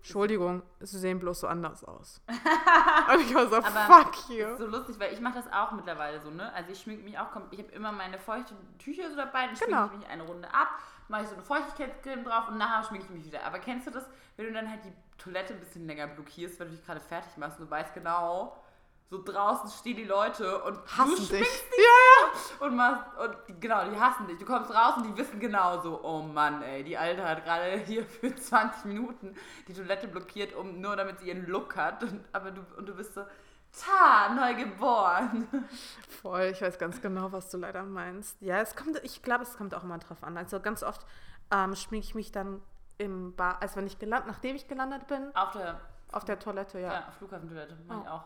Entschuldigung, 0.00 0.62
sie 0.80 0.98
sehen 0.98 1.18
bloß 1.20 1.40
so 1.40 1.46
anders 1.46 1.84
aus. 1.84 2.22
und 2.28 3.20
ich 3.20 3.34
war 3.34 3.46
so, 3.48 3.60
fuck 3.60 4.30
you. 4.30 4.46
ist 4.46 4.58
so 4.58 4.66
lustig, 4.66 4.98
weil 4.98 5.12
ich 5.12 5.20
mache 5.20 5.34
das 5.34 5.52
auch 5.52 5.72
mittlerweile 5.72 6.20
so, 6.20 6.30
ne? 6.30 6.50
Also 6.54 6.72
ich 6.72 6.80
schminke 6.80 7.04
mich 7.04 7.18
auch, 7.18 7.26
ich 7.50 7.58
habe 7.58 7.70
immer 7.72 7.92
meine 7.92 8.18
feuchten 8.18 8.56
Tücher 8.78 9.10
so 9.10 9.16
dabei, 9.16 9.46
dann 9.46 9.56
schminke 9.56 9.74
Genau. 9.74 9.86
ich 9.86 9.98
mich 9.98 10.08
eine 10.08 10.22
Runde 10.22 10.48
ab, 10.54 10.68
mache 11.08 11.22
ich 11.22 11.28
so 11.28 11.34
eine 11.34 11.42
Feuchtigkeitscreme 11.44 12.24
drauf 12.24 12.48
und 12.48 12.56
nachher 12.56 12.82
schminke 12.86 13.06
ich 13.06 13.10
mich 13.14 13.24
wieder. 13.26 13.44
Aber 13.44 13.58
kennst 13.58 13.86
du 13.86 13.90
das, 13.90 14.04
wenn 14.36 14.46
du 14.46 14.52
dann 14.52 14.70
halt 14.70 14.80
die 14.84 14.92
Toilette 15.18 15.52
ein 15.52 15.60
bisschen 15.60 15.86
länger 15.86 16.06
blockierst, 16.06 16.58
weil 16.58 16.68
du 16.68 16.72
dich 16.76 16.84
gerade 16.86 17.00
fertig 17.00 17.36
machst 17.36 17.60
und 17.60 17.66
du 17.66 17.70
weißt 17.70 17.92
genau, 17.92 18.56
so 19.10 19.20
draußen 19.22 19.68
stehen 19.70 19.96
die 19.96 20.04
Leute 20.04 20.62
und 20.62 20.78
Hassen 20.96 21.10
du 21.16 21.16
dich. 21.16 21.28
schminkst 21.28 21.64
Ja, 21.76 22.64
und 22.66 22.76
machst 22.76 23.04
und 23.18 23.36
die, 23.48 23.58
genau, 23.60 23.84
die 23.90 23.98
hassen 23.98 24.26
dich. 24.28 24.38
Du 24.38 24.44
kommst 24.44 24.70
raus 24.72 24.94
und 24.98 25.02
die 25.04 25.16
wissen 25.16 25.40
genau 25.40 25.80
so, 25.82 26.00
oh 26.04 26.22
Mann, 26.22 26.62
ey, 26.62 26.84
die 26.84 26.96
Alte 26.96 27.28
hat 27.28 27.44
gerade 27.44 27.76
hier 27.78 28.06
für 28.06 28.34
20 28.34 28.84
Minuten 28.84 29.34
die 29.66 29.74
Toilette 29.74 30.06
blockiert, 30.06 30.54
um 30.54 30.80
nur 30.80 30.94
damit 30.94 31.18
sie 31.18 31.28
ihren 31.28 31.46
Look 31.46 31.76
hat. 31.76 32.04
Und, 32.04 32.24
aber 32.32 32.52
du 32.52 32.60
und 32.76 32.88
du 32.88 32.94
bist 32.94 33.14
so, 33.14 33.22
ta, 33.72 34.28
neu 34.32 34.54
geboren. 34.54 35.48
Voll, 36.22 36.42
ich 36.52 36.62
weiß 36.62 36.78
ganz 36.78 37.00
genau, 37.02 37.32
was 37.32 37.50
du 37.50 37.58
leider 37.58 37.82
meinst. 37.82 38.40
Ja, 38.40 38.58
es 38.60 38.76
kommt, 38.76 38.96
ich 39.02 39.22
glaube, 39.24 39.42
es 39.42 39.56
kommt 39.56 39.74
auch 39.74 39.82
immer 39.82 39.98
drauf 39.98 40.22
an. 40.22 40.36
Also 40.36 40.60
ganz 40.60 40.84
oft 40.84 41.04
ähm, 41.50 41.74
schminke 41.74 42.06
ich 42.06 42.14
mich 42.14 42.30
dann 42.30 42.62
im 42.98 43.34
Bar, 43.34 43.58
also 43.60 43.76
wenn 43.76 43.86
ich 43.88 43.98
gelandet, 43.98 44.28
nachdem 44.28 44.54
ich 44.54 44.68
gelandet 44.68 45.06
bin, 45.08 45.34
Auf 45.34 45.50
der 45.52 45.80
auf 46.12 46.24
der 46.24 46.38
Toilette, 46.38 46.78
ja. 46.80 46.92
ja. 46.92 47.10
Flughafentoilette, 47.18 47.76
ich 47.84 47.90
Oh. 47.92 48.08
auch. 48.08 48.24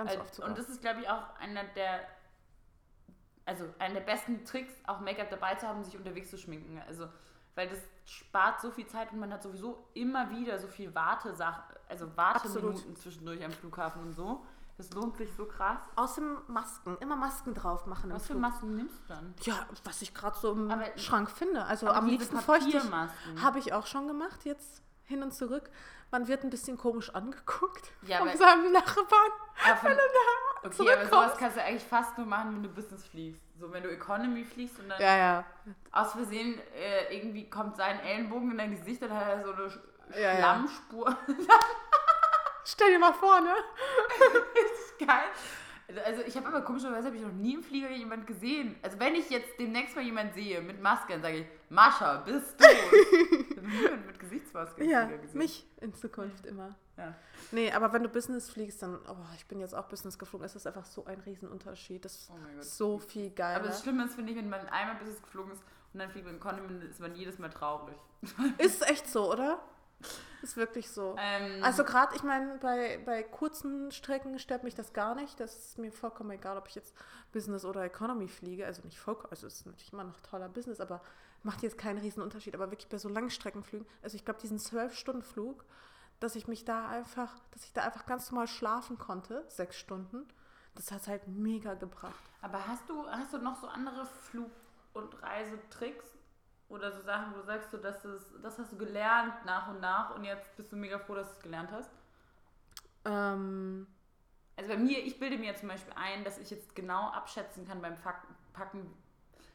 Ganz 0.00 0.10
Also, 0.10 0.22
oft 0.22 0.34
sogar. 0.34 0.50
und 0.50 0.58
das 0.58 0.68
ist, 0.68 0.80
glaube 0.80 1.00
ich, 1.00 1.08
auch 1.08 1.36
einer 1.38 1.64
der, 1.76 2.00
also 3.46 3.64
einer 3.78 3.94
der 3.94 4.00
besten 4.02 4.44
Tricks, 4.44 4.72
auch 4.86 5.00
Make-up 5.00 5.30
dabei 5.30 5.54
zu 5.56 5.66
haben, 5.66 5.82
sich 5.84 5.96
unterwegs 5.96 6.30
zu 6.30 6.38
schminken. 6.38 6.80
Also, 6.86 7.08
weil 7.54 7.68
das 7.68 7.78
spart 8.06 8.60
so 8.60 8.70
viel 8.70 8.86
Zeit 8.86 9.12
und 9.12 9.18
man 9.18 9.32
hat 9.32 9.42
sowieso 9.42 9.88
immer 9.94 10.30
wieder 10.30 10.58
so 10.58 10.68
viel 10.68 10.94
Wartesachen, 10.94 11.62
also 11.88 12.16
Warteminuten 12.16 12.68
Absolut. 12.76 12.98
zwischendurch 12.98 13.44
am 13.44 13.50
Flughafen 13.52 14.02
und 14.02 14.12
so. 14.12 14.44
Das 14.76 14.90
lohnt 14.94 15.16
sich 15.18 15.28
so 15.36 15.44
krass. 15.44 15.78
Außerdem 15.96 16.38
Masken, 16.46 16.96
immer 17.00 17.14
Masken 17.16 17.52
drauf 17.52 17.84
machen 17.84 18.10
Was 18.14 18.22
für 18.22 18.28
Flug. 18.32 18.40
Masken 18.40 18.76
nimmst 18.76 18.94
du 19.04 19.08
dann? 19.08 19.34
Ja, 19.42 19.66
was 19.84 20.00
ich 20.00 20.14
gerade 20.14 20.38
so 20.38 20.52
im 20.52 20.70
Aber- 20.70 20.96
Schrank 20.96 21.30
finde. 21.30 21.64
Also 21.66 21.88
am 21.88 22.06
liebsten. 22.06 22.38
Papiermasken. 22.38 23.42
Habe 23.42 23.58
ich 23.58 23.74
auch 23.74 23.86
schon 23.86 24.08
gemacht, 24.08 24.44
jetzt 24.46 24.82
hin 25.04 25.22
und 25.22 25.34
zurück. 25.34 25.68
Man 26.12 26.26
wird 26.26 26.42
ein 26.42 26.50
bisschen 26.50 26.76
komisch 26.76 27.14
angeguckt 27.14 27.92
Ja, 28.02 28.18
von 28.18 28.36
seinem 28.36 28.72
Nachbarn. 28.72 29.30
Aber 29.64 29.76
von, 29.76 29.92
okay, 30.64 30.92
aber 30.92 31.06
sowas 31.06 31.36
kannst 31.38 31.56
du 31.56 31.62
eigentlich 31.62 31.84
fast 31.84 32.18
nur 32.18 32.26
machen, 32.26 32.54
wenn 32.56 32.62
du 32.64 32.68
Business 32.68 33.06
fliegst. 33.06 33.40
So, 33.60 33.70
wenn 33.72 33.82
du 33.82 33.90
Economy 33.90 34.44
fliegst 34.44 34.78
und 34.80 34.88
dann 34.88 35.00
Ja, 35.00 35.16
ja. 35.16 35.44
aus 35.92 36.12
Versehen 36.12 36.58
äh, 36.74 37.14
irgendwie 37.16 37.48
kommt 37.48 37.76
sein 37.76 38.00
Ellenbogen 38.00 38.50
in 38.50 38.58
dein 38.58 38.76
Gesicht, 38.76 39.02
dann 39.02 39.14
hat 39.14 39.28
er 39.28 39.44
so 39.44 39.52
eine 39.52 39.70
Sch 39.70 39.78
Ja. 40.18 40.36
Schlammspur. 40.36 41.16
Stell 42.64 42.90
dir 42.92 42.98
mal 42.98 43.12
vor, 43.14 43.40
ne? 43.40 43.54
Geil. 44.98 45.24
Also 46.04 46.22
ich 46.22 46.36
habe 46.36 46.46
aber 46.48 46.62
komischerweise 46.62 47.06
habe 47.08 47.16
ich 47.16 47.22
noch 47.22 47.32
nie 47.32 47.54
im 47.54 47.62
Flieger 47.62 47.90
jemand 47.90 48.26
gesehen. 48.26 48.76
Also 48.82 48.98
wenn 49.00 49.14
ich 49.14 49.28
jetzt 49.30 49.58
demnächst 49.58 49.96
mal 49.96 50.04
jemanden 50.04 50.34
sehe 50.34 50.60
mit 50.60 50.80
Maske, 50.80 51.12
dann 51.14 51.22
sage 51.22 51.38
ich, 51.38 51.46
Mascha, 51.70 52.16
bist 52.18 52.60
du? 52.60 52.66
mit 54.06 54.18
Gesichtsmaske 54.18 54.84
Ja, 54.84 55.08
mich 55.34 55.66
in 55.80 55.94
Zukunft 55.94 56.44
immer. 56.44 56.74
Ja. 56.96 57.14
Nee, 57.52 57.72
aber 57.72 57.92
wenn 57.92 58.02
du 58.02 58.08
Business 58.08 58.50
fliegst, 58.50 58.82
dann, 58.82 58.98
oh, 59.08 59.16
ich 59.36 59.46
bin 59.46 59.60
jetzt 59.60 59.74
auch 59.74 59.86
Business 59.86 60.18
geflogen, 60.18 60.44
ist 60.44 60.56
das 60.56 60.66
einfach 60.66 60.84
so 60.84 61.04
ein 61.04 61.20
Riesenunterschied. 61.20 62.04
Das 62.04 62.14
ist 62.16 62.30
Oh 62.30 62.60
so 62.60 62.98
viel 62.98 63.30
geiler. 63.30 63.60
Aber 63.60 63.68
das 63.68 63.82
Schlimme 63.82 64.04
ist, 64.04 64.16
finde 64.16 64.32
ich, 64.32 64.38
wenn 64.38 64.48
man 64.50 64.68
einmal 64.68 64.96
Business 64.96 65.22
geflogen 65.22 65.52
ist 65.52 65.62
und 65.92 66.00
dann 66.00 66.10
fliegt 66.10 66.26
man 66.26 66.36
Economy, 66.36 66.66
dann 66.66 66.82
ist 66.82 67.00
man 67.00 67.14
jedes 67.14 67.38
Mal 67.38 67.50
traurig. 67.50 67.96
ist 68.58 68.88
echt 68.88 69.08
so, 69.08 69.32
oder? 69.32 69.60
Ist 70.42 70.56
wirklich 70.56 70.90
so. 70.90 71.14
Ähm, 71.18 71.62
Also 71.62 71.84
gerade, 71.84 72.16
ich 72.16 72.22
meine, 72.24 72.58
bei, 72.58 73.00
bei 73.04 73.22
kurzen 73.22 73.92
Strecken 73.92 74.38
stört 74.38 74.64
mich 74.64 74.74
das 74.74 74.92
gar 74.92 75.14
nicht. 75.14 75.38
Das 75.38 75.56
ist 75.56 75.78
mir 75.78 75.92
vollkommen 75.92 76.30
egal, 76.32 76.56
ob 76.56 76.66
ich 76.66 76.74
jetzt 76.74 76.94
Business 77.32 77.64
oder 77.64 77.84
Economy 77.84 78.26
fliege. 78.26 78.66
Also 78.66 78.82
nicht 78.82 78.98
vollkommen, 78.98 79.30
also 79.30 79.46
es 79.46 79.60
ist 79.60 79.66
natürlich 79.66 79.92
immer 79.92 80.04
noch 80.04 80.20
toller 80.20 80.48
Business, 80.48 80.80
aber 80.80 81.00
macht 81.42 81.62
jetzt 81.62 81.78
keinen 81.78 81.98
riesen 81.98 82.22
Unterschied. 82.22 82.54
Aber 82.54 82.70
wirklich 82.70 82.88
bei 82.88 82.98
so 82.98 83.08
Langstreckenflügen, 83.08 83.86
also 84.02 84.16
ich 84.16 84.24
glaube, 84.24 84.40
diesen 84.40 84.58
12-Stunden-Flug, 84.58 85.64
dass 86.20 86.36
ich 86.36 86.46
mich 86.48 86.64
da 86.64 86.88
einfach, 86.88 87.32
dass 87.52 87.64
ich 87.64 87.72
da 87.72 87.82
einfach 87.82 88.06
ganz 88.06 88.30
normal 88.30 88.46
schlafen 88.48 88.98
konnte, 88.98 89.44
sechs 89.48 89.76
Stunden, 89.76 90.28
das 90.74 90.92
hat 90.92 91.06
halt 91.08 91.26
mega 91.28 91.74
gebracht. 91.74 92.22
aber 92.42 92.66
hast 92.66 92.88
du, 92.88 93.06
hast 93.06 93.32
du 93.32 93.38
noch 93.38 93.56
so 93.60 93.66
andere 93.66 94.06
Flug- 94.06 94.50
und 94.92 95.22
Reisetricks? 95.22 96.04
Oder 96.68 96.92
so 96.92 97.02
Sachen, 97.02 97.32
wo 97.34 97.38
du 97.38 97.46
sagst, 97.46 97.72
so, 97.72 97.78
dass 97.78 98.00
das, 98.02 98.22
das 98.42 98.58
hast 98.58 98.70
du 98.72 98.76
gelernt 98.76 99.44
nach 99.44 99.66
und 99.68 99.80
nach 99.80 100.14
und 100.14 100.22
jetzt 100.22 100.56
bist 100.56 100.70
du 100.70 100.76
mega 100.76 101.00
froh, 101.00 101.16
dass 101.16 101.26
du 101.26 101.34
es 101.34 101.40
gelernt 101.42 101.72
hast? 101.72 101.90
Ähm, 103.04 103.86
Also 104.56 104.70
bei 104.70 104.76
mir, 104.76 104.98
ich 105.04 105.18
bilde 105.18 105.36
mir 105.38 105.56
zum 105.56 105.68
Beispiel 105.68 105.92
ein, 105.96 106.22
dass 106.22 106.38
ich 106.38 106.50
jetzt 106.50 106.76
genau 106.76 107.08
abschätzen 107.08 107.66
kann 107.66 107.80
beim 107.80 107.96
Pack- 107.96 108.26
Packen, 108.52 108.92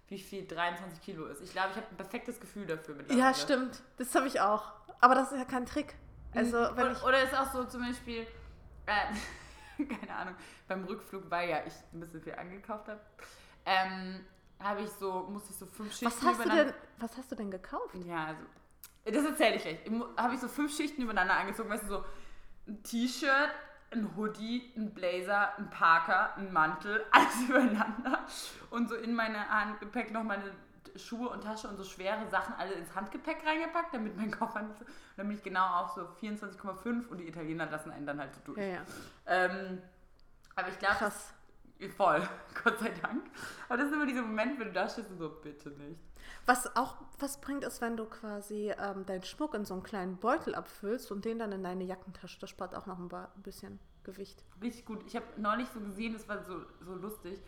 wie 0.08 0.20
viel 0.20 0.46
23 0.48 1.02
Kilo 1.02 1.26
ist. 1.26 1.42
Ich 1.42 1.52
glaube, 1.52 1.70
ich 1.72 1.78
habe 1.78 1.88
ein 1.90 1.98
perfektes 1.98 2.40
Gefühl 2.40 2.66
dafür 2.66 2.96
mittlerweile. 2.96 3.28
ja, 3.28 3.34
stimmt. 3.34 3.82
Das 3.98 4.14
habe 4.16 4.28
ich 4.28 4.40
auch. 4.40 4.72
Aber 5.02 5.16
das 5.16 5.32
ist 5.32 5.38
ja 5.40 5.46
kein 5.46 5.66
Trick. 5.66 5.96
Also, 6.34 6.58
wenn 6.58 6.72
oder, 6.88 6.92
ich. 6.92 7.04
oder 7.04 7.24
ist 7.24 7.34
auch 7.36 7.52
so 7.52 7.64
zum 7.66 7.82
Beispiel, 7.82 8.28
äh, 8.86 9.84
keine 9.86 10.16
Ahnung, 10.16 10.36
beim 10.68 10.84
Rückflug, 10.86 11.24
weil 11.30 11.50
ja 11.50 11.60
ich 11.66 11.74
ein 11.94 12.00
bisschen 12.02 12.22
viel 12.22 12.36
angekauft 12.36 12.88
habe, 12.88 13.00
ähm, 13.66 14.26
habe 14.60 14.82
ich 14.82 14.90
so, 14.92 15.24
musste 15.30 15.52
ich 15.52 15.58
so 15.58 15.66
fünf 15.66 15.92
Schichten 15.92 16.06
Was 16.08 16.16
hast, 16.24 16.40
du 16.40 16.44
übereinander- 16.44 16.66
denn, 16.66 16.74
was 17.00 17.18
hast 17.18 17.32
du 17.32 17.36
denn 17.36 17.52
gekauft? 17.52 17.96
Ja, 18.06 18.26
also, 18.28 18.42
das 19.06 19.26
erzähle 19.26 19.56
ich 19.56 19.62
gleich. 19.64 19.80
Habe 20.18 20.36
ich 20.36 20.40
so 20.42 20.48
fünf 20.48 20.76
Schichten 20.76 21.02
übereinander 21.02 21.36
angezogen, 21.36 21.70
weißt 21.70 21.84
du, 21.84 21.88
so 21.88 22.06
ein 22.68 22.82
T-Shirt, 22.84 23.52
ein 23.96 24.16
Hoodie, 24.16 24.72
ein 24.76 24.94
Blazer, 24.94 25.58
ein 25.58 25.70
Parker, 25.70 26.36
ein 26.38 26.52
Mantel, 26.52 27.04
alles 27.12 27.42
übereinander. 27.48 28.20
Und 28.70 28.90
so 28.90 28.96
in 28.96 29.16
meine 29.16 29.50
Handgepäck 29.50 30.12
noch 30.12 30.24
meine 30.24 30.52
Schuhe 30.96 31.30
und 31.30 31.44
Tasche 31.44 31.68
und 31.68 31.78
so 31.78 31.84
schwere 31.84 32.28
Sachen 32.30 32.56
alle 32.58 32.74
ins 32.74 32.94
Handgepäck 32.96 33.46
reingepackt, 33.46 33.94
damit 33.94 34.16
mein 34.16 34.32
Koffer 34.40 34.62
nicht 34.62 34.78
so. 34.78 34.86
Und 34.86 34.92
dann 35.18 35.28
bin 35.28 35.38
ich 35.38 35.44
genau 35.44 35.66
auf 35.66 35.92
so 35.92 36.02
24,5 36.22 37.08
und 37.08 37.18
die 37.18 37.28
Italiener 37.28 37.66
lassen 37.66 37.92
einen 37.92 38.06
dann 38.06 38.20
halt 38.20 38.34
so 38.34 38.42
durch. 38.46 38.58
Ja, 38.58 38.66
ja. 38.66 38.82
Ähm, 39.26 39.82
aber 40.56 40.70
ich 40.70 40.80
glaube, 40.80 40.96
Krass. 40.96 41.34
Voll, 41.96 42.28
Gott 42.64 42.80
sei 42.80 42.90
Dank. 43.02 43.24
Aber 43.68 43.78
das 43.78 43.88
ist 43.88 43.94
immer 43.94 44.06
dieser 44.06 44.22
Moment, 44.22 44.60
wenn 44.60 44.68
du 44.68 44.74
da 44.74 44.88
stehst 44.88 45.10
und 45.10 45.18
so, 45.18 45.30
bitte 45.30 45.70
nicht. 45.70 46.00
Was 46.46 46.76
auch 46.76 46.96
was 47.20 47.40
bringt, 47.40 47.64
ist, 47.64 47.82
wenn 47.82 47.98
du 47.98 48.06
quasi 48.06 48.74
ähm, 48.80 49.06
deinen 49.06 49.24
Schmuck 49.24 49.54
in 49.54 49.66
so 49.66 49.74
einen 49.74 49.84
kleinen 49.84 50.18
Beutel 50.18 50.56
abfüllst 50.56 51.12
und 51.12 51.26
den 51.26 51.40
dann 51.40 51.52
in 51.52 51.64
deine 51.64 51.84
Jackentasche. 51.84 52.40
Das 52.40 52.50
spart 52.50 52.76
auch 52.76 52.86
noch 52.86 53.00
ein, 53.00 53.12
ein 53.12 53.42
bisschen 53.42 53.80
Gewicht. 54.04 54.44
Richtig 54.62 54.86
gut. 54.86 55.04
Ich 55.08 55.16
habe 55.16 55.26
neulich 55.38 55.68
so 55.74 55.80
gesehen, 55.80 56.14
das 56.14 56.28
war 56.28 56.44
so, 56.44 56.62
so 56.82 56.96
lustig, 56.96 57.42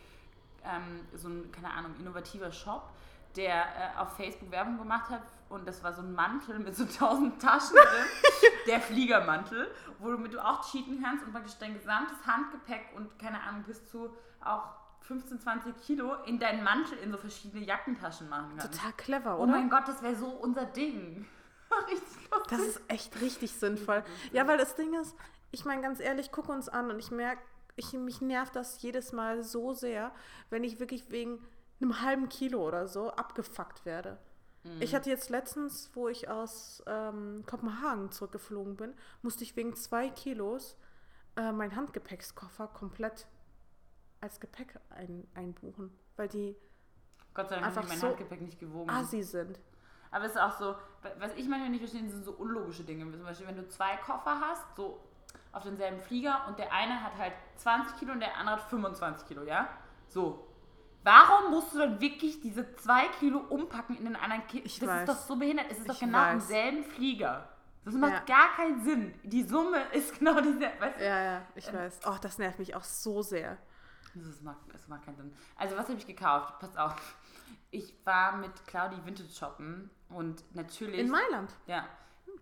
ähm, 0.64 1.06
so 1.14 1.28
ein, 1.28 1.50
keine 1.52 1.70
Ahnung, 1.70 1.94
innovativer 1.98 2.52
Shop, 2.52 2.90
der 3.38 3.54
äh, 3.94 3.98
auf 3.98 4.16
Facebook 4.16 4.50
Werbung 4.50 4.76
gemacht 4.78 5.08
hat 5.08 5.22
und 5.48 5.66
das 5.66 5.82
war 5.82 5.92
so 5.94 6.02
ein 6.02 6.12
Mantel 6.12 6.58
mit 6.58 6.76
so 6.76 6.84
tausend 6.98 7.40
Taschen 7.40 7.76
drin, 7.76 8.50
der 8.66 8.80
Fliegermantel, 8.80 9.70
womit 10.00 10.34
du 10.34 10.44
auch 10.44 10.60
cheaten 10.70 11.00
kannst 11.02 11.24
und 11.24 11.32
praktisch 11.32 11.56
dein 11.58 11.72
gesamtes 11.74 12.16
Handgepäck 12.26 12.90
und 12.96 13.18
keine 13.18 13.40
Ahnung, 13.40 13.62
bis 13.66 13.88
zu 13.90 14.14
auch 14.44 14.64
15, 15.02 15.40
20 15.40 15.76
Kilo 15.86 16.14
in 16.26 16.38
deinen 16.38 16.62
Mantel 16.62 16.98
in 16.98 17.10
so 17.12 17.16
verschiedene 17.16 17.64
Jackentaschen 17.64 18.28
machen 18.28 18.50
kannst. 18.58 18.74
Total 18.78 18.92
clever, 18.94 19.38
Oh 19.38 19.44
oder? 19.44 19.52
mein 19.52 19.70
Gott, 19.70 19.86
das 19.88 20.02
wäre 20.02 20.16
so 20.16 20.26
unser 20.26 20.66
Ding. 20.66 21.26
Das 22.50 22.60
ist 22.60 22.80
echt 22.88 23.20
richtig 23.20 23.52
sinnvoll. 23.52 24.02
Ja, 24.32 24.46
weil 24.48 24.56
das 24.58 24.74
Ding 24.74 24.94
ist, 25.00 25.14
ich 25.50 25.64
meine 25.64 25.82
ganz 25.82 26.00
ehrlich, 26.00 26.30
guck 26.32 26.48
uns 26.48 26.68
an 26.68 26.90
und 26.90 26.98
ich 26.98 27.10
merke, 27.10 27.42
ich, 27.76 27.92
mich 27.92 28.20
nervt 28.20 28.56
das 28.56 28.80
jedes 28.82 29.12
Mal 29.12 29.42
so 29.42 29.72
sehr, 29.74 30.10
wenn 30.50 30.64
ich 30.64 30.80
wirklich 30.80 31.10
wegen 31.10 31.38
einem 31.80 32.02
halben 32.02 32.28
Kilo 32.28 32.66
oder 32.66 32.88
so 32.88 33.10
abgefuckt 33.10 33.84
werde. 33.84 34.18
Ich 34.80 34.94
hatte 34.94 35.08
jetzt 35.08 35.30
letztens, 35.30 35.90
wo 35.94 36.08
ich 36.08 36.28
aus 36.28 36.82
ähm, 36.86 37.42
Kopenhagen 37.46 38.10
zurückgeflogen 38.10 38.76
bin, 38.76 38.92
musste 39.22 39.42
ich 39.42 39.56
wegen 39.56 39.74
zwei 39.76 40.10
Kilos 40.10 40.76
äh, 41.36 41.52
meinen 41.52 41.74
Handgepäckskoffer 41.74 42.66
komplett 42.68 43.26
als 44.20 44.40
Gepäck 44.40 44.78
ein, 44.90 45.26
einbuchen, 45.34 45.96
weil 46.16 46.28
die 46.28 46.54
Gott 47.32 47.48
sei 47.48 47.54
Dank 47.54 47.66
Einfach 47.68 47.84
ich 47.84 47.88
mein 47.88 47.98
so 47.98 48.08
Handgepäck 48.08 48.42
nicht 48.42 48.58
gewogen. 48.58 48.90
assi 48.90 49.22
sind. 49.22 49.58
Aber 50.10 50.24
es 50.24 50.32
ist 50.32 50.40
auch 50.40 50.58
so, 50.58 50.74
was 51.18 51.32
ich 51.36 51.48
manchmal 51.48 51.70
nicht 51.70 51.80
verstehe, 51.80 52.06
sind 52.08 52.24
so 52.24 52.32
unlogische 52.32 52.82
Dinge. 52.82 53.10
Zum 53.12 53.22
Beispiel, 53.22 53.46
wenn 53.46 53.56
du 53.56 53.68
zwei 53.68 53.96
Koffer 53.98 54.40
hast, 54.40 54.76
so 54.76 55.00
auf 55.52 55.62
denselben 55.62 56.00
Flieger 56.00 56.46
und 56.48 56.58
der 56.58 56.72
eine 56.72 57.02
hat 57.02 57.16
halt 57.16 57.32
20 57.56 57.96
Kilo 57.98 58.12
und 58.12 58.20
der 58.20 58.36
andere 58.36 58.56
hat 58.56 58.62
25 58.68 59.28
Kilo, 59.28 59.44
ja? 59.44 59.68
So. 60.08 60.44
Warum 61.04 61.50
musst 61.52 61.72
du 61.74 61.78
dann 61.78 62.00
wirklich 62.00 62.40
diese 62.40 62.74
zwei 62.76 63.06
Kilo 63.20 63.38
umpacken 63.38 63.96
in 63.96 64.04
den 64.04 64.16
anderen 64.16 64.46
Kilo? 64.46 64.64
Ich 64.66 64.78
das 64.78 64.88
weiß. 64.88 65.00
ist 65.00 65.08
doch 65.08 65.26
so 65.26 65.36
behindert. 65.36 65.66
Es 65.70 65.78
ist 65.78 65.88
doch 65.88 65.94
Ich 65.94 66.00
genau 66.00 66.30
im 66.30 66.36
weiß. 66.38 66.48
selben 66.48 66.84
Flieger. 66.84 67.48
Das 67.84 67.94
macht 67.94 68.12
Ja. 68.12 68.20
gar 68.36 68.48
keinen 68.56 68.82
Sinn. 68.82 69.14
Die 69.22 69.42
Summe 69.44 69.80
ist 69.92 70.18
genau 70.18 70.40
dieselbe. 70.40 70.80
Weißt? 70.80 71.00
Ja, 71.00 71.22
ja, 71.22 71.42
ich 71.54 71.72
weiß. 71.72 72.00
Oh, 72.06 72.16
das 72.20 72.38
nervt 72.38 72.58
mich 72.58 72.74
auch 72.74 72.82
so 72.84 73.22
sehr. 73.22 73.56
Das 74.14 74.40
macht, 74.42 74.58
das 74.72 74.86
macht 74.88 75.04
keinen 75.04 75.16
Sinn. 75.16 75.32
Also, 75.56 75.76
was 75.76 75.88
habe 75.88 75.98
ich 75.98 76.06
gekauft? 76.06 76.58
Pass 76.58 76.76
auf. 76.76 76.96
Ich 77.70 77.94
war 78.04 78.36
mit 78.36 78.66
Claudi 78.66 78.96
Vintage 79.04 79.28
shoppen 79.30 79.90
und 80.08 80.42
natürlich. 80.54 80.98
In 81.00 81.10
Mailand. 81.10 81.50
Ja. 81.66 81.86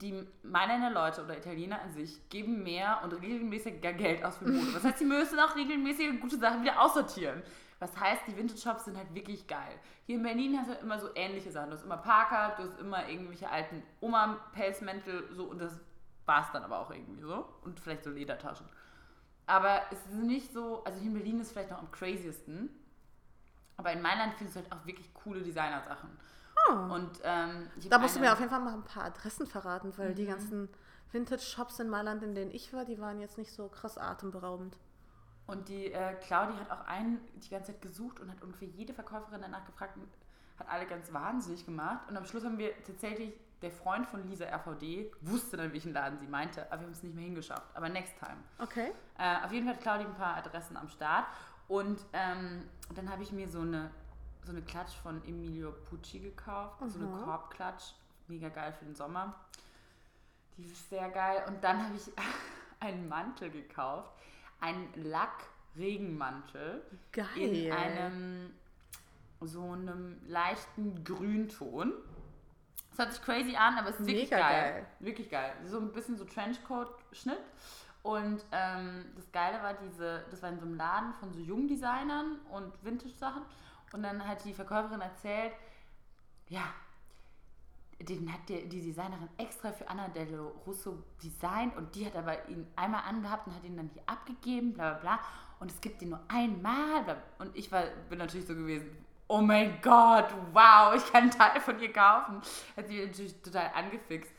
Die 0.01 0.27
Mailänder 0.43 0.91
Leute 0.91 1.25
oder 1.25 1.39
Italiener 1.39 1.81
an 1.81 1.93
sich 1.93 2.29
geben 2.29 2.63
mehr 2.63 3.01
und 3.03 3.13
regelmäßiger 3.13 3.93
Geld 3.95 4.25
aus 4.25 4.37
für 4.37 4.47
Mode. 4.47 4.75
Was 4.75 4.85
heißt, 4.85 4.99
sie 4.99 5.05
müssen 5.05 5.39
auch 5.39 5.57
regelmäßig 5.57 6.21
gute 6.21 6.37
Sachen 6.37 6.63
wieder 6.63 6.81
aussortieren. 6.81 7.43
Was 7.79 7.99
heißt, 7.99 8.23
die 8.27 8.37
Vintage-Shops 8.37 8.87
sind 8.87 8.97
halt 8.97 9.15
wirklich 9.15 9.47
geil. 9.47 9.79
Hier 10.07 10.17
in 10.17 10.23
Berlin 10.23 10.59
hast 10.59 10.71
du 10.71 10.75
immer 10.75 10.99
so 10.99 11.09
ähnliche 11.15 11.51
Sachen. 11.51 11.71
Du 11.71 11.77
hast 11.77 11.85
immer 11.85 11.99
Parker, 11.99 12.55
du 12.57 12.69
hast 12.69 12.81
immer 12.81 13.09
irgendwelche 13.09 13.51
alten 13.51 13.83
Oma-Pelzmäntel, 14.01 15.29
so 15.35 15.45
und 15.45 15.61
das 15.61 15.79
war 16.25 16.43
es 16.43 16.51
dann 16.53 16.65
aber 16.65 16.79
auch 16.79 16.91
irgendwie 16.91 17.21
so. 17.21 17.47
Und 17.63 17.79
vielleicht 17.81 18.05
so 18.05 18.11
Ledertaschen. 18.11 18.67
Aber 19.47 19.83
es 19.91 19.99
ist 20.07 20.15
nicht 20.15 20.53
so, 20.53 20.83
also 20.85 20.99
hier 20.99 21.09
in 21.09 21.15
Berlin 21.15 21.41
ist 21.41 21.49
es 21.49 21.53
vielleicht 21.53 21.71
noch 21.71 21.79
am 21.79 21.91
craziesten. 21.91 22.71
Aber 23.77 23.93
in 23.93 24.01
Mailand 24.03 24.35
findest 24.35 24.57
du 24.57 24.61
halt 24.61 24.73
auch 24.73 24.87
wirklich 24.87 25.13
coole 25.15 25.43
Designer-Sachen. 25.43 26.11
Und 26.91 27.11
ähm, 27.25 27.69
Da 27.89 27.99
musst 27.99 28.17
du 28.17 28.21
mir 28.21 28.33
auf 28.33 28.39
jeden 28.39 28.51
Fall 28.51 28.61
mal 28.61 28.75
ein 28.75 28.83
paar 28.85 29.05
Adressen 29.05 29.47
verraten, 29.47 29.93
weil 29.97 30.11
Mhm. 30.11 30.15
die 30.15 30.27
ganzen 30.27 30.69
Vintage-Shops 31.13 31.79
in 31.81 31.89
Mailand, 31.89 32.23
in 32.23 32.35
denen 32.35 32.51
ich 32.51 32.73
war, 32.73 32.85
die 32.85 32.99
waren 33.01 33.21
jetzt 33.21 33.39
nicht 33.39 33.53
so 33.53 33.69
krass 33.69 33.97
atemberaubend. 33.99 34.77
Und 35.47 35.69
die 35.69 35.93
äh, 35.93 36.15
Claudi 36.15 36.55
hat 36.59 36.71
auch 36.71 36.87
einen 36.87 37.21
die 37.37 37.49
ganze 37.51 37.73
Zeit 37.73 37.81
gesucht 37.83 38.19
und 38.19 38.31
hat 38.31 38.43
ungefähr 38.43 38.67
jede 38.69 38.93
Verkäuferin 38.93 39.41
danach 39.43 39.65
gefragt 39.65 39.97
und 39.97 40.09
hat 40.59 40.69
alle 40.69 40.87
ganz 40.87 41.13
wahnsinnig 41.13 41.65
gemacht. 41.65 42.01
Und 42.09 42.17
am 42.17 42.25
Schluss 42.25 42.45
haben 42.45 42.59
wir 42.59 42.73
tatsächlich, 42.85 43.33
der 43.63 43.71
Freund 43.71 44.07
von 44.07 44.27
Lisa 44.29 44.45
RVD 44.47 45.13
wusste 45.21 45.57
dann, 45.57 45.73
welchen 45.73 45.93
Laden 45.93 46.19
sie 46.19 46.27
meinte, 46.27 46.67
aber 46.73 46.81
wir 46.83 46.87
haben 46.87 46.93
es 46.93 47.03
nicht 47.03 47.15
mehr 47.15 47.25
hingeschafft. 47.25 47.75
Aber 47.75 47.89
next 47.89 48.19
time. 48.19 48.37
Okay. 48.59 48.93
Äh, 49.19 49.45
auf 49.45 49.53
jeden 49.53 49.67
Fall 49.67 49.77
hat 49.77 49.83
Claudi 49.83 50.05
ein 50.05 50.15
paar 50.15 50.37
Adressen 50.37 50.77
am 50.77 50.89
Start. 50.89 51.27
Und 51.69 52.01
ähm, 52.13 52.65
dann 52.95 53.09
habe 53.11 53.23
ich 53.23 53.31
mir 53.33 53.49
so 53.49 53.61
eine, 53.61 53.91
so 54.47 54.53
eine 54.53 54.63
Klatsch 54.63 54.95
von 55.03 55.23
Emilio 55.27 55.73
Pucci 55.73 56.21
gekauft. 56.21 56.79
So 56.87 56.99
eine 57.01 57.09
Mhm. 57.09 57.23
Korbklatsch. 57.25 57.93
Mega 58.29 58.49
geil 58.49 58.73
für 58.73 58.85
den 58.85 58.95
Sommer. 58.95 59.35
Die 60.57 60.65
ist 60.65 60.89
sehr 60.89 61.11
geil. 61.11 61.45
Und 61.49 61.63
dann 61.63 61.85
habe 61.85 61.97
ich 61.97 62.11
einen 62.81 63.09
Mantel 63.09 63.51
gekauft. 63.51 64.11
Einen 64.61 64.89
Lack-Regenmantel. 64.95 66.83
Geil. 67.13 67.27
In 67.37 67.73
einem 67.73 68.51
so 69.41 69.73
einem 69.73 70.19
leichten 70.27 71.05
Grünton. 71.05 71.93
Das 72.91 72.99
hört 72.99 73.13
sich 73.13 73.23
crazy 73.23 73.57
an, 73.57 73.77
aber 73.77 73.91
es 73.91 74.01
ist 74.01 74.07
wirklich 74.07 74.31
geil. 74.31 74.41
geil. 74.41 74.87
Wirklich 75.01 75.29
geil. 75.31 75.53
So 75.67 75.79
ein 75.79 75.93
bisschen 75.93 76.17
so 76.17 76.25
Trenchcoat-Schnitt. 76.25 77.39
Und 78.03 78.45
ähm, 78.53 79.05
das 79.17 79.31
Geile 79.33 79.63
war 79.63 79.75
diese, 79.75 80.25
das 80.31 80.41
war 80.43 80.51
in 80.51 80.59
so 80.59 80.65
einem 80.65 80.77
Laden 80.77 81.13
von 81.15 81.33
so 81.33 81.41
jungen 81.41 81.69
Designern 81.69 82.39
und 82.51 82.73
Vintage-Sachen. 82.85 83.43
Und 83.93 84.03
dann 84.03 84.27
hat 84.27 84.45
die 84.45 84.53
Verkäuferin 84.53 85.01
erzählt, 85.01 85.53
ja, 86.49 86.65
den 88.01 88.31
hat 88.33 88.49
die, 88.49 88.69
die 88.69 88.83
Designerin 88.83 89.29
extra 89.39 89.73
für 89.73 89.89
Anna 89.89 90.09
Dello 90.09 90.53
Russo 90.67 91.03
designt 91.23 91.77
und 91.77 91.95
die 91.95 92.05
hat 92.05 92.15
aber 92.15 92.49
ihn 92.49 92.67
einmal 92.77 93.03
angehabt 93.09 93.47
und 93.47 93.55
hat 93.55 93.65
ihn 93.65 93.77
dann 93.77 93.91
hier 93.93 94.03
abgegeben, 94.07 94.75
bla 94.75 94.95
bla 94.95 94.99
bla. 95.01 95.21
Und 95.59 95.71
es 95.71 95.81
gibt 95.81 96.03
ihn 96.03 96.11
nur 96.11 96.21
einmal. 96.29 97.03
Bla. 97.05 97.17
Und 97.39 97.57
ich 97.57 97.73
war, 97.73 97.85
bin 98.11 98.19
natürlich 98.19 98.47
so 98.47 98.55
gewesen, 98.55 98.91
oh 99.29 99.41
mein 99.41 99.81
Gott, 99.81 100.29
wow, 100.53 100.95
ich 100.95 101.11
kann 101.11 101.23
einen 101.23 101.31
Teil 101.31 101.61
von 101.61 101.81
ihr 101.81 101.93
kaufen. 101.93 102.43
Hat 102.77 102.89
sie 102.89 103.07
natürlich 103.07 103.41
total 103.43 103.71
angefixt. 103.75 104.33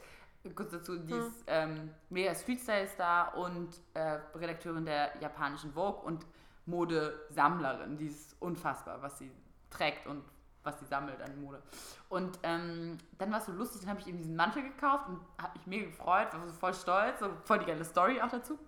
Kurz 0.55 0.71
dazu, 0.71 0.97
die 0.97 1.13
ist 1.13 1.43
ähm, 1.47 1.89
mega 2.09 2.33
Street-Style-Star 2.33 3.35
und 3.35 3.69
äh, 3.95 4.19
Redakteurin 4.33 4.85
der 4.85 5.11
japanischen 5.19 5.73
Vogue 5.73 6.01
und 6.05 6.25
Modesammlerin. 6.67 7.97
Die 7.97 8.07
ist 8.07 8.35
unfassbar, 8.39 9.01
was 9.01 9.17
sie 9.17 9.31
trägt 9.69 10.05
und 10.07 10.23
was 10.63 10.79
sie 10.79 10.85
sammelt 10.85 11.21
an 11.21 11.41
Mode. 11.41 11.61
Und 12.09 12.37
ähm, 12.43 12.97
dann 13.17 13.31
war 13.31 13.39
es 13.39 13.45
so 13.45 13.53
lustig, 13.53 13.81
dann 13.81 13.91
habe 13.91 14.01
ich 14.01 14.07
eben 14.07 14.17
diesen 14.17 14.35
Mantel 14.35 14.63
gekauft 14.63 15.07
und 15.07 15.19
habe 15.41 15.57
mich 15.57 15.67
mega 15.67 15.85
gefreut, 15.87 16.33
war 16.33 16.47
so 16.47 16.53
voll 16.53 16.73
stolz, 16.73 17.19
so 17.19 17.29
voll 17.45 17.59
die 17.59 17.65
geile 17.65 17.85
Story 17.85 18.21
auch 18.21 18.29
dazu. 18.29 18.59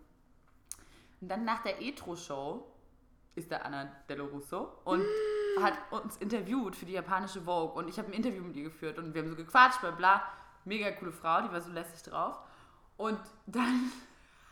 Und 1.22 1.28
dann 1.28 1.44
nach 1.46 1.62
der 1.64 1.82
Etro-Show 1.82 2.66
ist 3.36 3.52
da 3.52 3.58
Anna 3.58 3.92
Dello 4.08 4.26
Russo 4.26 4.80
und 4.86 5.04
hat 5.62 5.74
uns 5.92 6.18
interviewt 6.18 6.76
für 6.76 6.86
die 6.86 6.94
japanische 6.94 7.42
Vogue 7.42 7.74
und 7.74 7.90
ich 7.90 7.98
habe 7.98 8.08
ein 8.08 8.14
Interview 8.14 8.44
mit 8.44 8.56
ihr 8.56 8.64
geführt 8.64 8.98
und 8.98 9.14
wir 9.14 9.22
haben 9.22 9.30
so 9.30 9.36
gequatscht, 9.36 9.82
bla 9.82 9.92
bla. 9.92 10.24
Mega 10.66 10.92
coole 10.92 11.12
Frau, 11.12 11.42
die 11.42 11.52
war 11.52 11.62
so 11.62 11.72
lässig 11.72 12.04
drauf. 12.04 12.38
Und 12.98 13.20
dann 13.46 13.92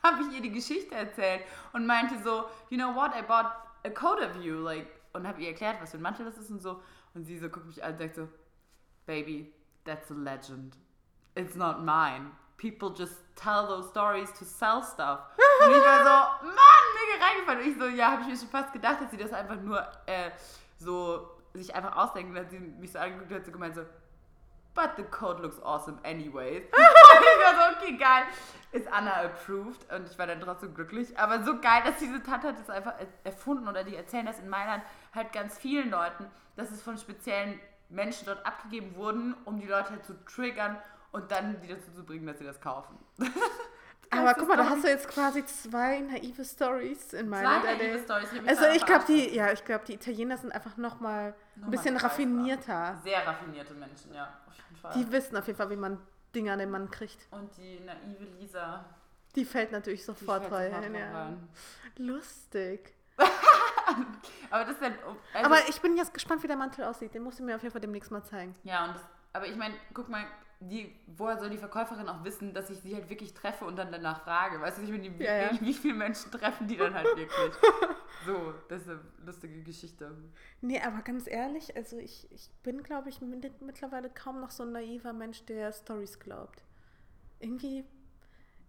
habe 0.08 0.24
ich 0.24 0.36
ihr 0.36 0.42
die 0.42 0.52
Geschichte 0.52 0.96
erzählt 0.96 1.42
und 1.74 1.86
meinte 1.86 2.16
so, 2.24 2.46
you 2.70 2.78
know 2.78 2.96
what, 2.96 3.12
I 3.18 3.22
bought 3.22 3.52
a 3.84 3.90
coat 3.90 4.20
of 4.20 4.42
you, 4.42 4.60
like, 4.60 4.88
und 5.14 5.28
habe 5.28 5.42
ihr 5.42 5.50
erklärt, 5.50 5.82
was 5.82 5.92
für 5.92 5.98
ein 5.98 6.02
Mantel 6.02 6.26
das 6.26 6.38
ist 6.38 6.50
und 6.50 6.62
so. 6.62 6.82
Und 7.14 7.26
sie 7.26 7.38
so 7.38 7.50
guckt 7.50 7.66
mich 7.66 7.84
an 7.84 7.94
und 7.94 7.98
sagt 7.98 8.16
so, 8.16 8.28
baby, 9.06 9.54
that's 9.84 10.12
a 10.12 10.14
legend. 10.14 10.78
It's 11.36 11.56
not 11.56 11.80
mine. 11.80 12.32
People 12.58 12.92
just 12.96 13.24
tell 13.36 13.68
those 13.68 13.90
stories 13.90 14.32
to 14.34 14.46
sell 14.46 14.84
stuff. 14.84 15.20
Und 15.64 15.72
ich 15.72 15.84
war 15.84 16.00
so, 16.00 16.46
Mann, 16.48 16.86
mega 16.96 17.26
reingefallen. 17.26 17.62
Und 17.62 17.68
ich 17.68 17.78
so, 17.80 17.88
ja, 17.88 18.12
habe 18.12 18.22
ich 18.24 18.28
mir 18.28 18.38
schon 18.38 18.50
fast 18.50 18.74
gedacht, 18.74 19.02
dass 19.02 19.12
sie 19.12 19.18
das 19.18 19.34
einfach 19.34 19.60
nur 19.62 19.80
äh, 20.06 20.32
so 20.80 21.30
sich 21.54 21.74
einfach 21.74 21.96
ausdenken. 21.96 22.32
Und 22.32 22.40
hat 22.40 22.52
sie 22.52 22.60
mich 22.60 22.92
so 22.92 23.00
angeguckt 23.00 23.32
und 23.32 23.38
hat 23.38 23.46
so 23.46 23.52
gemeint 23.52 23.76
so, 23.76 23.86
but 24.78 24.92
the 24.96 25.04
code 25.04 25.42
looks 25.42 25.60
awesome 25.64 25.98
anyways. 26.04 26.62
ich 26.72 26.74
war 26.74 27.56
so, 27.56 27.78
okay, 27.78 27.98
geil. 27.98 28.24
Ist 28.72 28.88
Anna 28.94 29.24
approved 29.24 29.92
und 29.92 30.08
ich 30.08 30.20
war 30.20 30.28
dann 30.28 30.40
trotzdem 30.40 30.76
glücklich. 30.76 31.18
Aber 31.18 31.44
so 31.44 31.60
geil, 31.60 31.82
dass 31.84 31.98
diese 31.98 32.22
Tante 32.22 32.50
hat 32.50 32.60
das 32.60 32.70
einfach 32.70 32.94
erfunden 33.24 33.68
oder 33.68 33.84
die 33.84 33.96
erzählen 33.96 34.26
das 34.26 34.40
in 34.40 34.50
Mailand 34.50 34.84
halt 35.16 35.34
ganz 35.34 35.58
vielen 35.58 35.90
Leuten, 35.90 36.30
dass 36.56 36.70
es 36.70 36.82
von 36.82 36.98
speziellen 36.98 37.60
Menschen 37.90 38.26
dort 38.26 38.46
abgegeben 38.46 38.96
wurden, 38.96 39.36
um 39.46 39.60
die 39.60 39.68
Leute 39.68 39.90
halt 39.90 40.06
zu 40.06 40.14
triggern 40.26 40.78
und 41.12 41.32
dann 41.32 41.60
die 41.62 41.70
dazu 41.70 41.92
zu 41.92 42.04
bringen, 42.04 42.28
dass 42.28 42.38
sie 42.38 42.46
das 42.46 42.62
kaufen. 42.62 42.98
Aber 44.10 44.34
guck 44.34 44.48
mal, 44.48 44.58
da 44.58 44.70
hast 44.70 44.84
du 44.84 44.88
jetzt 44.88 45.08
quasi 45.10 45.46
zwei 45.46 46.00
naive 46.00 46.44
Stories 46.46 47.14
in 47.14 47.30
meiner 47.30 47.62
Zwei 47.62 47.74
naive 47.74 48.42
mich 48.42 48.50
Also 48.50 48.66
ich 48.76 48.86
glaube, 48.86 49.06
die, 49.08 49.36
ja, 49.36 49.52
ich 49.52 49.64
glaube, 49.66 49.86
die 49.86 49.94
Italiener 49.96 50.38
sind 50.38 50.52
einfach 50.54 50.78
noch 50.78 51.00
mal 51.00 51.34
ein 51.56 51.62
Nochmal 51.62 51.72
bisschen 51.72 51.98
raffinierter. 51.98 52.98
Sehr 53.04 53.26
raffinierte 53.28 53.74
Menschen, 53.74 54.14
ja, 54.14 54.34
auf 54.48 54.54
jeden 54.56 54.76
Fall. 54.82 54.94
Die 54.96 55.12
wissen 55.12 55.36
auf 55.38 55.48
jeden 55.48 55.58
Fall, 55.58 55.70
wie 55.70 55.76
man 55.76 56.00
Dinge 56.34 56.52
an 56.54 56.60
den 56.60 56.70
Mann 56.70 56.90
kriegt. 56.92 57.28
und 57.32 57.56
die 57.58 57.80
naive 57.80 58.24
Lisa. 58.40 58.86
Die 59.36 59.46
fällt 59.46 59.72
natürlich 59.72 60.04
sofort 60.06 60.46
fällt 60.46 60.54
rein. 60.54 60.84
sofort 60.84 60.96
Ja. 61.00 61.24
rein. 61.24 61.50
Lustig. 61.98 62.94
Aber 64.50 64.64
das 64.64 64.74
ist 64.74 64.82
dann. 64.82 64.94
Also, 65.34 65.46
Aber 65.46 65.70
ich 65.70 65.82
bin 65.82 65.96
jetzt 65.98 66.14
gespannt, 66.14 66.44
wie 66.44 66.48
der 66.48 66.58
Mantel 66.58 66.84
aussieht. 66.86 67.14
Den 67.14 67.24
musst 67.24 67.40
du 67.40 67.44
mir 67.44 67.56
auf 67.56 67.62
jeden 67.62 67.72
Fall 67.72 67.82
demnächst 67.82 68.12
mal 68.12 68.24
zeigen. 68.24 68.56
Ja, 68.64 68.86
und 68.86 68.96
das, 68.96 69.02
aber 69.34 69.46
ich 69.48 69.56
meine, 69.56 69.76
guck 69.94 70.10
mal, 70.10 70.26
die, 70.60 71.00
woher 71.08 71.38
soll 71.40 71.50
die 71.50 71.58
Verkäuferin 71.58 72.10
auch 72.10 72.24
wissen, 72.24 72.54
dass 72.54 72.70
ich 72.70 72.80
sie 72.80 72.96
halt 72.96 73.10
wirklich 73.10 73.34
treffe 73.34 73.66
und 73.66 73.76
dann 73.78 73.92
danach 73.92 74.24
frage? 74.24 74.60
Weißt 74.60 74.78
du, 74.80 74.84
ich 74.84 74.90
meine, 74.90 75.10
die, 75.10 75.24
Ja, 75.24 75.36
ja. 75.38 75.52
Wie, 75.62 75.74
viele 75.74 75.94
Menschen 75.94 76.32
treffen 76.32 76.68
die 76.68 76.78
dann 76.78 76.94
halt 76.94 77.16
wirklich? 77.16 77.54
so, 78.26 78.54
das 78.68 78.82
ist 78.82 78.90
eine 78.90 79.02
lustige 79.26 79.62
Geschichte. 79.64 80.16
Nee, 80.62 80.82
aber 80.82 81.02
ganz 81.04 81.28
ehrlich, 81.28 81.76
also 81.76 81.98
ich, 81.98 82.32
ich 82.32 82.50
bin, 82.64 82.82
glaube 82.84 83.10
ich, 83.10 83.22
mit- 83.22 83.62
mittlerweile 83.62 84.10
kaum 84.10 84.42
noch 84.42 84.52
so 84.52 84.64
ein 84.64 84.72
naiver 84.72 85.14
Mensch, 85.14 85.46
der 85.46 85.72
Stories 85.72 86.20
glaubt. 86.20 86.64
Irgendwie, 87.40 87.84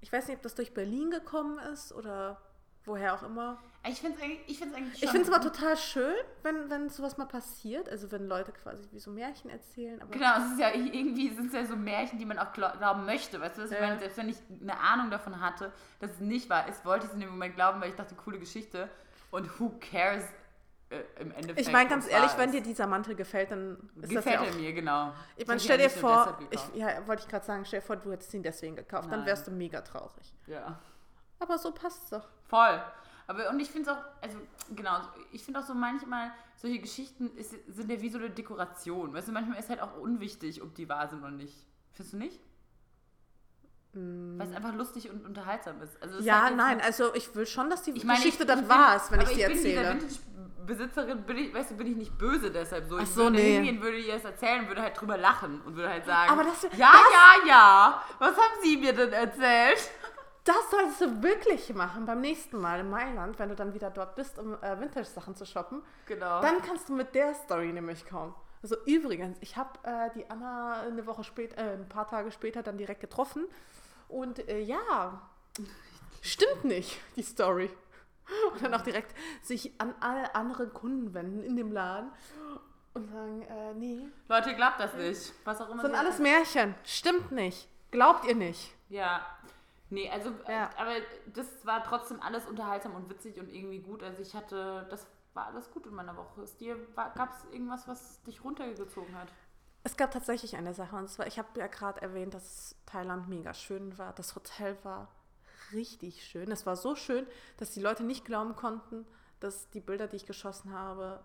ich 0.00 0.12
weiß 0.12 0.28
nicht, 0.28 0.36
ob 0.36 0.42
das 0.42 0.54
durch 0.54 0.74
Berlin 0.74 1.10
gekommen 1.10 1.58
ist 1.58 1.92
oder 1.92 2.40
woher 2.88 3.14
auch 3.14 3.22
immer. 3.22 3.58
Ich 3.86 4.00
finde 4.00 4.16
es 4.18 4.22
eigentlich, 4.24 4.40
ich 4.48 4.58
find's 4.58 4.74
eigentlich 4.74 5.02
Ich 5.02 5.08
finde 5.08 5.22
es 5.22 5.28
immer 5.28 5.40
total 5.40 5.76
schön, 5.76 6.14
wenn, 6.42 6.68
wenn 6.68 6.88
sowas 6.90 7.16
mal 7.16 7.26
passiert. 7.26 7.88
Also 7.88 8.10
wenn 8.10 8.26
Leute 8.26 8.50
quasi 8.52 8.86
wie 8.90 8.98
so 8.98 9.10
Märchen 9.10 9.50
erzählen. 9.50 10.02
Aber 10.02 10.10
Genau, 10.10 10.36
es 10.38 10.52
ist 10.52 10.58
ja 10.60 10.74
irgendwie 10.74 11.30
sind 11.34 11.46
es 11.46 11.52
ja 11.52 11.64
so 11.64 11.76
Märchen, 11.76 12.18
die 12.18 12.24
man 12.26 12.38
auch 12.38 12.52
glau- 12.52 12.76
glauben 12.76 13.04
möchte. 13.06 13.40
Weißt 13.40 13.56
du, 13.56 13.62
was 13.62 13.70
ich 13.70 13.78
Ja. 13.78 13.86
meine? 13.86 13.98
Selbst 14.00 14.18
wenn 14.18 14.28
ich 14.28 14.36
eine 14.60 14.78
Ahnung 14.78 15.10
davon 15.10 15.40
hatte, 15.40 15.72
dass 16.00 16.10
es 16.10 16.20
nicht 16.20 16.50
wahr 16.50 16.68
ist, 16.68 16.84
wollte 16.84 17.04
ich 17.04 17.10
es 17.10 17.14
in 17.14 17.20
dem 17.20 17.30
Moment 17.30 17.54
glauben, 17.54 17.80
weil 17.80 17.90
ich 17.90 17.94
dachte, 17.96 18.14
coole 18.16 18.38
Geschichte. 18.38 18.88
Und 19.30 19.60
who 19.60 19.70
cares 19.80 20.24
äh, 20.90 20.96
im 21.20 21.30
Endeffekt? 21.32 21.60
ich 21.60 21.70
meine 21.72 21.88
ganz 21.88 22.08
ehrlich, 22.10 22.32
wenn 22.36 22.50
dir 22.50 22.62
dieser 22.62 22.86
Mantel 22.86 23.14
gefällt, 23.14 23.50
dann 23.52 23.78
ist 24.02 24.10
gefällt 24.10 24.16
das 24.16 24.24
ja 24.26 24.32
er 24.32 24.42
auch... 24.42 24.54
mir, 24.56 24.72
genau. 24.72 25.12
Ich 25.36 25.46
meine, 25.46 25.60
stell 25.60 25.78
dir 25.78 25.88
vor, 25.90 26.36
ich, 26.50 26.60
ja, 26.74 27.06
wollte 27.06 27.22
ich 27.22 27.28
gerade 27.28 27.44
sagen, 27.46 27.64
stell 27.64 27.80
dir 27.80 27.86
vor, 27.86 27.96
du 27.96 28.10
hättest 28.10 28.34
ihn 28.34 28.42
deswegen 28.42 28.74
gekauft. 28.74 29.04
Dann 29.10 29.20
Nein. 29.20 29.26
wärst 29.28 29.46
du 29.46 29.50
mega 29.50 29.80
traurig. 29.82 30.34
Ja. 30.46 30.78
Aber 31.40 31.58
so 31.58 31.72
passt 31.72 32.04
es 32.04 32.10
doch. 32.10 32.26
Voll. 32.48 32.82
Aber 33.26 33.50
und 33.50 33.60
ich 33.60 33.70
finde 33.70 33.90
es 33.90 33.96
auch, 33.96 34.02
also 34.22 34.38
genau, 34.74 35.00
ich 35.32 35.44
finde 35.44 35.60
auch 35.60 35.64
so 35.64 35.74
manchmal, 35.74 36.32
solche 36.56 36.78
Geschichten 36.78 37.30
ist, 37.36 37.50
sind 37.68 37.90
ja 37.90 38.00
wie 38.00 38.08
so 38.08 38.18
eine 38.18 38.30
Dekoration. 38.30 39.12
Weißt 39.12 39.28
du, 39.28 39.32
manchmal 39.32 39.58
ist 39.58 39.68
halt 39.68 39.80
auch 39.82 39.96
unwichtig, 39.98 40.62
ob 40.62 40.74
die 40.74 40.88
wahr 40.88 41.08
sind 41.08 41.20
oder 41.20 41.30
nicht. 41.30 41.54
Findest 41.92 42.12
du 42.14 42.16
nicht? 42.16 42.40
Weil 43.92 44.46
es 44.48 44.54
einfach 44.54 44.74
lustig 44.74 45.10
und 45.10 45.24
unterhaltsam 45.24 45.80
ist. 45.82 46.00
Also 46.02 46.16
es 46.18 46.22
Mm. 46.24 46.26
Ja, 46.26 46.42
halt 46.42 46.56
nein, 46.56 46.80
also 46.80 47.14
ich 47.14 47.34
will 47.34 47.46
schon, 47.46 47.68
dass 47.70 47.82
die 47.82 47.90
ich 47.92 48.04
meine, 48.04 48.18
Geschichte 48.18 48.42
ich, 48.44 48.46
dann 48.48 48.62
ich 48.62 48.68
wahr 48.68 48.92
bin, 48.92 48.96
ist, 48.96 49.10
wenn 49.12 49.20
ich 49.20 49.26
aber 49.26 49.34
sie 49.34 49.40
ich 49.40 49.46
bin 49.46 49.56
erzähle. 49.56 49.94
Dieser 49.94 50.18
Vintage-Besitzerin, 50.68 51.22
bin 51.24 51.36
ich, 51.38 51.54
weißt 51.54 51.70
du, 51.70 51.76
bin 51.76 51.86
ich 51.88 51.96
nicht 51.96 52.18
böse 52.18 52.50
deshalb 52.50 52.88
so. 52.88 52.96
Ach 52.98 53.02
Ich 53.02 53.08
so, 53.08 53.22
würde 53.24 53.36
nee. 53.36 53.54
hingehen, 53.54 53.80
würde 53.82 53.98
ihr 53.98 54.14
das 54.14 54.24
erzählen, 54.24 54.68
würde 54.68 54.82
halt 54.82 55.00
drüber 55.00 55.16
lachen 55.16 55.60
und 55.62 55.74
würde 55.76 55.88
halt 55.88 56.04
sagen, 56.04 56.30
Aber 56.30 56.44
das- 56.44 56.62
ja, 56.62 56.70
das- 56.92 57.12
ja, 57.12 57.48
ja, 57.48 58.02
was 58.18 58.36
haben 58.36 58.62
Sie 58.62 58.76
mir 58.76 58.92
denn 58.92 59.12
erzählt? 59.12 59.90
Das 60.48 60.70
solltest 60.70 61.00
du 61.02 61.22
wirklich 61.22 61.74
machen 61.74 62.06
beim 62.06 62.22
nächsten 62.22 62.58
Mal 62.58 62.80
in 62.80 62.88
Mailand, 62.88 63.38
wenn 63.38 63.50
du 63.50 63.54
dann 63.54 63.74
wieder 63.74 63.90
dort 63.90 64.14
bist, 64.14 64.38
um 64.38 64.54
äh, 64.62 64.80
Vintage-Sachen 64.80 65.36
zu 65.36 65.44
shoppen. 65.44 65.82
Genau. 66.06 66.40
Dann 66.40 66.62
kannst 66.62 66.88
du 66.88 66.94
mit 66.94 67.14
der 67.14 67.34
Story 67.34 67.70
nämlich 67.70 68.06
kommen. 68.06 68.34
Also 68.62 68.76
übrigens, 68.86 69.36
ich 69.42 69.58
habe 69.58 69.78
äh, 69.82 70.08
die 70.14 70.30
Anna 70.30 70.80
eine 70.80 71.06
Woche 71.06 71.22
später, 71.22 71.58
äh, 71.58 71.74
ein 71.74 71.86
paar 71.86 72.08
Tage 72.08 72.32
später 72.32 72.62
dann 72.62 72.78
direkt 72.78 73.02
getroffen. 73.02 73.44
Und 74.08 74.48
äh, 74.48 74.60
ja, 74.60 75.20
stimmt 76.22 76.64
nicht, 76.64 76.98
die 77.16 77.24
Story. 77.24 77.68
Und 78.54 78.62
dann 78.64 78.72
auch 78.72 78.80
direkt 78.80 79.14
sich 79.42 79.78
an 79.78 79.94
alle 80.00 80.34
anderen 80.34 80.72
Kunden 80.72 81.12
wenden 81.12 81.42
in 81.42 81.56
dem 81.56 81.72
Laden 81.72 82.10
und 82.94 83.10
sagen, 83.10 83.42
äh, 83.42 83.74
nee, 83.74 84.08
Leute, 84.28 84.54
glaubt 84.54 84.80
das 84.80 84.94
nicht. 84.94 85.32
Was 85.44 85.60
auch 85.60 85.68
immer. 85.68 85.82
das 85.82 85.90
sind 85.90 85.94
alles 85.94 86.18
Märchen. 86.18 86.74
Stimmt 86.84 87.32
nicht. 87.32 87.68
Glaubt 87.90 88.26
ihr 88.26 88.34
nicht. 88.34 88.74
Ja. 88.88 89.24
Nee, 89.90 90.10
also, 90.10 90.30
Ja. 90.46 90.66
äh, 90.66 90.68
aber 90.76 90.94
das 91.34 91.64
war 91.64 91.82
trotzdem 91.82 92.20
alles 92.20 92.46
unterhaltsam 92.46 92.94
und 92.94 93.08
witzig 93.08 93.38
und 93.40 93.48
irgendwie 93.48 93.80
gut. 93.80 94.02
Also 94.02 94.20
ich 94.22 94.34
hatte, 94.34 94.86
das 94.90 95.06
war 95.34 95.46
alles 95.46 95.70
gut 95.70 95.86
in 95.86 95.94
meiner 95.94 96.16
Woche. 96.16 96.42
Ist 96.42 96.60
dir, 96.60 96.76
gab 96.94 97.30
es 97.32 97.44
irgendwas, 97.52 97.88
was 97.88 98.22
dich 98.24 98.44
runtergezogen 98.44 99.16
hat? 99.16 99.28
Es 99.84 99.96
gab 99.96 100.10
tatsächlich 100.10 100.56
eine 100.56 100.74
Sache, 100.74 100.96
und 100.96 101.08
zwar, 101.08 101.26
ich 101.26 101.38
habe 101.38 101.48
ja 101.58 101.66
gerade 101.68 102.02
erwähnt, 102.02 102.34
dass 102.34 102.74
Thailand 102.84 103.28
mega 103.28 103.54
schön 103.54 103.96
war. 103.96 104.12
Das 104.12 104.34
Hotel 104.34 104.76
war 104.82 105.08
richtig 105.72 106.24
schön. 106.24 106.50
Es 106.50 106.66
war 106.66 106.76
so 106.76 106.94
schön, 106.94 107.26
dass 107.56 107.70
die 107.70 107.80
Leute 107.80 108.02
nicht 108.04 108.24
glauben 108.24 108.56
konnten, 108.56 109.06
dass 109.40 109.70
die 109.70 109.80
Bilder, 109.80 110.08
die 110.08 110.16
ich 110.16 110.26
geschossen 110.26 110.72
habe, 110.72 111.24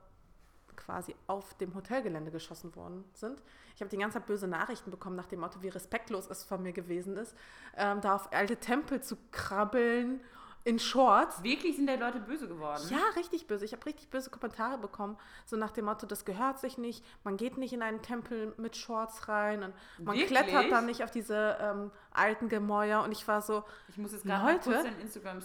quasi 0.74 1.16
auf 1.28 1.54
dem 1.56 1.76
Hotelgelände 1.76 2.32
geschossen 2.32 2.76
worden 2.76 3.04
sind. 3.14 3.42
Ich 3.76 3.82
habe 3.82 3.90
die 3.90 3.98
ganze 3.98 4.20
Zeit 4.20 4.28
böse 4.28 4.48
Nachrichten 4.48 4.92
bekommen 4.92 5.16
nach 5.16 5.28
dem 5.28 5.40
Motto, 5.40 5.62
wie 5.62 5.70
respektlos 5.70 6.28
es 6.30 6.44
von 6.44 6.62
mir 6.62 6.74
gewesen 6.74 7.18
ist, 7.18 7.36
ähm, 7.76 8.02
da 8.02 8.16
auf 8.16 8.32
alte 8.32 8.58
Tempel 8.58 9.02
zu 9.02 9.18
krabbeln 9.32 10.22
in 10.66 10.80
Shorts. 10.80 11.44
Wirklich 11.44 11.76
sind 11.76 11.88
da 11.88 11.96
Leute 11.96 12.20
böse 12.20 12.48
geworden. 12.48 12.82
Ja, 12.90 13.00
richtig 13.18 13.48
böse. 13.48 13.66
Ich 13.66 13.74
habe 13.74 13.86
richtig 13.86 14.10
böse 14.10 14.30
Kommentare 14.30 14.78
bekommen, 14.78 15.18
so 15.46 15.58
nach 15.58 15.72
dem 15.72 15.86
Motto, 15.86 16.06
das 16.06 16.26
gehört 16.26 16.60
sich 16.60 16.78
nicht, 16.78 17.04
man 17.24 17.38
geht 17.38 17.58
nicht 17.58 17.74
in 17.74 17.82
einen 17.82 18.02
Tempel 18.02 18.54
mit 18.58 18.78
Shorts 18.78 19.28
rein 19.28 19.64
und 19.64 19.74
man 20.00 20.16
Wirklich? 20.16 20.28
klettert 20.28 20.72
dann 20.72 20.86
nicht 20.86 21.04
auf 21.04 21.12
diese 21.12 21.58
ähm, 21.60 21.92
alten 22.12 22.48
Gemäuer 22.50 23.04
und 23.04 23.12
ich 23.12 23.28
war 23.28 23.42
so, 23.42 23.64
Ich 23.90 23.98
muss 23.98 24.14
jetzt 24.14 24.26
Leute, 24.26 24.86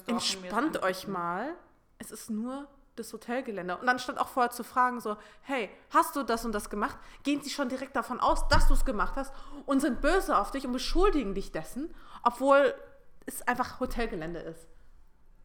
entspannt 0.06 0.82
euch 0.82 1.08
mal, 1.08 1.54
es 1.98 2.12
ist 2.12 2.30
nur 2.30 2.68
das 2.98 3.12
Hotelgelände. 3.12 3.76
Und 3.76 3.86
dann 3.86 3.98
stand 3.98 4.18
auch 4.18 4.28
vorher 4.28 4.50
zu 4.50 4.64
fragen 4.64 5.00
so, 5.00 5.16
hey, 5.42 5.70
hast 5.90 6.16
du 6.16 6.22
das 6.22 6.44
und 6.44 6.52
das 6.52 6.70
gemacht? 6.70 6.96
Gehen 7.22 7.42
sie 7.42 7.50
schon 7.50 7.68
direkt 7.68 7.96
davon 7.96 8.20
aus, 8.20 8.48
dass 8.48 8.68
du 8.68 8.74
es 8.74 8.84
gemacht 8.84 9.14
hast 9.16 9.32
und 9.66 9.80
sind 9.80 10.00
böse 10.00 10.36
auf 10.36 10.50
dich 10.50 10.66
und 10.66 10.72
beschuldigen 10.72 11.34
dich 11.34 11.52
dessen, 11.52 11.94
obwohl 12.22 12.74
es 13.26 13.42
einfach 13.46 13.80
Hotelgelände 13.80 14.40
ist. 14.40 14.66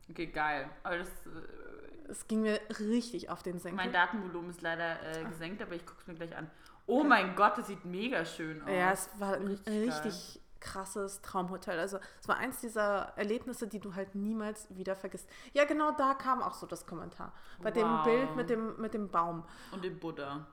Okay, 0.10 0.28
geil. 0.28 0.70
Aber 0.84 0.98
das, 0.98 1.08
äh, 1.08 2.10
Es 2.10 2.28
ging 2.28 2.42
mir 2.42 2.60
richtig 2.80 3.30
auf 3.30 3.44
den 3.44 3.60
Senkel. 3.60 3.78
mein 3.78 3.94
Datenvolumen 3.94 4.50
ist 4.50 4.62
leider 4.62 5.02
äh, 5.02 5.24
gesenkt, 5.26 5.62
aber 5.62 5.74
ich 5.76 5.86
gucke 5.86 6.00
es 6.02 6.08
mir 6.08 6.16
gleich 6.16 6.36
an. 6.36 6.50
Oh 6.86 7.04
mein 7.04 7.36
Gott, 7.36 7.58
das 7.58 7.68
sieht 7.68 7.86
mega 7.86 8.26
schön 8.26 8.62
aus. 8.62 8.70
Ja, 8.70 8.92
es 8.92 9.10
war 9.18 9.40
Richtig 9.40 9.68
richtig, 9.88 10.42
krasses 10.64 11.22
Traumhotel. 11.22 11.78
Also 11.80 12.00
es 12.20 12.28
war 12.28 12.38
eins 12.38 12.60
dieser 12.62 13.14
Erlebnisse, 13.18 13.68
die 13.68 13.80
du 13.80 13.94
halt 13.94 14.16
niemals 14.16 14.68
wieder 14.76 14.96
vergisst. 14.96 15.30
Ja, 15.54 15.66
genau 15.66 15.92
da 15.92 16.16
kam 16.16 16.42
auch 16.42 16.56
so 16.56 16.66
das 16.66 16.88
Kommentar. 16.88 17.32
Bei 17.62 17.70
dem 17.70 17.88
Wow. 17.88 18.04
Bild 18.04 18.36
mit 18.36 18.50
dem, 18.50 18.80
mit 18.82 18.94
dem 18.96 19.10
Baum. 19.10 19.44
Und 19.72 19.86
im 19.86 20.00
Buddha. 20.00 20.48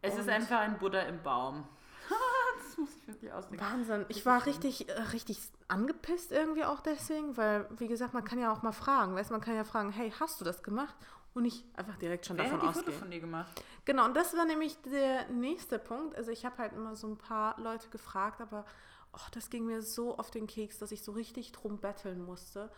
Es 0.00 0.14
Und- 0.14 0.20
ist 0.20 0.28
einfach 0.28 0.60
ein 0.60 0.78
Buddha 0.78 1.00
im 1.00 1.22
Baum. 1.22 1.66
das 2.64 2.78
muss 2.78 2.88
ich 2.96 3.06
wirklich 3.08 3.32
ausdenken. 3.32 3.64
Wahnsinn. 3.64 4.04
Ich 4.08 4.24
war 4.24 4.46
richtig, 4.46 4.88
äh, 4.88 4.92
richtig 5.12 5.38
angepisst 5.68 6.32
irgendwie 6.32 6.64
auch 6.64 6.80
deswegen, 6.80 7.36
weil, 7.36 7.66
wie 7.78 7.88
gesagt, 7.88 8.14
man 8.14 8.24
kann 8.24 8.38
ja 8.38 8.52
auch 8.52 8.62
mal 8.62 8.72
fragen. 8.72 9.14
Weißt, 9.14 9.30
man 9.30 9.40
kann 9.40 9.54
ja 9.56 9.64
fragen, 9.64 9.90
hey, 9.90 10.12
hast 10.20 10.40
du 10.40 10.44
das 10.44 10.62
gemacht? 10.62 10.94
und 11.34 11.44
nicht 11.44 11.64
einfach 11.78 11.96
direkt 11.96 12.26
schon 12.26 12.36
Wer 12.36 12.44
davon 12.44 12.58
hat 12.58 12.62
die 12.64 12.68
ausgehen. 12.68 12.84
Fotos 12.84 13.00
von 13.00 13.10
dir 13.10 13.20
gemacht? 13.20 13.64
Genau, 13.86 14.04
und 14.04 14.14
das 14.14 14.36
war 14.36 14.44
nämlich 14.44 14.76
der 14.82 15.26
nächste 15.30 15.78
Punkt. 15.78 16.14
Also 16.14 16.30
ich 16.30 16.44
habe 16.44 16.58
halt 16.58 16.74
immer 16.74 16.94
so 16.94 17.06
ein 17.06 17.16
paar 17.16 17.58
Leute 17.58 17.88
gefragt, 17.88 18.42
aber 18.42 18.66
oh, 19.12 19.28
das 19.32 19.50
ging 19.50 19.66
mir 19.66 19.82
so 19.82 20.16
auf 20.18 20.30
den 20.30 20.46
Keks, 20.46 20.78
dass 20.78 20.92
ich 20.92 21.02
so 21.02 21.12
richtig 21.12 21.52
drum 21.52 21.78
betteln 21.78 22.24
musste. 22.24 22.70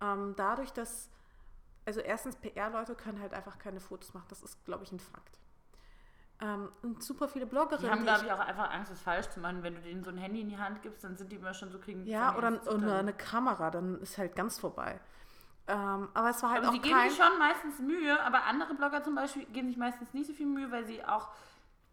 Ähm, 0.00 0.34
dadurch, 0.36 0.72
dass, 0.72 1.08
also 1.84 2.00
erstens 2.00 2.36
PR-Leute 2.36 2.94
können 2.94 3.20
halt 3.20 3.32
einfach 3.34 3.58
keine 3.58 3.80
Fotos 3.80 4.12
machen. 4.14 4.26
Das 4.28 4.42
ist, 4.42 4.64
glaube 4.64 4.84
ich, 4.84 4.92
ein 4.92 5.00
Fakt. 5.00 5.38
Ähm, 6.38 6.70
und 6.82 7.02
super 7.02 7.28
viele 7.28 7.46
Bloggerinnen. 7.46 7.86
Die 7.86 7.90
haben, 7.90 7.98
die 8.00 8.04
glaube 8.04 8.26
ich- 8.26 8.32
auch 8.32 8.46
einfach 8.46 8.70
Angst, 8.70 8.90
das 8.90 9.00
falsch 9.00 9.28
zu 9.30 9.40
machen. 9.40 9.62
Wenn 9.62 9.74
du 9.74 9.80
denen 9.80 10.04
so 10.04 10.10
ein 10.10 10.18
Handy 10.18 10.42
in 10.42 10.50
die 10.50 10.58
Hand 10.58 10.82
gibst, 10.82 11.02
dann 11.02 11.16
sind 11.16 11.32
die 11.32 11.36
immer 11.36 11.54
schon 11.54 11.70
so 11.70 11.78
kriegen. 11.78 12.04
ja, 12.06 12.36
oder, 12.36 12.60
oder 12.74 12.98
eine 12.98 13.14
Kamera, 13.14 13.70
dann 13.70 14.00
ist 14.02 14.18
halt 14.18 14.36
ganz 14.36 14.58
vorbei. 14.58 15.00
Ähm, 15.68 16.08
aber 16.14 16.30
es 16.30 16.42
war 16.42 16.50
halt 16.50 16.62
Aber 16.62 16.72
sie 16.72 16.78
auch 16.78 16.82
geben 16.82 16.94
kein... 16.94 17.08
sich 17.10 17.18
schon 17.18 17.38
meistens 17.38 17.78
Mühe, 17.80 18.22
aber 18.22 18.44
andere 18.44 18.74
Blogger 18.74 19.02
zum 19.02 19.14
Beispiel 19.14 19.46
geben 19.46 19.68
sich 19.68 19.76
meistens 19.78 20.12
nicht 20.14 20.26
so 20.26 20.32
viel 20.34 20.46
Mühe, 20.46 20.70
weil 20.70 20.84
sie 20.86 21.02
auch 21.04 21.30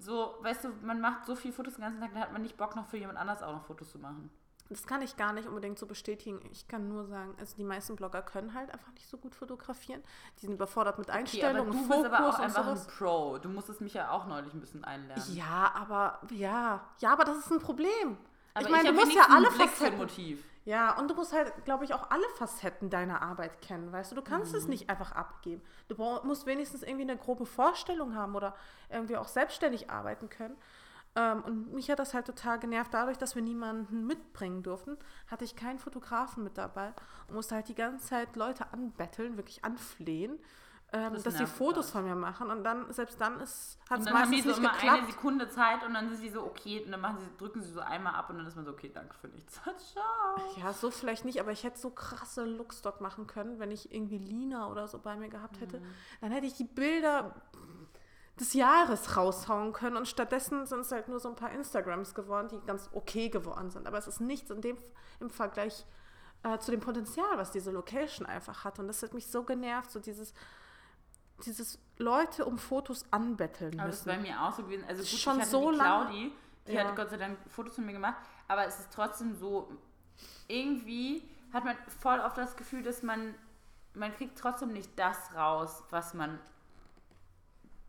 so, 0.04 0.36
weißt 0.42 0.66
du, 0.66 0.70
man 0.82 1.00
macht 1.02 1.26
so 1.26 1.36
viele 1.36 1.54
Fotos 1.54 1.76
den 1.76 1.82
ganzen 1.84 2.02
Tag, 2.02 2.12
dann 2.14 2.22
hat 2.22 2.32
man 2.34 2.42
nicht 2.42 2.58
Bock 2.58 2.76
noch 2.76 2.86
für 2.88 2.98
jemand 2.98 3.18
anders 3.18 3.42
auch 3.44 3.54
noch 3.54 3.66
Fotos 3.66 3.92
zu 3.92 4.00
machen. 4.00 4.30
Das 4.70 4.88
kann 4.88 5.02
ich 5.02 5.18
gar 5.18 5.34
nicht 5.34 5.48
unbedingt 5.48 5.78
so 5.78 5.86
bestätigen. 5.86 6.40
Ich 6.52 6.68
kann 6.68 6.88
nur 6.88 7.06
sagen, 7.06 7.36
also 7.40 7.56
die 7.58 7.64
meisten 7.64 7.96
Blogger 7.96 8.22
können 8.22 8.54
halt 8.54 8.72
einfach 8.72 8.92
nicht 8.94 9.08
so 9.08 9.18
gut 9.18 9.36
fotografieren. 9.36 10.02
Die 10.38 10.46
sind 10.46 10.54
überfordert 10.56 10.98
mit 10.98 11.10
Okay, 11.10 11.12
aber 11.12 11.20
Einstellungen, 11.20 11.72
du 11.72 11.78
Fokus 11.80 12.04
bist 12.04 12.06
aber 12.14 12.30
auch 12.30 12.40
einfach 12.40 12.64
sowas. 12.66 12.88
ein 12.88 12.94
Pro. 12.98 13.38
Du 13.40 13.50
musstest 13.50 13.82
mich 13.82 13.94
ja 13.94 14.10
auch 14.12 14.26
neulich 14.26 14.54
ein 14.54 14.62
bisschen 14.62 14.84
einlernen. 14.84 15.24
Ja, 15.36 15.72
aber 15.76 16.22
ja, 16.32 16.82
ja, 17.00 17.12
aber 17.12 17.26
das 17.26 17.38
ist 17.40 17.52
ein 17.52 17.60
Problem. 17.60 18.18
aber 18.54 18.66
ich 18.66 18.72
meine, 18.72 18.90
hab 18.90 18.96
du 18.96 19.02
musst 19.02 19.16
ja 19.16 19.28
alle 19.30 19.52
Facetten. 19.52 19.98
Motiv. 19.98 20.44
Ja, 20.66 20.98
und 20.98 21.10
du 21.10 21.16
musst 21.16 21.34
halt, 21.34 21.66
glaube 21.66 21.84
ich, 21.84 21.94
auch 21.94 22.10
alle 22.10 22.28
Facetten 22.38 22.90
deiner 22.90 23.22
Arbeit 23.22 23.62
kennen, 23.62 23.92
weißt 23.92 24.12
du? 24.12 24.16
Du 24.16 24.22
kannst 24.22 24.54
Mhm. 24.54 24.60
es 24.60 24.68
nicht 24.70 24.90
einfach 24.90 25.12
abgeben. 25.12 25.62
Du 25.90 25.96
musst 26.24 26.46
wenigstens 26.46 26.84
irgendwie 26.84 27.04
eine 27.04 27.18
grobe 27.18 27.46
Vorstellung 27.46 28.16
haben 28.16 28.36
oder 28.36 28.56
irgendwie 28.90 29.18
auch 29.18 29.28
selbstständig 29.28 29.90
arbeiten 29.90 30.30
können. 30.30 30.56
Ähm, 31.16 31.44
und 31.44 31.74
mich 31.74 31.92
hat 31.92 32.00
das 32.00 32.14
halt 32.14 32.26
total 32.28 32.60
genervt. 32.60 32.94
Dadurch, 32.94 33.18
dass 33.18 33.36
wir 33.36 33.42
niemanden 33.42 34.08
mitbringen 34.08 34.64
durften, 34.64 34.98
hatte 35.28 35.44
ich 35.44 35.56
keinen 35.58 35.80
Fotografen 35.80 36.44
mit 36.44 36.58
dabei 36.58 36.94
und 37.28 37.36
musste 37.36 37.56
halt 37.56 37.68
die 37.68 37.76
ganze 37.76 38.08
Zeit 38.08 38.36
Leute 38.38 38.72
anbetteln, 38.72 39.38
wirklich 39.38 39.64
anflehen, 39.66 40.40
ähm, 40.94 41.14
Das 41.14 41.24
dass 41.24 41.38
sie 41.40 41.48
Fotos 41.48 41.90
von 41.90 42.04
mir 42.06 42.16
machen. 42.16 42.52
Und 42.52 42.64
dann, 42.64 42.92
selbst 42.94 43.20
dann 43.20 43.40
ist, 43.40 43.80
hat 43.90 43.98
Und 43.98 44.06
es 44.06 44.06
dann 44.06 44.22
haben 44.22 44.32
die 44.32 44.38
meistens 44.38 44.56
so 44.56 44.62
nicht 44.62 44.70
immer 44.70 44.78
geklappt. 44.78 44.98
eine 45.00 45.12
Sekunde 45.12 45.50
Zeit 45.50 45.84
und 45.84 45.94
dann 45.96 46.10
sind 46.10 46.20
sie 46.22 46.30
so, 46.30 46.44
okay, 46.44 46.84
und 46.86 46.92
dann 46.92 47.02
machen 47.02 47.18
sie, 47.20 47.38
drücken 47.38 47.62
sie 47.64 47.72
so 47.72 47.80
einmal 47.82 48.14
ab 48.14 48.30
und 48.30 48.38
dann 48.38 48.46
ist 48.46 48.56
man 48.56 48.64
so, 48.64 48.72
okay, 48.72 48.92
danke 48.94 49.16
für 49.16 49.28
nichts. 49.28 49.54
Ciao. 49.94 50.54
Ja, 50.58 50.72
so 50.72 50.92
vielleicht 50.92 51.26
nicht, 51.26 51.40
aber 51.40 51.52
ich 51.52 51.64
hätte 51.64 51.80
so 51.80 51.90
krasse 51.90 52.46
Looks 52.46 52.84
dort 52.84 53.02
machen 53.02 53.26
können, 53.26 53.60
wenn 53.60 53.72
ich 53.72 53.92
irgendwie 53.92 54.20
Lina 54.20 54.70
oder 54.70 54.88
so 54.88 55.00
bei 55.00 55.16
mir 55.16 55.30
gehabt 55.30 55.60
hätte. 55.60 55.80
Mhm. 55.80 55.86
Dann 56.22 56.32
hätte 56.32 56.46
ich 56.46 56.54
die 56.54 56.64
Bilder 56.64 57.34
des 58.40 58.54
Jahres 58.54 59.18
raushauen 59.18 59.74
können 59.74 59.98
und 59.98 60.08
stattdessen 60.08 60.66
sind 60.66 60.82
es 60.82 60.92
halt 60.92 61.08
nur 61.08 61.20
so 61.20 61.30
ein 61.30 61.36
paar 61.36 61.52
Instagrams 61.52 62.14
geworden, 62.16 62.50
die 62.50 62.60
ganz 62.66 62.90
okay 62.94 63.30
geworden 63.30 63.70
sind. 63.70 63.88
Aber 63.88 63.98
es 63.98 64.08
ist 64.08 64.22
nichts 64.22 64.50
in 64.52 64.62
dem, 64.62 64.78
im 65.20 65.30
Vergleich 65.30 65.86
äh, 66.44 66.58
zu 66.60 66.72
dem 66.72 66.80
Potenzial, 66.80 67.38
was 67.38 67.52
diese 67.52 67.72
Location 67.72 68.26
einfach 68.26 68.64
hat. 68.64 68.80
Und 68.80 68.88
das 68.88 69.02
hat 69.04 69.14
mich 69.14 69.28
so 69.28 69.44
genervt, 69.44 69.92
so 69.92 70.00
dieses, 70.00 70.34
dieses 71.46 71.80
Leute 71.98 72.46
um 72.46 72.58
Fotos 72.58 73.06
anbetteln 73.12 73.80
Aber 73.80 73.88
das 73.90 74.00
ist 74.00 74.06
müssen. 74.06 74.22
bei 74.24 74.28
mir 74.30 74.42
auch 74.42 74.54
so 74.54 74.64
gewesen. 74.64 74.86
Also 74.88 75.02
gut, 75.02 75.08
Schon 75.20 75.36
ich 75.36 75.42
hatte 75.42 75.50
so 75.52 75.72
die 75.72 75.78
Claudi, 75.78 76.32
die 76.68 76.72
Ja. 76.74 76.86
hat 76.88 76.96
Gott 76.96 77.10
sei 77.10 77.18
Dank 77.18 77.38
Fotos 77.50 77.76
von 77.76 77.86
mir 77.86 77.94
gemacht, 77.94 78.16
aber 78.48 78.66
es 78.66 78.80
ist 78.80 78.94
trotzdem 78.94 79.36
so, 79.36 79.70
irgendwie 80.48 81.28
hat 81.52 81.66
man 81.66 81.76
voll 82.00 82.20
oft 82.20 82.38
das 82.38 82.56
Gefühl, 82.56 82.84
dass 82.84 83.04
man, 83.04 83.36
man 83.94 84.14
kriegt 84.16 84.38
trotzdem 84.38 84.74
nicht 84.74 84.92
das 84.98 85.18
raus, 85.36 85.84
was 85.90 86.14
man 86.14 86.40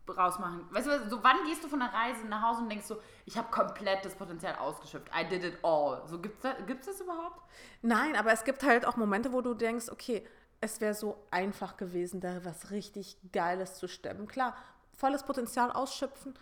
rausmachen. 0.07 0.67
Weißt 0.71 0.85
du, 0.87 1.09
so 1.09 1.23
wann 1.23 1.43
gehst 1.45 1.63
du 1.63 1.67
von 1.67 1.79
der 1.79 1.91
Reise 1.91 2.27
nach 2.27 2.41
Hause 2.43 2.61
und 2.61 2.69
denkst 2.69 2.85
so, 2.85 3.01
ich 3.25 3.37
habe 3.37 3.49
komplett 3.49 4.05
das 4.05 4.13
Potenzial 4.15 4.55
ausgeschöpft. 4.55 5.09
I 5.15 5.27
did 5.27 5.43
it 5.43 5.57
all. 5.63 6.03
So 6.05 6.19
gibt's 6.19 6.41
das, 6.41 6.55
gibt's 6.67 6.85
das 6.85 7.01
überhaupt? 7.01 7.41
Nein, 7.81 8.15
aber 8.15 8.31
es 8.31 8.43
gibt 8.43 8.61
halt 8.63 8.85
auch 8.85 8.97
Momente, 8.97 9.33
wo 9.33 9.41
du 9.41 9.55
denkst, 9.55 9.89
okay, 9.89 10.27
es 10.65 10.81
wäre 10.81 10.93
so 10.93 11.17
einfach 11.31 11.77
gewesen, 11.77 12.19
da 12.19 12.43
was 12.43 12.71
richtig 12.71 13.17
Geiles 13.31 13.75
zu 13.75 13.87
stemmen. 13.87 14.27
Klar, 14.27 14.55
volles 14.93 15.23
Potenzial 15.23 15.71
ausschöpfen 15.71 16.33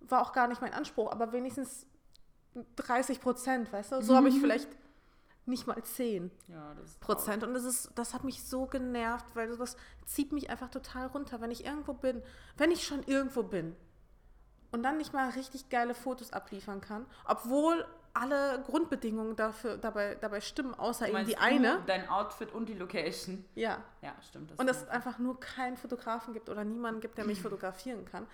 war 0.00 0.22
auch 0.22 0.32
gar 0.32 0.48
nicht 0.48 0.60
mein 0.60 0.72
Anspruch, 0.72 1.10
aber 1.10 1.32
wenigstens 1.32 1.86
30 2.76 3.20
Prozent, 3.20 3.72
weißt 3.72 3.92
du? 3.92 4.02
So 4.02 4.16
habe 4.16 4.28
ich 4.28 4.40
vielleicht 4.40 4.68
nicht 5.46 5.66
mal 5.66 5.82
10 5.82 6.30
Ja, 6.48 6.74
Prozent. 7.00 7.42
Und 7.42 7.54
das, 7.54 7.64
ist, 7.64 7.90
das 7.94 8.14
hat 8.14 8.24
mich 8.24 8.44
so 8.44 8.66
genervt, 8.66 9.26
weil 9.34 9.56
das 9.56 9.76
zieht 10.04 10.32
mich 10.32 10.50
einfach 10.50 10.70
total 10.70 11.06
runter. 11.08 11.40
Wenn 11.40 11.50
ich 11.50 11.64
irgendwo 11.64 11.92
bin, 11.92 12.22
wenn 12.56 12.70
ich 12.70 12.86
schon 12.86 13.02
irgendwo 13.04 13.42
bin 13.42 13.76
und 14.72 14.82
dann 14.82 14.96
nicht 14.96 15.12
mal 15.12 15.30
richtig 15.30 15.68
geile 15.68 15.94
Fotos 15.94 16.32
abliefern 16.32 16.80
kann, 16.80 17.06
obwohl 17.26 17.84
alle 18.14 18.62
Grundbedingungen 18.66 19.36
dafür, 19.36 19.76
dabei, 19.76 20.16
dabei 20.16 20.40
stimmen, 20.40 20.74
außer 20.74 21.08
eben 21.08 21.24
die 21.26 21.36
eine. 21.38 21.82
Dein 21.86 22.08
Outfit 22.08 22.52
und 22.52 22.68
die 22.68 22.74
Location. 22.74 23.44
Ja. 23.54 23.78
Ja, 24.02 24.14
stimmt. 24.28 24.50
Das 24.50 24.58
Und 24.58 24.68
es 24.68 24.76
stimmt. 24.78 24.90
einfach 24.92 25.18
nur 25.18 25.38
keinen 25.38 25.76
Fotografen 25.76 26.34
gibt 26.34 26.48
oder 26.48 26.64
niemanden 26.64 27.00
gibt, 27.00 27.18
der 27.18 27.24
mich 27.24 27.40
fotografieren 27.42 28.04
kann, 28.04 28.26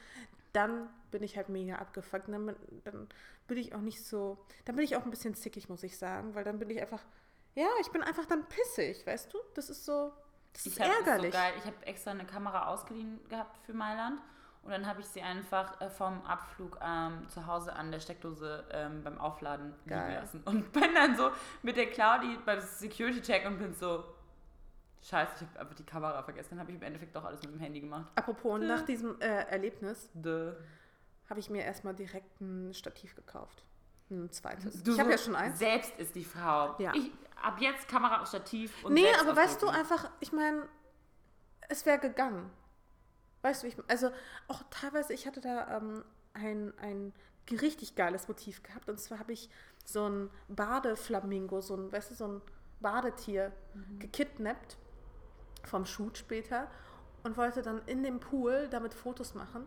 dann 0.53 0.89
bin 1.11 1.23
ich 1.23 1.37
halt 1.37 1.49
mega 1.51 1.77
abgefuckt. 1.77 2.29
Dann, 2.29 2.47
bin- 2.47 2.57
dann 2.85 3.09
bin 3.47 3.59
ich 3.59 3.75
auch 3.75 3.81
nicht 3.81 4.05
so, 4.05 4.39
dann 4.65 4.77
bin 4.77 4.85
ich 4.85 4.97
auch 4.97 5.05
ein 5.05 5.11
bisschen 5.11 5.35
zickig, 5.35 5.69
muss 5.69 5.83
ich 5.83 5.99
sagen, 5.99 6.35
weil 6.35 6.45
dann 6.45 6.59
bin 6.59 6.71
ich 6.71 6.81
einfach, 6.81 7.03
ja, 7.55 7.69
ich 7.81 7.89
bin 7.91 8.03
einfach 8.03 8.25
dann 8.27 8.45
pissig, 8.47 9.07
weißt 9.07 9.33
du? 9.35 9.39
Das 9.55 9.69
ist 9.69 9.85
so, 9.85 10.13
das 10.55 10.65
ist 10.67 10.79
Ich 10.79 10.83
habe 10.83 10.93
ärgerlich. 10.95 11.35
so 11.35 11.39
geil. 11.39 11.53
Ich 11.59 11.65
habe 11.67 11.87
extra 11.87 12.11
eine 12.13 12.25
Kamera 12.25 12.69
ausgeliehen 12.69 13.21
gehabt 13.29 13.59
für 13.67 13.75
Mailand 13.75 14.21
und 14.67 14.73
dann 14.73 14.87
habe 14.87 15.01
ich 15.01 15.07
sie 15.07 15.23
einfach 15.23 15.81
äh, 15.81 15.89
vom 15.89 16.23
Abflug 16.27 16.79
ähm, 16.83 17.29
zu 17.29 17.47
Hause 17.47 17.73
an 17.73 17.91
der 17.93 18.01
Steckdose 18.01 18.65
ähm, 18.71 19.03
beim 19.03 19.19
Aufladen 19.19 19.75
liegen 19.85 20.13
lassen 20.13 20.43
und 20.45 20.73
bin 20.73 20.95
dann 20.95 21.17
so 21.17 21.31
mit 21.63 21.77
der 21.77 21.87
Claudi 21.87 22.39
beim 22.45 22.61
Security 22.61 23.23
Check 23.23 23.47
und 23.47 23.59
bin 23.59 23.73
so 23.73 24.05
Scheiße, 25.03 25.33
ich 25.37 25.49
habe 25.49 25.61
einfach 25.61 25.75
die 25.77 25.85
Kamera 25.85 26.21
vergessen. 26.23 26.49
Dann 26.51 26.61
habe 26.61 26.73
ich 26.73 26.77
im 26.79 26.83
Endeffekt 26.83 27.15
doch 27.15 27.25
alles 27.25 27.41
mit 27.43 27.53
dem 27.53 27.61
Handy 27.61 27.81
gemacht. 27.81 28.11
Apropos, 28.17 28.55
und 28.55 28.67
nach 28.67 28.83
diesem 28.83 29.21
äh, 29.21 29.45
Erlebnis 29.45 30.11
habe 31.29 31.39
ich 31.39 31.49
mir 31.49 31.63
erstmal 31.63 31.95
direkt 31.95 32.41
ein 32.41 32.75
Stativ 32.75 33.15
gekauft. 33.15 33.65
Ein 34.11 34.31
zweites. 34.33 34.83
Du 34.83 34.95
ich 34.95 35.01
habe 35.01 35.11
ja 35.13 35.19
schon 35.19 35.37
eins. 35.37 35.61
Selbst 35.61 35.97
ist 35.99 36.15
die 36.15 36.25
Frau. 36.25 36.75
Ja. 36.79 36.93
Ich, 36.95 37.13
ab 37.41 37.61
jetzt 37.61 37.87
Kamera 37.89 38.21
auf 38.23 38.29
Stativ 38.29 38.85
und 38.85 38.95
Nee, 38.95 39.03
selbst 39.03 39.21
aber 39.23 39.37
weißt 39.37 39.63
du 39.63 39.69
einfach, 39.69 40.11
ich 40.19 40.33
meine, 40.33 40.63
es 41.69 41.87
wäre 41.87 41.99
gegangen. 41.99 42.51
Weißt 43.47 43.63
du, 43.63 43.69
ich, 43.69 43.77
also 43.87 44.11
auch 44.49 44.65
teilweise, 44.71 45.13
ich 45.13 45.25
hatte 45.27 45.41
da 45.41 45.77
ähm, 45.77 46.05
ein, 46.35 46.73
ein 46.79 47.13
richtig 47.49 47.95
geiles 47.95 48.27
Motiv 48.27 48.65
gehabt. 48.65 48.89
Und 48.89 48.99
zwar 48.99 49.21
habe 49.21 49.33
ich 49.33 49.49
so 49.85 50.09
ein 50.09 50.31
Badeflamingo, 50.49 51.61
so 51.61 51.77
ein, 51.77 51.93
weißt 51.93 52.11
du, 52.11 52.15
so 52.17 52.27
ein 52.27 52.43
Badetier 52.81 53.53
Mhm. 53.75 53.99
gekidnappt 54.01 54.77
vom 55.65 55.87
Shoot 55.87 56.19
später 56.19 56.69
und 57.23 57.37
wollte 57.37 57.63
dann 57.63 57.83
in 57.87 58.03
dem 58.03 58.19
Pool 58.19 58.69
damit 58.69 58.95
Fotos 58.95 59.35
machen. 59.35 59.67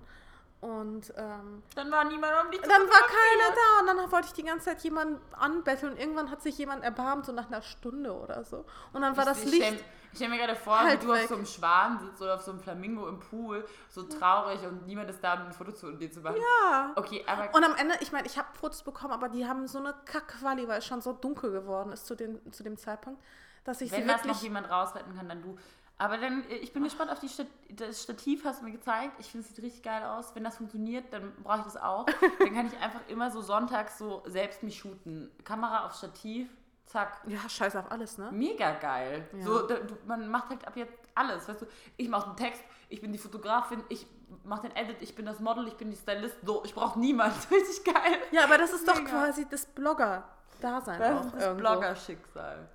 Und 0.62 1.14
ähm, 1.16 1.64
Dann 1.74 1.89
war 1.89 2.03
niemand 2.03 2.34
um 2.43 2.51
dich 2.51 2.62
zu 2.62 2.68
dann 2.68 2.82
war 2.82 2.88
keiner 2.88 3.55
da 3.55 3.80
und 3.80 3.88
dann 3.97 4.12
wollte 4.12 4.28
ich 4.28 4.34
die 4.34 4.43
ganze 4.43 4.66
Zeit 4.66 4.82
jemanden 4.84 5.22
anbetteln. 5.34 5.95
Irgendwann 5.95 6.30
hat 6.30 6.41
sich 6.41 6.57
jemand 6.57 6.84
erbarmt, 6.84 7.26
so 7.26 7.32
nach 7.32 7.47
einer 7.47 7.62
Stunde 7.62 8.14
oder 8.14 8.43
so. 8.43 8.66
Und 8.91 9.01
dann 9.01 9.16
war 9.16 9.24
das 9.24 9.45
ich 9.45 9.51
Licht. 9.51 9.64
Stell, 9.64 9.80
ich 10.12 10.18
stell 10.18 10.28
mir 10.28 10.38
gerade 10.38 10.57
vor, 10.57 10.78
halt 10.78 11.01
wie 11.01 11.05
du 11.05 11.14
weg. 11.14 11.22
auf 11.22 11.30
so 11.30 11.36
einem 11.36 11.45
Schwan 11.45 11.99
sitzt 11.99 12.22
oder 12.22 12.36
auf 12.36 12.41
so 12.41 12.51
einem 12.51 12.60
Flamingo 12.60 13.07
im 13.07 13.22
Pool, 13.22 13.66
so 13.88 14.03
traurig 14.03 14.60
und 14.66 14.86
niemand 14.86 15.10
ist 15.10 15.24
da, 15.24 15.36
um 15.36 15.45
ein 15.47 15.53
Foto 15.53 15.72
zu 15.72 15.91
dir 15.93 16.12
zu 16.12 16.20
machen. 16.20 16.38
Ja. 16.38 16.91
Okay, 16.97 17.24
aber 17.26 17.55
Und 17.55 17.64
am 17.64 17.76
Ende, 17.76 17.95
ich 18.01 18.12
meine, 18.12 18.28
ich 18.28 18.38
habe 18.38 18.49
Fotos 18.60 18.84
bekommen, 18.84 19.14
aber 19.14 19.30
die 19.30 19.47
haben 19.47 19.66
so 19.66 19.78
eine 19.80 19.95
Kackquali, 20.03 20.68
weil 20.68 20.80
es 20.80 20.86
schon 20.86 20.99
so 20.99 21.14
dunkel 21.14 21.51
geworden 21.51 21.93
ist 21.93 22.05
zu 22.05 22.16
dem, 22.16 22.51
zu 22.51 22.64
dem 22.64 22.76
Zeitpunkt, 22.76 23.24
dass 23.64 23.80
ich 23.80 23.91
wenn 23.93 24.01
sie 24.01 24.07
das 24.07 24.18
noch 24.18 24.26
wirklich. 24.26 24.41
jemand 24.43 24.70
rausretten 24.70 25.16
kann, 25.16 25.30
dann 25.30 25.41
du. 25.41 25.57
Aber 26.00 26.18
dann, 26.18 26.43
äh, 26.50 26.56
ich 26.56 26.72
bin 26.74 26.84
gespannt 26.84 27.12
auf 27.12 27.20
die 27.20 27.28
Stat 27.30 27.47
das 27.70 28.02
Stativ, 28.02 28.43
hast 28.45 28.62
du 28.62 28.66
mir 28.66 28.72
gezeigt. 28.72 29.14
Ich 29.20 29.28
finde, 29.28 29.45
es 29.45 29.54
sieht 29.54 29.64
richtig 29.64 29.84
geil 29.84 30.04
aus. 30.04 30.34
Wenn 30.34 30.45
das 30.45 30.58
funktioniert, 30.58 31.12
dann 31.14 31.34
brauche 31.43 31.60
ich 31.60 31.64
das 31.66 31.78
auch. 31.78 32.06
dann 32.39 32.54
kann 32.54 32.68
ich 32.68 32.78
einfach 32.80 33.02
immer 33.10 33.30
so 33.30 33.41
sonntags 33.41 33.97
so 33.97 34.24
selbst 34.26 34.64
mich 34.64 34.80
shooten. 34.80 35.30
Kamera 35.43 35.86
auf 35.86 35.93
Stativ, 35.93 36.50
zack. 36.86 37.22
Ja, 37.28 37.47
scheiß 37.47 37.76
auf 37.76 37.91
alles, 37.91 38.18
ne? 38.18 38.32
Mega 38.32 38.72
geil. 38.76 39.28
Ja. 39.34 39.43
So, 39.43 39.68
da, 39.68 39.76
du, 39.76 39.97
man 40.06 40.30
macht 40.30 40.50
halt 40.50 40.66
ab 40.66 40.78
jetzt 40.78 40.97
alles. 41.16 41.47
Weißt 41.50 41.62
du, 41.62 41.68
ich 41.97 42.08
mache 42.08 42.30
den 42.30 42.38
Text, 42.38 42.64
ich 42.88 43.02
bin 43.02 43.12
die 43.12 43.20
Fotografin, 43.20 43.84
ich 43.89 44.08
mache 44.45 44.70
den 44.70 44.76
Edit, 44.78 45.02
ich 45.02 45.16
bin 45.16 45.26
das 45.26 45.41
Model, 45.41 45.68
ich 45.68 45.76
bin 45.76 45.91
die 45.91 45.97
Stylist. 45.97 46.38
So, 46.45 46.64
ich 46.64 46.74
brauche 46.74 46.97
niemand. 46.97 47.34
Richtig 47.52 47.84
geil. 47.84 48.20
Ja, 48.32 48.45
aber 48.45 48.58
das 48.58 48.72
ist 48.72 48.88
doch 48.88 48.95
Mega. 48.95 49.10
quasi 49.10 49.45
das 49.50 49.66
Blogger-Dasein 49.66 51.00
Das 51.00 51.22
auch 51.22 51.26
ist 51.26 51.36
das. 51.36 51.58
Blogger-Schicksal. 51.58 52.70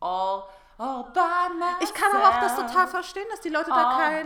All. 0.00 0.44
Ich 1.80 1.94
kann 1.94 2.12
aber 2.12 2.28
auch 2.28 2.40
das 2.40 2.56
total 2.56 2.88
verstehen, 2.88 3.26
dass 3.30 3.40
die 3.40 3.50
Leute 3.50 3.70
da 3.70 3.96
keinen 3.96 4.24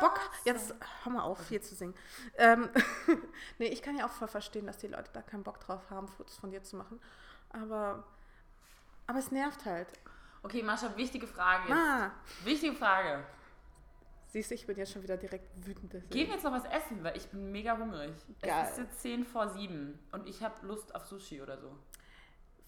Bock. 0.00 0.20
Jetzt 0.44 0.74
hör 1.02 1.12
mal 1.12 1.22
auf, 1.22 1.48
hier 1.48 1.62
zu 1.62 1.74
singen. 1.74 1.94
Ähm, 2.36 2.68
nee, 3.58 3.66
ich 3.66 3.82
kann 3.82 3.96
ja 3.96 4.06
auch 4.06 4.10
voll 4.10 4.28
verstehen, 4.28 4.66
dass 4.66 4.78
die 4.78 4.88
Leute 4.88 5.10
da 5.12 5.22
keinen 5.22 5.42
Bock 5.42 5.60
drauf 5.60 5.90
haben, 5.90 6.08
Fotos 6.08 6.36
von 6.36 6.50
dir 6.50 6.62
zu 6.62 6.76
machen. 6.76 7.00
Aber, 7.50 8.04
aber 9.06 9.18
es 9.18 9.30
nervt 9.30 9.64
halt. 9.64 9.88
Okay, 10.42 10.62
Mascha, 10.62 10.94
wichtige 10.96 11.26
Frage 11.26 11.68
jetzt. 11.68 11.78
Ah, 11.78 12.10
Wichtige 12.44 12.74
Frage. 12.74 13.24
Siehst 14.26 14.50
du, 14.50 14.56
ich 14.56 14.66
bin 14.66 14.76
jetzt 14.76 14.92
schon 14.92 15.02
wieder 15.02 15.16
direkt 15.16 15.48
wütend. 15.64 15.92
Gehen 16.10 16.26
wir 16.26 16.34
jetzt 16.34 16.42
noch 16.42 16.52
was 16.52 16.64
essen, 16.64 17.04
weil 17.04 17.16
ich 17.16 17.28
bin 17.28 17.52
mega 17.52 17.78
hungrig. 17.78 18.12
Geil. 18.42 18.64
Es 18.64 18.72
ist 18.72 18.78
jetzt 18.78 19.00
10 19.00 19.24
vor 19.24 19.48
7 19.48 19.96
und 20.10 20.28
ich 20.28 20.42
habe 20.42 20.66
Lust 20.66 20.92
auf 20.94 21.04
Sushi 21.06 21.40
oder 21.40 21.56
so. 21.56 21.78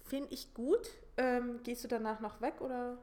Finde 0.07 0.29
ich 0.33 0.53
gut. 0.55 0.89
Ähm, 1.17 1.61
gehst 1.63 1.85
du 1.85 1.89
danach 1.89 2.21
noch 2.21 2.41
weg 2.41 2.61
oder? 2.61 2.97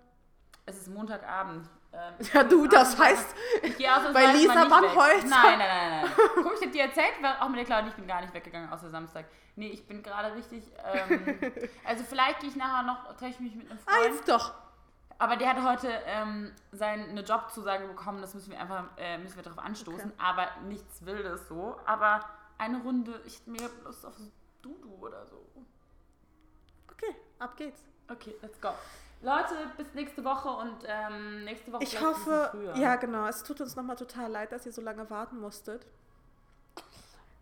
Es 0.66 0.78
ist 0.78 0.88
Montagabend. 0.88 1.68
Ähm, 1.92 2.14
Ja, 2.34 2.44
du, 2.44 2.66
das 2.68 2.96
ausnahmsweise- 2.96 3.04
heißt, 3.04 3.36
Ich 3.64 3.78
gehe 3.78 3.90
bei 4.14 4.26
Lisa. 4.34 4.66
Bannholz. 4.66 5.24
Nein, 5.26 5.60
nein, 5.60 5.60
nein, 5.60 6.02
nein. 6.04 6.12
Guck, 6.36 6.54
ich 6.60 6.66
hab 6.66 6.72
dir 6.72 6.84
erzählt, 6.84 7.12
auch 7.40 7.50
mit 7.50 7.58
der 7.60 7.66
Claudia, 7.66 7.90
ich 7.90 7.96
bin 7.96 8.08
gar 8.08 8.22
nicht 8.22 8.34
weggegangen, 8.34 8.72
außer 8.72 8.90
Samstag. 8.90 9.26
Nee, 9.56 9.68
ich 9.68 9.86
bin 9.86 10.02
gerade 10.02 10.34
richtig. 10.34 10.64
Ähm, 10.94 11.38
also, 11.86 12.04
vielleicht 12.06 12.40
gehe 12.40 12.50
ich 12.50 12.56
nachher 12.56 12.84
noch, 12.84 13.08
treffe 13.18 13.32
ich 13.32 13.40
mich 13.42 13.56
mit 13.56 13.70
einem 13.70 13.80
Ah, 13.86 13.92
Freund. 13.92 14.06
jetzt 14.16 14.28
doch. 14.30 14.54
Aber 15.20 15.36
der 15.38 15.50
hat 15.54 15.64
heute 15.64 15.90
ähm, 16.08 16.52
seine 16.72 17.22
Jobzusage 17.22 17.86
bekommen, 17.88 18.22
das 18.22 18.34
müssen 18.34 18.52
wir 18.52 18.60
einfach, 18.60 18.86
äh, 18.98 19.18
müssen 19.20 19.36
wir 19.36 19.44
darauf 19.44 19.60
anstoßen. 19.60 20.12
Aber 20.18 20.48
nichts 20.68 21.06
Wildes 21.06 21.48
so. 21.48 21.78
Aber 21.86 22.26
eine 22.58 22.80
Runde, 22.82 23.22
ich 23.26 23.40
hätte 23.40 23.50
mega 23.52 23.68
Lust 23.84 24.06
auf 24.06 24.16
Dudu 24.62 24.96
oder 25.02 25.26
so. 25.28 25.46
Ab 27.44 27.58
geht's. 27.58 27.82
Okay, 28.10 28.34
let's 28.42 28.60
go. 28.62 28.70
Leute, 29.22 29.54
bis 29.76 29.94
nächste 29.94 30.24
Woche 30.24 30.48
und 30.48 30.78
ähm, 30.86 31.44
nächste 31.44 31.74
Woche 31.74 31.84
Ich 31.84 32.00
hoffe, 32.00 32.74
ja 32.76 32.96
genau, 32.96 33.28
es 33.28 33.44
tut 33.44 33.60
uns 33.60 33.76
nochmal 33.76 33.98
total 33.98 34.32
leid, 34.32 34.54
dass 34.54 34.66
ihr 34.66 34.72
so 34.72 34.82
lange 34.82 35.10
warten 35.10 35.42
musstet. 35.42 35.86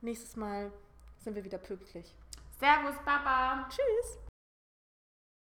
Nächstes 0.02 0.36
Mal 0.36 0.72
sind 1.20 1.36
wir 1.36 1.44
wieder 1.44 1.60
pünktlich. 1.60 2.16
Servus, 2.60 2.96
Papa. 3.06 3.68
Tschüss. 3.70 4.31